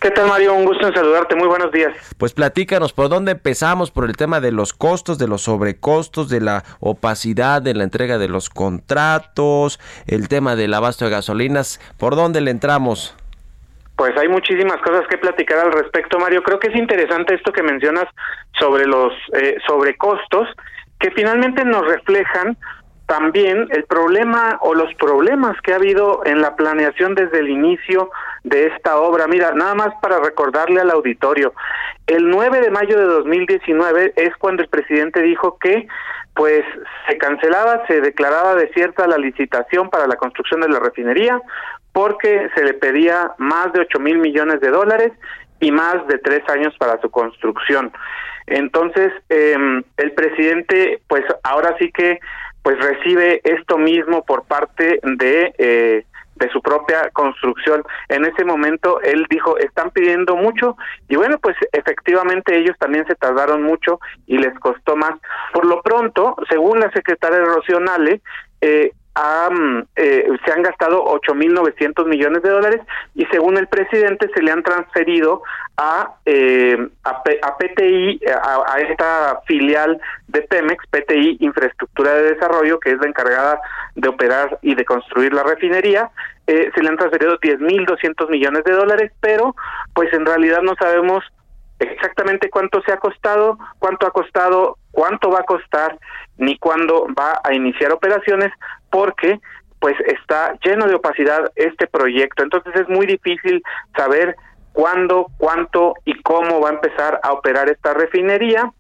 ¿Qué 0.02 0.10
tal, 0.10 0.28
Mario? 0.28 0.56
Un 0.56 0.66
gusto 0.66 0.88
en 0.88 0.96
saludarte. 0.96 1.36
Muy 1.36 1.48
buenos 1.48 1.72
días. 1.72 1.94
Pues 2.18 2.34
platícanos, 2.34 2.92
¿por 2.92 3.08
dónde 3.08 3.34
empezamos? 3.34 3.92
Por 3.92 4.06
el 4.06 4.18
tema 4.18 4.42
de 4.42 4.52
los 4.52 4.74
costos, 4.74 5.20
de 5.20 5.28
los 5.28 5.44
sobrecostos, 5.44 6.28
de 6.28 6.42
la 6.42 6.64
opacidad 6.80 7.62
de 7.62 7.76
la 7.76 7.84
entrega 7.84 8.18
de 8.18 8.28
los 8.28 8.50
contratos, 8.50 9.80
el 10.08 10.28
tema 10.28 10.56
del 10.56 10.74
abasto 10.74 11.06
de 11.06 11.12
gasolinas. 11.12 11.80
¿Por 12.00 12.16
dónde 12.16 12.42
le 12.42 12.50
entramos? 12.50 13.16
Pues 13.96 14.18
hay 14.18 14.28
muchísimas 14.28 14.78
cosas 14.78 15.04
que 15.08 15.20
platicar 15.20 15.60
al 15.60 15.72
respecto, 15.72 16.18
Mario. 16.18 16.42
Creo 16.42 16.58
que 16.58 16.70
es 16.70 16.76
interesante 16.76 17.36
esto 17.36 17.52
que 17.52 17.62
mencionas 17.62 18.06
sobre 18.60 18.88
los 18.88 19.14
eh, 19.34 19.58
sobrecostos, 19.68 20.48
que 21.00 21.12
finalmente 21.12 21.64
nos 21.64 21.86
reflejan 21.86 22.58
también 23.12 23.68
el 23.72 23.84
problema 23.84 24.58
o 24.62 24.74
los 24.74 24.94
problemas 24.94 25.60
que 25.64 25.74
ha 25.74 25.76
habido 25.76 26.22
en 26.24 26.40
la 26.40 26.56
planeación 26.56 27.14
desde 27.14 27.40
el 27.40 27.50
inicio 27.50 28.10
de 28.46 28.68
esta 28.68 29.02
obra. 29.02 29.28
Mira, 29.28 29.52
nada 29.52 29.76
más 29.76 29.90
para 30.02 30.22
recordarle 30.22 30.80
al 30.80 30.92
auditorio, 30.92 31.54
el 32.08 32.30
9 32.30 32.62
de 32.62 32.72
mayo 32.72 32.98
de 32.98 33.04
2019 33.04 34.14
es 34.16 34.34
cuando 34.38 34.64
el 34.64 34.70
presidente 34.70 35.22
dijo 35.22 35.58
que 35.60 35.90
pues 36.36 36.64
se 37.06 37.18
cancelaba, 37.18 37.86
se 37.86 38.00
declaraba 38.00 38.56
desierta 38.56 39.06
la 39.08 39.18
licitación 39.18 39.90
para 39.90 40.08
la 40.08 40.16
construcción 40.16 40.62
de 40.62 40.70
la 40.70 40.80
refinería 40.80 41.42
porque 41.92 42.48
se 42.56 42.64
le 42.64 42.76
pedía 42.76 43.34
más 43.38 43.74
de 43.74 43.82
8 43.82 44.00
mil 44.00 44.20
millones 44.20 44.62
de 44.62 44.70
dólares 44.70 45.12
y 45.60 45.70
más 45.74 46.08
de 46.08 46.18
tres 46.18 46.48
años 46.48 46.74
para 46.78 46.98
su 47.02 47.12
construcción. 47.12 47.92
Entonces, 48.48 49.12
eh, 49.28 49.58
el 49.98 50.12
presidente, 50.14 51.02
pues 51.10 51.24
ahora 51.44 51.76
sí 51.78 51.92
que 51.92 52.20
pues 52.64 52.78
recibe 52.80 53.42
esto 53.44 53.78
mismo 53.78 54.24
por 54.24 54.44
parte 54.44 55.00
de 55.04 55.54
eh, 55.58 56.06
de 56.42 56.50
su 56.50 56.62
propia 56.62 57.10
construcción. 57.14 57.84
En 58.10 58.26
ese 58.26 58.44
momento 58.44 59.00
él 59.02 59.26
dijo, 59.30 59.58
están 59.60 59.92
pidiendo 59.92 60.36
mucho 60.36 60.76
y 61.08 61.16
bueno, 61.16 61.38
pues 61.40 61.56
efectivamente 61.72 62.58
ellos 62.58 62.76
también 62.80 63.06
se 63.06 63.16
tardaron 63.16 63.62
mucho 63.62 64.00
y 64.26 64.38
les 64.38 64.58
costó 64.60 64.96
más. 64.96 65.14
Por 65.54 65.66
lo 65.66 65.82
pronto, 65.82 66.36
según 66.50 66.80
la 66.80 66.92
secretaria 66.92 67.40
Rocío 67.40 67.80
Nale, 67.80 68.22
eh, 68.62 68.92
eh, 69.96 70.28
se 70.46 70.52
han 70.52 70.64
gastado 70.64 71.04
8.900 71.06 72.06
millones 72.06 72.44
de 72.44 72.50
dólares 72.50 72.82
y 73.14 73.26
según 73.26 73.58
el 73.58 73.68
presidente 73.68 74.30
se 74.34 74.42
le 74.42 74.52
han 74.52 74.64
transferido 74.64 75.42
a, 75.76 76.16
eh, 76.26 76.78
a, 77.04 77.24
PTI, 77.24 78.22
a, 78.42 78.80
esta 78.80 79.42
filial 79.46 80.00
de 80.28 80.42
Pemex, 80.44 80.86
PTI 80.88 81.38
Infraestructura 81.42 82.14
de 82.14 82.34
Desarrollo, 82.34 82.80
que 82.80 82.92
es 82.92 83.00
la 83.00 83.08
encargada 83.08 83.60
de 83.96 84.08
operar 84.08 84.60
y 84.62 84.76
de 84.76 84.86
construir 84.86 85.34
la 85.34 85.44
refinería, 85.44 86.10
eh, 86.48 86.72
se 86.74 86.82
le 86.82 86.90
han 86.90 86.98
transferido 86.98 87.38
10.200 87.40 88.30
millones 88.30 88.64
de 88.64 88.72
dólares, 88.72 89.12
pero 89.20 89.56
pues 89.94 90.12
en 90.14 90.26
realidad 90.26 90.62
no 90.62 90.76
sabemos 90.76 91.24
exactamente 91.90 92.50
cuánto 92.50 92.82
se 92.84 92.92
ha 92.92 92.98
costado, 92.98 93.58
cuánto 93.80 94.08
ha 94.08 94.12
costado, 94.12 94.78
cuánto 94.92 95.30
va 95.30 95.40
a 95.40 95.44
costar, 95.44 95.98
ni 96.38 96.58
cuándo 96.58 97.08
va 97.18 97.40
a 97.44 97.54
iniciar 97.54 97.92
operaciones, 97.92 98.52
porque 98.90 99.40
pues 99.80 99.96
está 100.06 100.54
lleno 100.64 100.86
de 100.88 100.96
opacidad 100.96 101.52
este 101.56 101.88
proyecto. 101.88 102.44
Entonces 102.44 102.76
es 102.76 102.88
muy 102.88 103.08
difícil 103.08 103.64
saber 103.98 104.36
cuándo, 104.74 105.28
cuánto 105.38 105.96
y 106.06 106.22
cómo 106.22 106.62
va 106.62 106.70
a 106.70 106.74
empezar 106.74 107.20
a 107.24 107.34
operar 107.34 107.68
esta 107.70 107.94
refinería. 107.94 108.72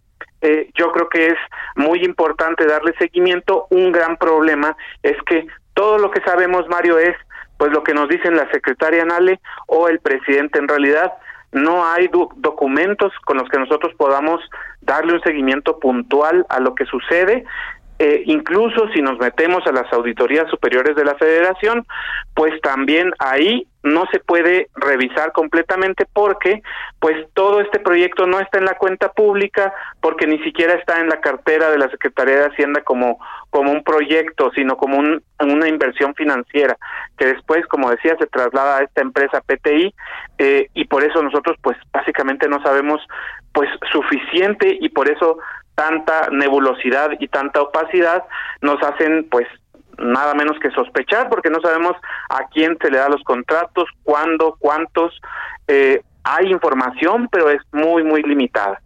Eh, 0.41 0.69
yo 0.75 0.91
creo 0.91 1.09
que 1.09 1.27
es 1.27 1.37
muy 1.75 2.03
importante 2.03 2.65
darle 2.65 2.93
seguimiento. 2.99 3.67
Un 3.71 3.91
gran 3.91 4.15
problema 4.17 4.77
es 5.01 5.17
que 5.25 5.47
todo 5.73 5.97
lo 5.97 6.11
que 6.11 6.21
sabemos, 6.21 6.67
Mario, 6.67 6.99
es 6.99 7.15
pues 7.57 7.71
lo 7.71 7.83
que 7.83 7.93
nos 7.93 8.09
dicen 8.09 8.35
la 8.35 8.49
secretaria 8.51 9.05
Nale 9.05 9.39
o 9.67 9.87
el 9.87 9.99
presidente. 9.99 10.59
En 10.59 10.67
realidad, 10.67 11.13
no 11.51 11.85
hay 11.85 12.09
documentos 12.37 13.11
con 13.25 13.37
los 13.37 13.49
que 13.49 13.59
nosotros 13.59 13.93
podamos 13.97 14.41
darle 14.81 15.13
un 15.13 15.21
seguimiento 15.21 15.79
puntual 15.79 16.45
a 16.49 16.59
lo 16.59 16.75
que 16.75 16.85
sucede. 16.85 17.43
Eh, 18.03 18.23
incluso 18.25 18.87
si 18.95 19.01
nos 19.03 19.19
metemos 19.19 19.61
a 19.67 19.71
las 19.71 19.93
auditorías 19.93 20.49
superiores 20.49 20.95
de 20.95 21.05
la 21.05 21.13
federación, 21.13 21.85
pues 22.33 22.59
también 22.61 23.11
ahí 23.19 23.67
no 23.83 24.05
se 24.11 24.19
puede 24.19 24.69
revisar 24.73 25.31
completamente 25.33 26.07
porque 26.11 26.63
pues 26.99 27.15
todo 27.35 27.61
este 27.61 27.77
proyecto 27.77 28.25
no 28.25 28.39
está 28.39 28.57
en 28.57 28.65
la 28.65 28.75
cuenta 28.79 29.11
pública 29.11 29.71
porque 30.01 30.25
ni 30.25 30.39
siquiera 30.39 30.73
está 30.73 30.99
en 30.99 31.09
la 31.09 31.21
cartera 31.21 31.69
de 31.69 31.77
la 31.77 31.89
Secretaría 31.89 32.37
de 32.37 32.45
Hacienda 32.47 32.81
como 32.81 33.19
como 33.51 33.71
un 33.71 33.83
proyecto 33.83 34.51
sino 34.55 34.77
como 34.77 34.97
un, 34.97 35.23
una 35.39 35.67
inversión 35.67 36.15
financiera 36.15 36.77
que 37.17 37.25
después 37.25 37.65
como 37.67 37.89
decía 37.89 38.15
se 38.19 38.27
traslada 38.27 38.77
a 38.77 38.83
esta 38.83 39.01
empresa 39.01 39.41
PTI 39.41 39.93
eh, 40.37 40.67
y 40.73 40.85
por 40.85 41.03
eso 41.03 41.21
nosotros 41.21 41.57
pues 41.61 41.77
básicamente 41.91 42.47
no 42.47 42.61
sabemos 42.61 43.01
pues 43.53 43.69
suficiente 43.91 44.77
y 44.79 44.89
por 44.89 45.09
eso 45.09 45.37
tanta 45.75 46.29
nebulosidad 46.31 47.11
y 47.19 47.27
tanta 47.27 47.61
opacidad 47.61 48.23
nos 48.61 48.81
hacen 48.83 49.27
pues 49.29 49.47
nada 49.97 50.33
menos 50.33 50.57
que 50.59 50.71
sospechar 50.71 51.29
porque 51.29 51.49
no 51.49 51.59
sabemos 51.61 51.95
a 52.29 52.47
quién 52.51 52.77
se 52.81 52.89
le 52.89 52.97
da 52.97 53.09
los 53.09 53.23
contratos, 53.23 53.85
cuándo, 54.03 54.55
cuántos. 54.59 55.19
Eh, 55.67 56.01
hay 56.23 56.51
información, 56.51 57.27
pero 57.31 57.49
es 57.49 57.61
muy, 57.71 58.03
muy 58.03 58.21
limitada. 58.23 58.81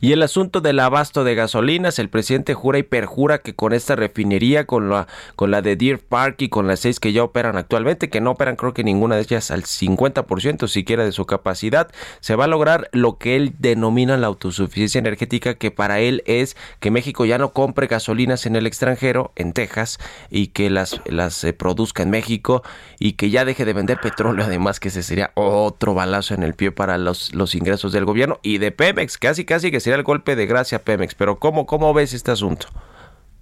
Y 0.00 0.12
el 0.12 0.22
asunto 0.22 0.60
del 0.60 0.78
abasto 0.80 1.24
de 1.24 1.34
gasolinas, 1.34 1.98
el 1.98 2.08
presidente 2.08 2.54
jura 2.54 2.78
y 2.78 2.82
perjura 2.82 3.38
que 3.38 3.54
con 3.54 3.72
esta 3.72 3.96
refinería, 3.96 4.66
con 4.66 4.88
la, 4.88 5.08
con 5.34 5.50
la 5.50 5.62
de 5.62 5.76
Deer 5.76 5.98
Park 5.98 6.36
y 6.42 6.48
con 6.48 6.66
las 6.66 6.80
seis 6.80 7.00
que 7.00 7.12
ya 7.12 7.24
operan 7.24 7.56
actualmente, 7.56 8.08
que 8.08 8.20
no 8.20 8.32
operan 8.32 8.56
creo 8.56 8.74
que 8.74 8.84
ninguna 8.84 9.16
de 9.16 9.22
ellas 9.22 9.50
al 9.50 9.64
50% 9.64 10.68
siquiera 10.68 11.04
de 11.04 11.12
su 11.12 11.26
capacidad, 11.26 11.90
se 12.20 12.36
va 12.36 12.44
a 12.44 12.48
lograr 12.48 12.88
lo 12.92 13.18
que 13.18 13.36
él 13.36 13.54
denomina 13.58 14.16
la 14.16 14.28
autosuficiencia 14.28 14.98
energética, 14.98 15.54
que 15.54 15.70
para 15.70 16.00
él 16.00 16.22
es 16.26 16.56
que 16.80 16.90
México 16.90 17.24
ya 17.24 17.38
no 17.38 17.52
compre 17.52 17.86
gasolinas 17.86 18.46
en 18.46 18.56
el 18.56 18.66
extranjero, 18.66 19.32
en 19.36 19.52
Texas, 19.52 19.98
y 20.30 20.48
que 20.48 20.70
las, 20.70 21.00
las 21.06 21.42
eh, 21.44 21.52
produzca 21.52 22.02
en 22.02 22.10
México 22.10 22.62
y 22.98 23.12
que 23.12 23.30
ya 23.30 23.44
deje 23.44 23.64
de 23.64 23.72
vender 23.72 24.00
petróleo, 24.00 24.44
además 24.44 24.80
que 24.80 24.88
ese 24.88 25.02
sería 25.02 25.32
otro 25.34 25.94
balazo 25.94 26.34
en 26.34 26.42
el 26.42 26.54
pie 26.54 26.72
para 26.72 26.98
los, 26.98 27.34
los 27.34 27.54
ingresos 27.54 27.92
del 27.92 28.04
gobierno 28.04 28.38
y 28.42 28.58
de 28.58 28.72
Pemex 28.72 29.15
casi 29.18 29.44
casi 29.44 29.70
que 29.70 29.80
sería 29.80 29.96
el 29.96 30.02
golpe 30.02 30.36
de 30.36 30.46
gracia 30.46 30.80
Pemex, 30.80 31.14
pero 31.14 31.36
¿cómo, 31.36 31.66
cómo 31.66 31.92
ves 31.94 32.12
este 32.12 32.30
asunto? 32.30 32.68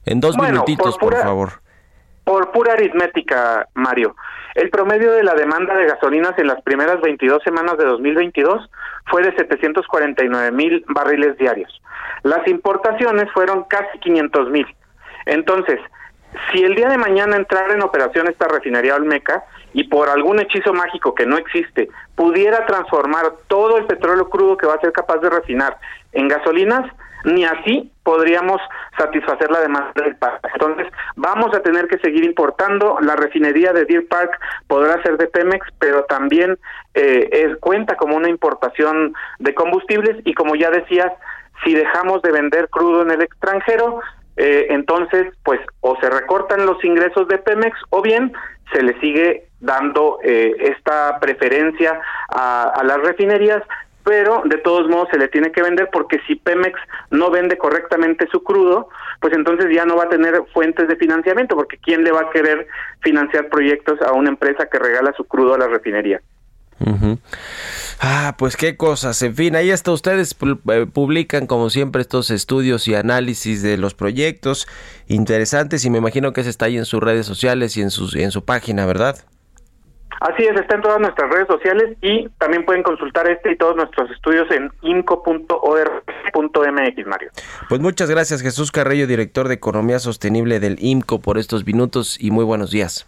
En 0.04 0.20
dos 0.20 0.36
minutitos, 0.36 0.98
por, 0.98 1.16
favor. 1.16 1.52
Por 2.24 2.52
pura 2.52 2.74
aritmética, 2.74 3.68
Mario. 3.74 4.16
El 4.54 4.70
promedio 4.70 5.12
de 5.12 5.24
la 5.24 5.34
demanda 5.34 5.74
de 5.74 5.86
gasolinas 5.86 6.38
en 6.38 6.46
las 6.46 6.62
primeras 6.62 7.00
22 7.00 7.42
semanas 7.42 7.76
de 7.76 7.86
2022 7.86 8.70
fue 9.06 9.22
de 9.22 9.34
749 9.34 10.52
mil 10.52 10.84
barriles 10.88 11.36
diarios. 11.38 11.82
Las 12.22 12.46
importaciones 12.46 13.30
fueron 13.32 13.64
casi 13.64 13.98
500 13.98 14.50
mil. 14.50 14.66
Entonces, 15.26 15.80
si 16.52 16.62
el 16.62 16.74
día 16.74 16.88
de 16.88 16.98
mañana 16.98 17.36
entrara 17.36 17.74
en 17.74 17.82
operación 17.82 18.28
esta 18.28 18.46
refinería 18.46 18.94
Olmeca 18.94 19.44
y 19.74 19.84
por 19.84 20.08
algún 20.08 20.40
hechizo 20.40 20.72
mágico 20.72 21.14
que 21.14 21.26
no 21.26 21.36
existe 21.36 21.90
pudiera 22.14 22.64
transformar 22.64 23.32
todo 23.48 23.76
el 23.76 23.86
petróleo 23.86 24.30
crudo 24.30 24.56
que 24.56 24.66
va 24.66 24.74
a 24.74 24.80
ser 24.80 24.92
capaz 24.92 25.18
de 25.18 25.28
refinar 25.28 25.76
en 26.12 26.28
gasolinas, 26.28 26.90
ni 27.24 27.44
así 27.44 27.90
podríamos 28.02 28.60
satisfacer 28.96 29.50
la 29.50 29.60
demanda 29.60 29.92
del 29.96 30.14
país. 30.16 30.38
Entonces, 30.52 30.86
vamos 31.16 31.54
a 31.54 31.60
tener 31.60 31.88
que 31.88 31.98
seguir 31.98 32.24
importando. 32.24 32.98
La 33.00 33.16
refinería 33.16 33.72
de 33.72 33.84
Deer 33.86 34.06
Park 34.06 34.38
podrá 34.68 35.02
ser 35.02 35.16
de 35.16 35.26
Pemex, 35.26 35.66
pero 35.78 36.04
también 36.04 36.58
eh, 36.94 37.28
es, 37.32 37.56
cuenta 37.58 37.96
como 37.96 38.16
una 38.16 38.28
importación 38.28 39.14
de 39.38 39.54
combustibles 39.54 40.18
y 40.24 40.34
como 40.34 40.54
ya 40.54 40.70
decías, 40.70 41.12
si 41.64 41.74
dejamos 41.74 42.20
de 42.22 42.30
vender 42.30 42.68
crudo 42.68 43.02
en 43.02 43.10
el 43.10 43.22
extranjero, 43.22 44.00
eh, 44.36 44.66
entonces, 44.70 45.32
pues, 45.44 45.60
o 45.80 45.96
se 46.00 46.10
recortan 46.10 46.66
los 46.66 46.82
ingresos 46.84 47.28
de 47.28 47.38
Pemex 47.38 47.76
o 47.90 48.02
bien 48.02 48.32
se 48.72 48.82
le 48.82 48.98
sigue 49.00 49.46
dando 49.60 50.18
eh, 50.22 50.54
esta 50.58 51.18
preferencia 51.20 52.00
a, 52.28 52.64
a 52.70 52.84
las 52.84 53.00
refinerías 53.00 53.62
pero 54.04 54.42
de 54.44 54.58
todos 54.58 54.88
modos 54.88 55.08
se 55.10 55.18
le 55.18 55.28
tiene 55.28 55.50
que 55.50 55.62
vender 55.62 55.88
porque 55.90 56.20
si 56.26 56.36
Pemex 56.36 56.78
no 57.10 57.30
vende 57.30 57.56
correctamente 57.56 58.28
su 58.30 58.44
crudo, 58.44 58.88
pues 59.20 59.32
entonces 59.32 59.74
ya 59.74 59.86
no 59.86 59.96
va 59.96 60.04
a 60.04 60.08
tener 60.10 60.42
fuentes 60.52 60.86
de 60.86 60.96
financiamiento, 60.96 61.56
porque 61.56 61.78
¿quién 61.78 62.04
le 62.04 62.12
va 62.12 62.20
a 62.20 62.30
querer 62.30 62.68
financiar 63.00 63.48
proyectos 63.48 64.00
a 64.02 64.12
una 64.12 64.28
empresa 64.28 64.66
que 64.66 64.78
regala 64.78 65.14
su 65.16 65.24
crudo 65.24 65.54
a 65.54 65.58
la 65.58 65.68
refinería? 65.68 66.20
Ah, 68.00 68.34
pues 68.38 68.56
qué 68.56 68.76
cosas. 68.76 69.20
En 69.22 69.34
fin, 69.34 69.56
ahí 69.56 69.70
está. 69.70 69.92
Ustedes 69.92 70.36
eh, 70.70 70.86
publican 70.92 71.46
como 71.46 71.70
siempre 71.70 72.02
estos 72.02 72.30
estudios 72.30 72.88
y 72.88 72.94
análisis 72.94 73.62
de 73.62 73.76
los 73.76 73.94
proyectos 73.94 74.66
interesantes 75.06 75.84
y 75.84 75.90
me 75.90 75.98
imagino 75.98 76.32
que 76.32 76.42
se 76.42 76.50
está 76.50 76.66
ahí 76.66 76.76
en 76.76 76.84
sus 76.84 77.02
redes 77.02 77.26
sociales 77.26 77.76
y 77.76 77.82
en, 77.82 77.90
sus, 77.90 78.14
en 78.16 78.30
su 78.30 78.44
página, 78.44 78.86
¿verdad? 78.86 79.16
Así 80.20 80.44
es, 80.44 80.58
está 80.58 80.76
en 80.76 80.82
todas 80.82 81.00
nuestras 81.00 81.30
redes 81.30 81.46
sociales 81.48 81.96
y 82.00 82.28
también 82.38 82.64
pueden 82.64 82.82
consultar 82.82 83.28
este 83.28 83.52
y 83.52 83.56
todos 83.56 83.76
nuestros 83.76 84.10
estudios 84.10 84.50
en 84.50 84.70
inco.org.mx, 84.82 85.46
Mario. 87.06 87.30
Pues 87.68 87.80
muchas 87.80 88.08
gracias, 88.08 88.40
Jesús 88.40 88.72
Carrillo, 88.72 89.06
director 89.06 89.48
de 89.48 89.54
Economía 89.54 89.98
Sostenible 89.98 90.60
del 90.60 90.76
IMCO, 90.80 91.20
por 91.20 91.36
estos 91.36 91.66
minutos 91.66 92.16
y 92.18 92.30
muy 92.30 92.44
buenos 92.44 92.70
días. 92.70 93.06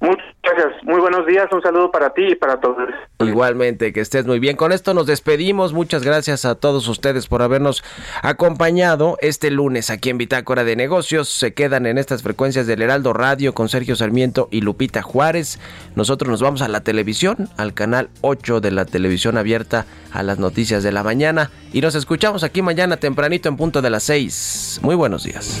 Muchas 0.00 0.24
gracias. 0.54 0.82
Muy 0.84 1.00
buenos 1.00 1.26
días. 1.26 1.46
Un 1.52 1.62
saludo 1.62 1.90
para 1.90 2.10
ti 2.10 2.22
y 2.32 2.34
para 2.34 2.60
todos. 2.60 2.88
Igualmente, 3.18 3.92
que 3.92 4.00
estés 4.00 4.26
muy 4.26 4.38
bien. 4.38 4.56
Con 4.56 4.72
esto 4.72 4.94
nos 4.94 5.06
despedimos. 5.06 5.72
Muchas 5.72 6.02
gracias 6.02 6.44
a 6.44 6.54
todos 6.54 6.88
ustedes 6.88 7.26
por 7.26 7.42
habernos 7.42 7.82
acompañado 8.22 9.16
este 9.20 9.50
lunes 9.50 9.90
aquí 9.90 10.10
en 10.10 10.18
Bitácora 10.18 10.64
de 10.64 10.76
Negocios. 10.76 11.28
Se 11.28 11.54
quedan 11.54 11.86
en 11.86 11.98
estas 11.98 12.22
frecuencias 12.22 12.66
del 12.66 12.82
Heraldo 12.82 13.12
Radio 13.12 13.54
con 13.54 13.68
Sergio 13.68 13.96
Sarmiento 13.96 14.48
y 14.50 14.60
Lupita 14.60 15.02
Juárez. 15.02 15.58
Nosotros 15.94 16.30
nos 16.30 16.42
vamos 16.42 16.62
a 16.62 16.68
la 16.68 16.80
televisión, 16.80 17.48
al 17.56 17.74
canal 17.74 18.10
8 18.22 18.60
de 18.60 18.70
la 18.70 18.84
televisión 18.84 19.36
abierta 19.36 19.86
a 20.12 20.22
las 20.22 20.38
noticias 20.38 20.82
de 20.82 20.92
la 20.92 21.02
mañana. 21.02 21.50
Y 21.72 21.80
nos 21.80 21.94
escuchamos 21.94 22.44
aquí 22.44 22.62
mañana 22.62 22.96
tempranito 22.96 23.48
en 23.48 23.56
punto 23.56 23.82
de 23.82 23.90
las 23.90 24.02
6. 24.04 24.80
Muy 24.82 24.94
buenos 24.94 25.24
días. 25.24 25.60